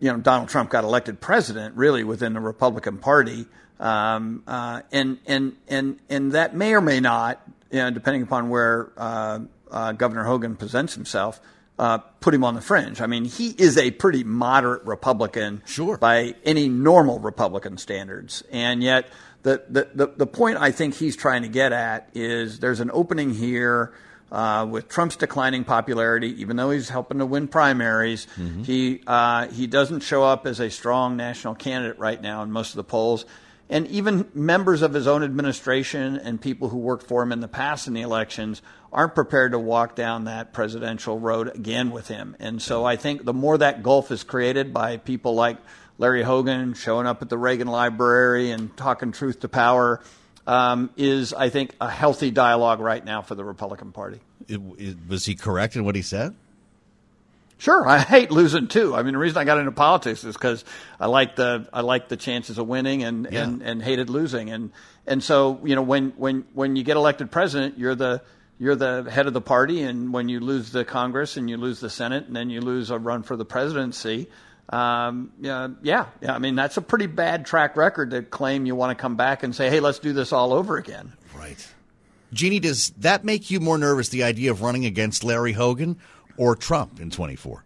you 0.00 0.12
know 0.12 0.18
Donald 0.18 0.50
Trump 0.50 0.68
got 0.68 0.84
elected 0.84 1.18
president, 1.18 1.76
really 1.76 2.04
within 2.04 2.34
the 2.34 2.40
Republican 2.40 2.98
Party, 2.98 3.46
um, 3.80 4.42
uh, 4.46 4.82
and 4.92 5.18
and 5.26 5.56
and 5.66 5.98
and 6.10 6.32
that 6.32 6.54
may 6.54 6.74
or 6.74 6.82
may 6.82 7.00
not 7.00 7.40
you 7.70 7.78
know, 7.78 7.90
depending 7.90 8.22
upon 8.22 8.48
where 8.48 8.92
uh, 8.96 9.40
uh, 9.70 9.92
Governor 9.92 10.24
Hogan 10.24 10.56
presents 10.56 10.94
himself, 10.94 11.40
uh, 11.78 11.98
put 11.98 12.32
him 12.32 12.44
on 12.44 12.54
the 12.54 12.60
fringe. 12.60 13.00
I 13.00 13.06
mean, 13.06 13.24
he 13.24 13.50
is 13.50 13.76
a 13.76 13.90
pretty 13.90 14.24
moderate 14.24 14.84
Republican 14.84 15.62
sure. 15.66 15.98
by 15.98 16.34
any 16.44 16.68
normal 16.68 17.18
Republican 17.18 17.76
standards. 17.78 18.42
And 18.50 18.82
yet, 18.82 19.08
the, 19.42 19.62
the, 19.68 19.88
the, 19.94 20.06
the, 20.06 20.26
point 20.26 20.56
I 20.58 20.70
think 20.70 20.94
he's 20.94 21.16
trying 21.16 21.42
to 21.42 21.48
get 21.48 21.72
at 21.72 22.08
is 22.14 22.58
there's 22.58 22.80
an 22.80 22.90
opening 22.92 23.32
here 23.32 23.92
uh, 24.32 24.66
with 24.68 24.88
Trump's 24.88 25.16
declining 25.16 25.64
popularity, 25.64 26.40
even 26.40 26.56
though 26.56 26.70
he's 26.70 26.88
helping 26.88 27.18
to 27.18 27.26
win 27.26 27.46
primaries. 27.46 28.26
Mm-hmm. 28.36 28.62
He, 28.64 29.02
uh, 29.06 29.48
he 29.48 29.66
doesn't 29.66 30.00
show 30.00 30.24
up 30.24 30.46
as 30.46 30.58
a 30.58 30.70
strong 30.70 31.16
national 31.16 31.54
candidate 31.54 31.98
right 31.98 32.20
now 32.20 32.42
in 32.42 32.50
most 32.50 32.70
of 32.70 32.76
the 32.76 32.84
polls 32.84 33.24
and 33.68 33.86
even 33.88 34.28
members 34.34 34.82
of 34.82 34.92
his 34.92 35.06
own 35.06 35.22
administration 35.22 36.16
and 36.16 36.40
people 36.40 36.68
who 36.68 36.78
worked 36.78 37.06
for 37.06 37.22
him 37.22 37.32
in 37.32 37.40
the 37.40 37.48
past 37.48 37.88
in 37.88 37.94
the 37.94 38.02
elections 38.02 38.62
aren't 38.92 39.14
prepared 39.14 39.52
to 39.52 39.58
walk 39.58 39.96
down 39.96 40.24
that 40.24 40.52
presidential 40.52 41.18
road 41.18 41.54
again 41.54 41.90
with 41.90 42.08
him. 42.08 42.36
And 42.38 42.62
so 42.62 42.84
I 42.84 42.96
think 42.96 43.24
the 43.24 43.34
more 43.34 43.58
that 43.58 43.82
gulf 43.82 44.10
is 44.10 44.22
created 44.22 44.72
by 44.72 44.98
people 44.98 45.34
like 45.34 45.58
Larry 45.98 46.22
Hogan 46.22 46.74
showing 46.74 47.06
up 47.06 47.22
at 47.22 47.28
the 47.28 47.38
Reagan 47.38 47.68
Library 47.68 48.50
and 48.50 48.76
talking 48.76 49.12
truth 49.12 49.40
to 49.40 49.48
power, 49.48 50.00
um, 50.46 50.90
is, 50.96 51.32
I 51.32 51.48
think, 51.48 51.74
a 51.80 51.90
healthy 51.90 52.30
dialogue 52.30 52.80
right 52.80 53.04
now 53.04 53.22
for 53.22 53.34
the 53.34 53.44
Republican 53.44 53.92
Party. 53.92 54.20
It, 54.46 54.60
it, 54.78 54.96
was 55.08 55.24
he 55.24 55.34
correct 55.34 55.74
in 55.74 55.84
what 55.84 55.96
he 55.96 56.02
said? 56.02 56.34
Sure, 57.58 57.88
I 57.88 57.98
hate 57.98 58.30
losing 58.30 58.68
too. 58.68 58.94
I 58.94 59.02
mean, 59.02 59.14
the 59.14 59.18
reason 59.18 59.38
I 59.38 59.44
got 59.44 59.58
into 59.58 59.72
politics 59.72 60.24
is 60.24 60.34
because 60.34 60.64
I 61.00 61.06
like 61.06 61.36
the 61.36 61.68
I 61.72 61.80
like 61.80 62.08
the 62.08 62.16
chances 62.16 62.58
of 62.58 62.66
winning 62.66 63.02
and, 63.02 63.26
yeah. 63.30 63.44
and, 63.44 63.62
and 63.62 63.82
hated 63.82 64.10
losing. 64.10 64.50
And 64.50 64.72
and 65.06 65.22
so 65.22 65.60
you 65.64 65.74
know 65.74 65.82
when 65.82 66.10
when 66.16 66.44
when 66.52 66.76
you 66.76 66.84
get 66.84 66.96
elected 66.96 67.30
president, 67.30 67.78
you're 67.78 67.94
the 67.94 68.22
you're 68.58 68.76
the 68.76 69.08
head 69.10 69.26
of 69.26 69.32
the 69.32 69.40
party, 69.40 69.82
and 69.82 70.12
when 70.12 70.28
you 70.28 70.40
lose 70.40 70.70
the 70.70 70.84
Congress 70.84 71.36
and 71.36 71.48
you 71.48 71.56
lose 71.56 71.80
the 71.80 71.90
Senate, 71.90 72.26
and 72.26 72.36
then 72.36 72.50
you 72.50 72.60
lose 72.60 72.90
a 72.90 72.98
run 72.98 73.22
for 73.22 73.36
the 73.36 73.44
presidency, 73.44 74.28
um, 74.68 75.32
yeah, 75.40 75.68
yeah, 75.82 76.06
yeah. 76.20 76.34
I 76.34 76.38
mean, 76.38 76.56
that's 76.56 76.76
a 76.76 76.82
pretty 76.82 77.06
bad 77.06 77.46
track 77.46 77.76
record 77.76 78.10
to 78.10 78.22
claim 78.22 78.66
you 78.66 78.74
want 78.74 78.96
to 78.96 79.00
come 79.00 79.16
back 79.16 79.42
and 79.42 79.54
say, 79.54 79.70
hey, 79.70 79.80
let's 79.80 79.98
do 79.98 80.12
this 80.12 80.32
all 80.32 80.52
over 80.52 80.76
again. 80.76 81.12
Right. 81.36 81.66
Jeannie, 82.32 82.58
does 82.58 82.90
that 82.98 83.24
make 83.24 83.50
you 83.50 83.60
more 83.60 83.78
nervous, 83.78 84.08
the 84.08 84.24
idea 84.24 84.50
of 84.50 84.62
running 84.62 84.84
against 84.84 85.22
Larry 85.22 85.52
Hogan, 85.52 85.96
or 86.36 86.56
Trump 86.56 87.00
in 87.00 87.10
24? 87.10 87.65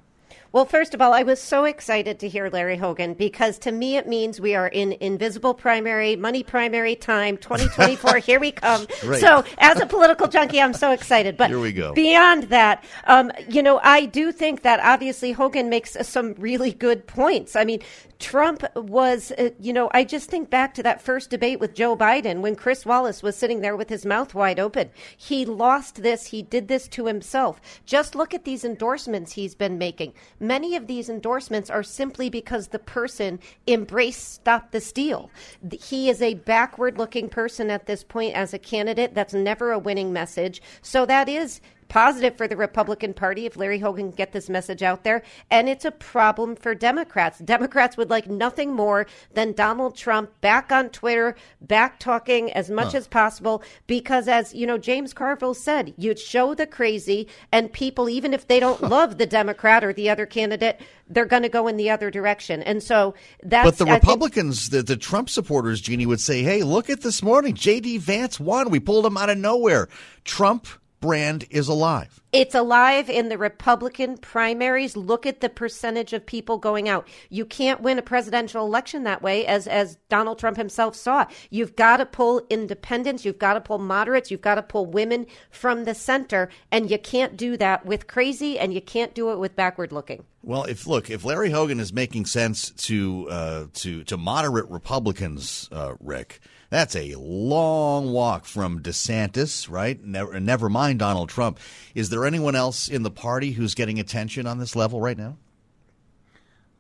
Well, 0.53 0.65
first 0.65 0.95
of 0.95 1.01
all, 1.01 1.13
I 1.13 1.23
was 1.23 1.41
so 1.41 1.65
excited 1.65 2.19
to 2.19 2.29
hear 2.29 2.51
Larry 2.51 2.77
Hogan 2.77 3.15
because 3.15 3.57
to 3.61 3.71
me 3.71 3.97
it 3.97 4.09
means 4.09 4.41
we 4.41 4.57
are 4.57 4.67
in 4.67 4.97
invisible 5.01 5.55
primary, 5.55 6.17
money 6.17 6.43
primary 6.43 6.97
time, 6.97 7.37
2024. 7.37 8.19
here 8.19 8.41
we 8.41 8.51
come. 8.51 8.85
Right. 9.05 9.21
So, 9.21 9.45
as 9.59 9.81
a 9.81 9.87
political 9.87 10.27
junkie, 10.27 10.61
I'm 10.61 10.73
so 10.73 10.91
excited. 10.91 11.37
But 11.37 11.51
here 11.51 11.61
we 11.61 11.73
go. 11.73 11.95
beyond 11.95 12.45
that, 12.45 12.83
um, 13.05 13.31
you 13.49 13.63
know, 13.63 13.79
I 13.85 14.07
do 14.07 14.33
think 14.33 14.63
that 14.63 14.81
obviously 14.81 15.31
Hogan 15.31 15.69
makes 15.69 15.97
some 16.03 16.35
really 16.35 16.73
good 16.73 17.07
points. 17.07 17.55
I 17.55 17.65
mean, 17.65 17.81
Trump 18.21 18.65
was, 18.77 19.33
uh, 19.33 19.51
you 19.59 19.73
know, 19.73 19.91
I 19.95 20.05
just 20.05 20.29
think 20.29 20.51
back 20.51 20.75
to 20.75 20.83
that 20.83 21.01
first 21.01 21.31
debate 21.31 21.59
with 21.59 21.75
Joe 21.75 21.97
Biden 21.97 22.41
when 22.41 22.55
Chris 22.55 22.85
Wallace 22.85 23.23
was 23.23 23.35
sitting 23.35 23.63
there 23.63 23.77
with 23.77 23.89
his 23.89 24.05
mouth 24.05 24.35
wide 24.35 24.61
open. 24.61 24.91
He 25.17 25.47
lost 25.47 26.03
this. 26.03 26.27
He 26.27 26.43
did 26.43 26.69
this 26.69 26.87
to 26.89 27.07
himself. 27.07 27.61
Just 27.87 28.15
look 28.15 28.35
at 28.35 28.45
these 28.45 28.65
endorsements 28.65 29.33
he's 29.33 29.55
been 29.55 29.79
making. 29.79 30.13
Many 30.41 30.75
of 30.75 30.87
these 30.87 31.11
endorsements 31.11 31.69
are 31.69 31.83
simply 31.83 32.31
because 32.31 32.69
the 32.69 32.79
person 32.79 33.39
embraced 33.69 34.33
Stop 34.33 34.71
the 34.71 34.81
Steal. 34.81 35.31
He 35.71 36.09
is 36.09 36.23
a 36.23 36.35
backward 36.35 36.97
looking 36.97 37.29
person 37.29 37.71
at 37.71 37.85
this 37.85 38.03
point 38.03 38.35
as 38.35 38.55
a 38.55 38.59
candidate. 38.59 39.15
That's 39.15 39.35
never 39.35 39.71
a 39.71 39.79
winning 39.79 40.13
message. 40.15 40.63
So 40.81 41.05
that 41.05 41.29
is 41.29 41.61
positive 41.91 42.37
for 42.37 42.49
the 42.49 42.57
Republican 42.57 43.13
Party 43.13 43.45
if 43.45 43.57
Larry 43.57 43.81
Hogan 43.81 44.11
can 44.11 44.17
get 44.17 44.33
this 44.33 44.49
message 44.49 44.83
out 44.83 45.05
there, 45.05 45.23
and 45.51 45.69
it's 45.69 45.85
a 45.85 45.91
problem 45.91 46.57
for 46.57 46.75
Democrats. 46.75 47.39
Democrats 47.41 47.99
would 47.99 48.09
like 48.09 48.31
nothing 48.31 48.73
more 48.73 49.07
than 49.35 49.53
Donald 49.53 49.97
Trump 49.97 50.31
back 50.41 50.73
on 50.73 50.89
Twitter, 50.89 51.37
back 51.61 51.99
talking 51.99 52.51
as 52.53 52.71
much 52.71 52.93
huh. 52.93 52.99
as 52.99 53.09
possible, 53.09 53.63
because 53.87 54.29
as 54.29 54.55
you 54.55 54.67
know, 54.67 54.79
James 54.79 55.13
Carville 55.13 55.53
said, 55.53 55.93
you'd 55.99 56.19
show 56.19 56.55
the 56.55 56.67
crazy, 56.67 57.29
and 57.53 57.71
people, 57.73 58.09
even 58.09 58.33
if 58.33 58.47
they 58.47 58.61
don't 58.61 58.81
love 58.83 59.19
the 59.19 59.27
Democrat 59.27 59.85
or 59.85 59.93
the 59.93 60.09
other 60.09 60.25
candidate, 60.25 60.81
they're 61.09 61.27
going 61.27 61.43
to 61.43 61.49
go 61.49 61.67
in 61.67 61.77
the 61.77 61.91
other 61.91 62.11
direction. 62.11 62.63
And 62.63 62.83
so 62.83 63.15
that's. 63.43 63.69
But 63.69 63.85
the 63.85 63.93
Republicans, 63.93 64.69
think, 64.69 64.87
the, 64.87 64.95
the 64.95 65.01
Trump 65.01 65.29
supporters, 65.29 65.81
Jeannie, 65.81 66.07
would 66.07 66.21
say, 66.21 66.43
hey, 66.43 66.63
look 66.63 66.89
at 66.89 67.01
this 67.01 67.23
morning. 67.23 67.55
J.D. 67.55 67.99
Vance 67.99 68.39
won. 68.39 68.71
We 68.71 68.79
pulled 68.79 69.05
him 69.05 69.17
out 69.17 69.29
of 69.29 69.37
nowhere. 69.37 69.89
Trump 70.25 70.69
brand 71.01 71.47
is 71.51 71.69
alive. 71.69 72.21
It's 72.33 72.55
alive 72.55 73.11
in 73.11 73.29
the 73.29 73.39
Republican 73.39 74.19
primaries. 74.19 74.97
Look 74.97 75.27
at 75.27 75.41
the 75.41 75.49
percentage 75.49 76.13
of 76.13 76.25
people 76.25 76.59
going 76.59 76.89
out. 76.89 77.09
You 77.29 77.45
can't 77.45 77.81
win 77.81 77.99
a 77.99 78.03
presidential 78.03 78.65
election 78.65 79.05
that 79.05 79.23
way, 79.23 79.47
as 79.47 79.67
as 79.67 79.97
Donald 80.09 80.39
Trump 80.39 80.57
himself 80.57 80.95
saw. 80.95 81.27
You've 81.51 81.75
got 81.75 81.97
to 81.97 82.07
pull 82.07 82.43
independents, 82.51 83.25
you've 83.25 83.39
got 83.39 83.55
to 83.55 83.61
pull 83.61 83.79
moderates, 83.79 84.31
you've 84.31 84.41
got 84.41 84.57
to 84.57 84.63
pull 84.63 84.87
women 84.87 85.27
from 85.51 85.85
the 85.85 85.95
center, 85.95 86.49
and 86.71 86.91
you 86.91 86.99
can't 86.99 87.37
do 87.37 87.57
that 87.57 87.85
with 87.85 88.07
crazy, 88.07 88.59
and 88.59 88.73
you 88.73 88.81
can't 88.81 89.15
do 89.15 89.33
it 89.33 89.39
with 89.39 89.57
backward 89.57 89.93
looking. 89.93 90.25
Well, 90.43 90.65
if 90.65 90.87
look, 90.87 91.11
if 91.11 91.25
Larry 91.25 91.51
Hogan 91.51 91.81
is 91.81 91.93
making 91.93 92.27
sense 92.27 92.71
to 92.71 93.29
uh, 93.29 93.67
to 93.75 94.05
to 94.05 94.17
moderate 94.17 94.71
Republicans, 94.71 95.69
uh, 95.73 95.95
Rick 96.01 96.41
that's 96.71 96.97
a 96.97 97.17
long 97.17 98.13
walk 98.13 98.45
from 98.45 98.81
DeSantis, 98.81 99.69
right? 99.69 100.03
Never, 100.03 100.39
never 100.41 100.69
mind 100.69 101.01
Donald 101.01 101.29
Trump. 101.29 101.59
Is 101.95 102.11
there 102.11 102.25
anyone 102.25 102.55
else 102.55 102.89
in 102.89 103.03
the 103.03 103.11
party 103.11 103.53
who's 103.53 103.75
getting 103.75 103.99
attention 103.99 104.47
on 104.47 104.59
this 104.59 104.77
level 104.77 105.01
right 105.01 105.19
now? 105.19 105.37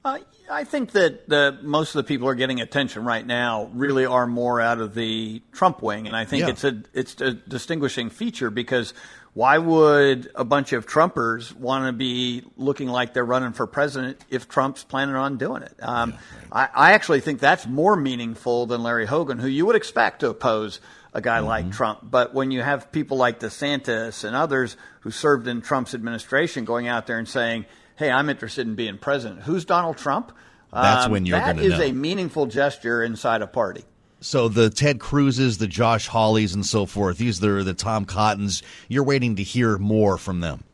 Uh, 0.04 0.18
I 0.50 0.64
think 0.64 0.92
that 0.92 1.28
the, 1.28 1.58
most 1.62 1.94
of 1.94 1.98
the 1.98 2.04
people 2.04 2.26
who 2.26 2.30
are 2.30 2.34
getting 2.36 2.60
attention 2.60 3.04
right 3.04 3.26
now 3.26 3.70
really 3.74 4.06
are 4.06 4.26
more 4.26 4.60
out 4.60 4.80
of 4.80 4.94
the 4.94 5.42
Trump 5.52 5.82
wing, 5.82 6.06
and 6.06 6.16
I 6.16 6.24
think 6.24 6.42
yeah. 6.42 6.50
it's 6.50 6.64
a 6.64 6.82
it's 6.94 7.20
a 7.20 7.32
distinguishing 7.32 8.08
feature 8.08 8.50
because 8.50 8.94
why 9.32 9.58
would 9.58 10.30
a 10.34 10.44
bunch 10.44 10.72
of 10.72 10.86
Trumpers 10.86 11.54
want 11.54 11.86
to 11.86 11.92
be 11.92 12.42
looking 12.56 12.88
like 12.88 13.14
they're 13.14 13.24
running 13.24 13.52
for 13.52 13.66
president 13.66 14.24
if 14.28 14.48
Trump's 14.48 14.82
planning 14.82 15.14
on 15.14 15.38
doing 15.38 15.62
it? 15.62 15.74
Um, 15.80 16.10
yeah, 16.10 16.16
right. 16.52 16.70
I, 16.74 16.88
I, 16.88 16.92
actually 16.92 17.20
think 17.20 17.38
that's 17.38 17.66
more 17.66 17.94
meaningful 17.94 18.66
than 18.66 18.82
Larry 18.82 19.06
Hogan, 19.06 19.38
who 19.38 19.46
you 19.46 19.66
would 19.66 19.76
expect 19.76 20.20
to 20.20 20.30
oppose 20.30 20.80
a 21.14 21.20
guy 21.20 21.38
mm-hmm. 21.38 21.46
like 21.46 21.70
Trump. 21.70 22.00
But 22.02 22.34
when 22.34 22.50
you 22.50 22.60
have 22.62 22.90
people 22.90 23.16
like 23.16 23.38
DeSantis 23.38 24.24
and 24.24 24.34
others 24.34 24.76
who 25.00 25.12
served 25.12 25.46
in 25.46 25.60
Trump's 25.60 25.94
administration 25.94 26.64
going 26.64 26.88
out 26.88 27.06
there 27.06 27.18
and 27.18 27.28
saying, 27.28 27.66
hey, 27.96 28.10
I'm 28.10 28.28
interested 28.30 28.66
in 28.66 28.74
being 28.74 28.98
president, 28.98 29.42
who's 29.42 29.64
Donald 29.64 29.96
Trump? 29.96 30.32
That's 30.72 31.06
um, 31.06 31.12
when 31.12 31.26
you're 31.26 31.38
going 31.38 31.56
to 31.56 31.62
know. 31.62 31.68
That 31.68 31.84
is 31.84 31.90
a 31.90 31.92
meaningful 31.92 32.46
gesture 32.46 33.02
inside 33.02 33.42
a 33.42 33.46
party. 33.46 33.84
So 34.20 34.48
the 34.48 34.68
Ted 34.68 34.98
Cruzes, 34.98 35.58
the 35.58 35.66
Josh 35.66 36.08
Hawleys, 36.08 36.54
and 36.54 36.64
so 36.64 36.86
forth. 36.86 37.18
These 37.18 37.42
are 37.42 37.64
the 37.64 37.74
Tom 37.74 38.04
Cottons. 38.04 38.62
You're 38.88 39.04
waiting 39.04 39.36
to 39.36 39.42
hear 39.42 39.78
more 39.78 40.18
from 40.18 40.40
them. 40.40 40.64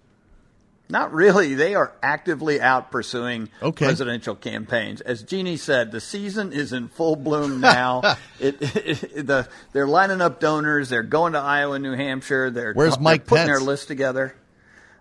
Not 0.88 1.12
really. 1.12 1.55
They 1.55 1.74
are 1.74 1.92
actively 2.03 2.61
out 2.61 2.90
pursuing 2.90 3.49
okay. 3.61 3.86
presidential 3.86 4.36
campaigns. 4.36 5.01
As 5.01 5.22
Jeannie 5.22 5.57
said, 5.57 5.90
the 5.90 6.01
season 6.01 6.53
is 6.53 6.72
in 6.72 6.88
full 6.88 7.16
bloom 7.16 7.61
now. 7.61 8.16
it, 8.40 8.62
it, 8.62 9.03
it, 9.03 9.26
the, 9.26 9.49
they're 9.72 9.88
lining 9.88 10.20
up 10.20 10.38
donors. 10.38 10.88
They're 10.88 11.03
going 11.03 11.32
to 11.32 11.40
Iowa, 11.40 11.78
New 11.78 11.94
Hampshire. 11.94 12.51
They're, 12.51 12.72
Where's 12.72 13.01
Mike 13.01 13.22
they're 13.22 13.28
putting 13.28 13.47
Pence? 13.47 13.59
their 13.59 13.66
list 13.66 13.88
together. 13.88 14.36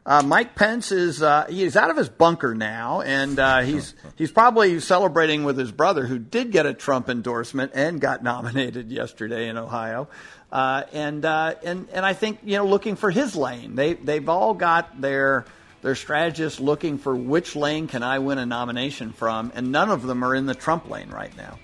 Uh, 0.08 0.22
Mike 0.22 0.54
Pence 0.54 0.92
is 0.92 1.24
uh, 1.24 1.48
he's 1.50 1.76
out 1.76 1.90
of 1.90 1.98
his 1.98 2.10
bunker 2.10 2.54
now, 2.54 3.02
and 3.02 3.40
uh, 3.40 3.62
he's 3.62 3.96
he's 4.16 4.32
probably 4.32 4.80
celebrating 4.80 5.44
with 5.44 5.58
his 5.58 5.72
brother, 5.72 6.06
who 6.06 6.20
did 6.20 6.52
get 6.52 6.68
a 6.68 6.76
Trump 6.76 7.10
endorsement 7.10 7.72
and 7.74 8.00
got 8.00 8.22
nominated 8.24 8.92
yesterday 8.92 9.48
in 9.48 9.58
Ohio. 9.58 10.08
Uh, 10.52 10.84
and 10.94 11.26
uh, 11.26 11.56
and 11.64 11.90
and 11.92 12.06
I 12.06 12.14
think 12.14 12.40
you 12.44 12.56
know 12.58 12.68
looking 12.68 12.96
for 12.96 13.10
his 13.10 13.36
lane. 13.36 13.74
They 13.74 13.94
they've 13.94 14.30
all 14.30 14.54
got 14.54 15.02
their 15.02 15.46
their 15.82 15.96
strategists 15.96 16.60
looking 16.60 17.00
for 17.00 17.16
which 17.16 17.56
lane 17.56 17.88
can 17.88 18.04
I 18.04 18.20
win 18.20 18.38
a 18.38 18.46
nomination 18.46 19.12
from, 19.12 19.52
and 19.56 19.72
none 19.72 19.90
of 19.90 20.04
them 20.04 20.24
are 20.24 20.36
in 20.36 20.46
the 20.46 20.56
Trump 20.56 20.88
lane 20.88 21.10
right 21.10 21.36
now. 21.36 21.58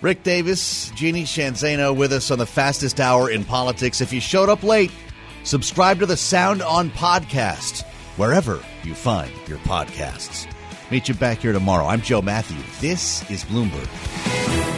Rick 0.00 0.24
Davis, 0.24 0.90
Jeannie 0.96 1.24
Sheehan 1.24 1.54
Zaino 1.54 1.96
with 1.96 2.12
us 2.12 2.32
on 2.32 2.38
the 2.38 2.46
fastest 2.46 2.98
hour 2.98 3.30
in 3.30 3.44
politics. 3.44 4.00
If 4.00 4.12
you 4.12 4.20
showed 4.20 4.48
up 4.48 4.64
late. 4.64 4.90
Subscribe 5.48 5.98
to 6.00 6.04
the 6.04 6.14
Sound 6.14 6.60
On 6.60 6.90
podcast 6.90 7.82
wherever 8.18 8.62
you 8.84 8.94
find 8.94 9.32
your 9.46 9.56
podcasts. 9.60 10.46
Meet 10.90 11.08
you 11.08 11.14
back 11.14 11.38
here 11.38 11.54
tomorrow. 11.54 11.86
I'm 11.86 12.02
Joe 12.02 12.20
Mathieu. 12.20 12.62
This 12.82 13.22
is 13.30 13.44
Bloomberg. 13.44 14.77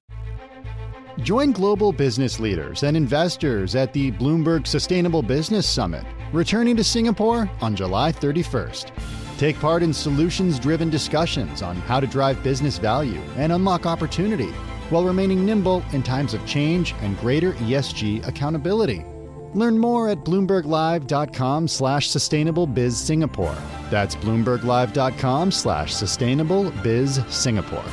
Join 1.19 1.51
global 1.51 1.91
business 1.91 2.39
leaders 2.39 2.83
and 2.83 2.95
investors 2.95 3.75
at 3.75 3.93
the 3.93 4.11
Bloomberg 4.13 4.65
Sustainable 4.65 5.21
Business 5.21 5.67
Summit, 5.67 6.05
returning 6.31 6.75
to 6.77 6.83
Singapore 6.83 7.49
on 7.61 7.75
July 7.75 8.11
31st. 8.11 8.91
Take 9.37 9.59
part 9.59 9.83
in 9.83 9.93
solutions 9.93 10.59
driven 10.59 10.89
discussions 10.89 11.61
on 11.61 11.75
how 11.75 11.99
to 11.99 12.07
drive 12.07 12.41
business 12.43 12.77
value 12.77 13.19
and 13.35 13.51
unlock 13.51 13.85
opportunity 13.85 14.51
while 14.89 15.03
remaining 15.03 15.45
nimble 15.45 15.83
in 15.93 16.03
times 16.03 16.33
of 16.33 16.45
change 16.45 16.93
and 17.01 17.17
greater 17.19 17.53
ESG 17.53 18.25
accountability. 18.27 19.03
Learn 19.53 19.77
more 19.77 20.09
at 20.09 20.19
bloomberglive.com 20.19 21.67
slash 21.67 22.09
sustainable 22.09 22.67
biz 22.67 22.97
Singapore. 22.97 23.57
That's 23.89 24.15
bloomberglive.com 24.15 25.51
slash 25.51 25.93
sustainable 25.93 26.71
biz 26.83 27.21
Singapore. 27.27 27.83